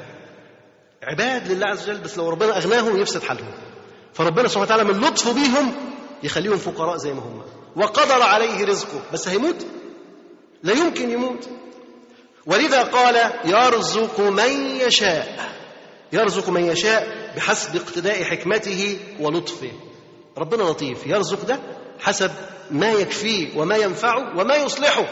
عباد 1.03 1.51
لله 1.51 1.67
عز 1.67 1.89
وجل 1.89 1.97
بس 1.97 2.17
لو 2.17 2.29
ربنا 2.29 2.57
اغناهم 2.57 3.01
يفسد 3.01 3.23
حالهم 3.23 3.53
فربنا 4.13 4.47
سبحانه 4.47 4.65
وتعالى 4.65 4.83
من 4.83 4.99
لطفه 4.99 5.33
بيهم 5.33 5.73
يخليهم 6.23 6.57
فقراء 6.57 6.97
زي 6.97 7.13
ما 7.13 7.19
هم. 7.19 7.41
وقدر 7.75 8.21
عليه 8.21 8.65
رزقه. 8.65 9.01
بس 9.13 9.27
هيموت؟ 9.27 9.65
لا 10.63 10.73
يمكن 10.73 11.11
يموت. 11.11 11.49
ولذا 12.45 12.83
قال 12.83 13.31
يرزق 13.45 14.19
من 14.19 14.75
يشاء. 14.75 15.51
يرزق 16.13 16.49
من 16.49 16.63
يشاء 16.65 17.31
بحسب 17.35 17.75
اقتداء 17.75 18.23
حكمته 18.23 18.99
ولطفه. 19.19 19.71
ربنا 20.37 20.63
لطيف 20.63 21.07
يرزق 21.07 21.45
ده 21.45 21.59
حسب 21.99 22.31
ما 22.71 22.91
يكفيه 22.91 23.57
وما 23.59 23.75
ينفعه 23.75 24.39
وما 24.39 24.55
يصلحه 24.55 25.05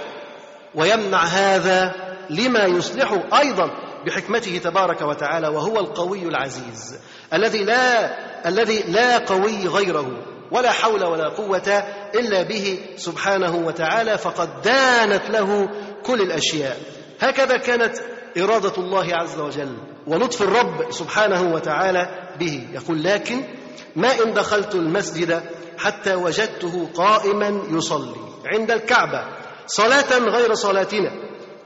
ويمنع 0.76 1.24
هذا 1.24 1.96
لما 2.30 2.64
يصلحه 2.66 3.40
أيضا 3.40 3.72
بحكمته 4.06 4.58
تبارك 4.58 5.02
وتعالى 5.02 5.48
وهو 5.48 5.80
القوي 5.80 6.24
العزيز 6.24 7.00
الذي 7.34 7.64
لا 7.64 8.10
الذي 8.48 8.80
لا 8.88 9.18
قوي 9.18 9.68
غيره 9.68 10.12
ولا 10.52 10.72
حول 10.72 11.04
ولا 11.04 11.28
قوة 11.28 11.84
إلا 12.16 12.44
به 12.44 12.80
سبحانه 12.96 13.56
وتعالى 13.56 14.18
فقد 14.18 14.62
دانت 14.62 15.30
له 15.30 15.70
كل 16.06 16.22
الأشياء. 16.22 16.78
هكذا 17.20 17.58
كانت 17.58 17.98
إرادة 18.38 18.74
الله 18.78 19.16
عز 19.16 19.40
وجل 19.40 19.78
ولطف 20.08 20.42
الرب 20.42 20.92
سبحانه 20.92 21.54
وتعالى 21.54 22.10
به. 22.40 22.68
يقول 22.74 23.04
لكن 23.04 23.44
ما 23.96 24.24
إن 24.24 24.34
دخلت 24.34 24.76
المسجد 24.76 25.42
حتى 25.78 26.16
وجدته 26.16 26.90
قائما 26.96 27.62
يصلي 27.70 28.16
عند 28.46 28.72
الكعبة 28.72 29.26
صلاة 29.68 30.18
غير 30.18 30.54
صلاتنا 30.54 31.12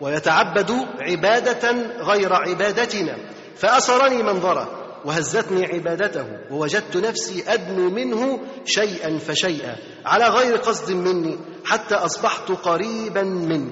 ويتعبد 0.01 0.71
عبادة 0.99 1.71
غير 2.01 2.33
عبادتنا 2.33 3.17
فأسرني 3.55 4.23
منظره 4.23 4.83
وهزتني 5.05 5.65
عبادته 5.65 6.25
ووجدت 6.51 6.97
نفسي 6.97 7.43
أدنو 7.47 7.89
منه 7.89 8.39
شيئا 8.65 9.17
فشيئا 9.17 9.75
على 10.05 10.27
غير 10.27 10.57
قصد 10.57 10.91
مني 10.91 11.37
حتى 11.65 11.95
أصبحت 11.95 12.51
قريبا 12.51 13.23
منه. 13.23 13.71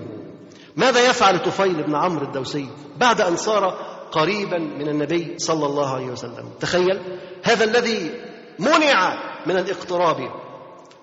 ماذا 0.76 1.10
يفعل 1.10 1.40
طفيل 1.40 1.84
بن 1.84 1.96
عمرو 1.96 2.26
الدوسي 2.26 2.70
بعد 2.98 3.22
أن 3.22 3.36
صار 3.36 3.91
قريبا 4.12 4.58
من 4.58 4.90
النبي 4.90 5.38
صلى 5.38 5.66
الله 5.66 5.96
عليه 5.96 6.06
وسلم. 6.06 6.50
تخيل 6.60 7.00
هذا 7.44 7.64
الذي 7.64 8.12
منع 8.60 9.14
من 9.46 9.58
الاقتراب. 9.58 10.18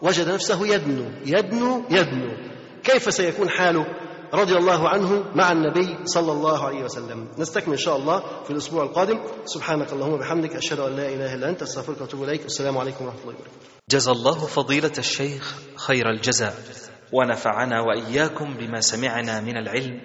وجد 0.02 0.28
نفسه 0.28 0.66
يدنو 0.66 1.04
يدنو 1.26 1.84
يدنو. 1.90 2.36
كيف 2.84 3.14
سيكون 3.14 3.48
حاله؟ 3.48 3.86
رضي 4.34 4.56
الله 4.56 4.88
عنه 4.88 5.24
مع 5.34 5.52
النبي 5.52 5.96
صلى 6.04 6.32
الله 6.32 6.66
عليه 6.66 6.84
وسلم. 6.84 7.28
نستكمل 7.38 7.72
إن 7.72 7.78
شاء 7.78 7.96
الله 7.96 8.22
في 8.44 8.50
الأسبوع 8.50 8.82
القادم. 8.82 9.18
سبحانك 9.44 9.92
اللهم 9.92 10.12
وبحمدك 10.12 10.56
أشهد 10.56 10.80
أن 10.80 10.96
لا 10.96 11.08
إله 11.08 11.34
إلا 11.34 11.48
أنت 11.48 11.62
أستغفرك 11.62 12.00
وأتوب 12.00 12.22
إليك. 12.22 12.42
والسلام 12.42 12.78
عليكم 12.78 13.04
ورحمة 13.04 13.20
الله 13.20 13.34
وبركاته. 13.34 13.50
جزى 13.90 14.10
الله 14.10 14.38
فضيلة 14.46 14.92
الشيخ 14.98 15.54
خير 15.76 16.10
الجزاء. 16.10 16.54
ونفعنا 17.12 17.80
وإياكم 17.80 18.56
بما 18.56 18.80
سمعنا 18.80 19.40
من 19.40 19.56
العلم 19.56 20.00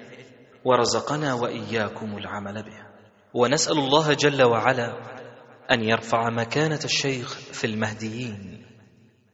ورزقنا 0.66 1.34
وإياكم 1.34 2.18
العمل 2.18 2.54
به. 2.54 2.93
ونسأل 3.34 3.78
الله 3.78 4.14
جل 4.14 4.44
وعلا 4.44 4.94
أن 5.72 5.84
يرفع 5.84 6.30
مكانة 6.30 6.80
الشيخ 6.86 7.34
في 7.34 7.68
المهديين 7.68 8.66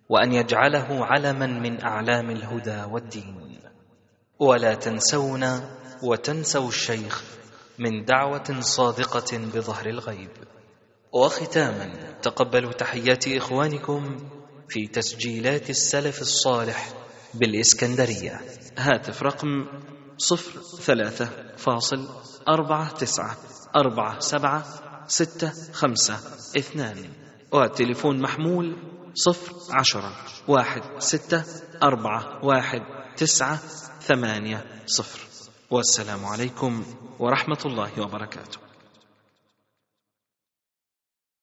وأن 0.09 0.33
يجعله 0.33 1.05
علما 1.05 1.47
من 1.47 1.81
أعلام 1.81 2.29
الهدى 2.29 2.83
والدين. 2.91 3.59
ولا 4.39 4.73
تنسونا 4.73 5.79
وتنسوا 6.03 6.67
الشيخ 6.67 7.23
من 7.79 8.05
دعوة 8.05 8.59
صادقة 8.59 9.37
بظهر 9.37 9.85
الغيب. 9.85 10.31
وختاما 11.13 12.13
تقبلوا 12.21 12.71
تحيات 12.71 13.27
إخوانكم 13.27 14.17
في 14.69 14.87
تسجيلات 14.87 15.69
السلف 15.69 16.21
الصالح 16.21 16.93
بالإسكندرية. 17.33 18.41
هاتف 18.77 19.23
رقم 19.23 19.67
صفر 20.17 20.61
ثلاثة 20.81 21.29
فاصل 21.57 22.07
أربعة 22.49 22.91
تسعة. 22.93 23.37
أربعة 23.75 24.19
سبعة 24.19 24.63
ستة 25.07 25.53
خمسة 25.73 26.13
اثنان. 26.57 27.09
والتليفون 27.51 28.21
محمول 28.21 28.77
صفر 29.13 29.53
عشرة 29.79 30.11
واحد 30.47 30.81
ستة 30.99 31.43
أربعة 31.83 32.45
واحد 32.45 32.81
تسعة 33.17 33.55
ثمانية 34.01 34.65
صفر. 34.85 35.19
والسلام 35.69 36.25
عليكم 36.25 36.83
ورحمة 37.19 37.59
الله 37.65 38.01
وبركاته. 38.01 38.68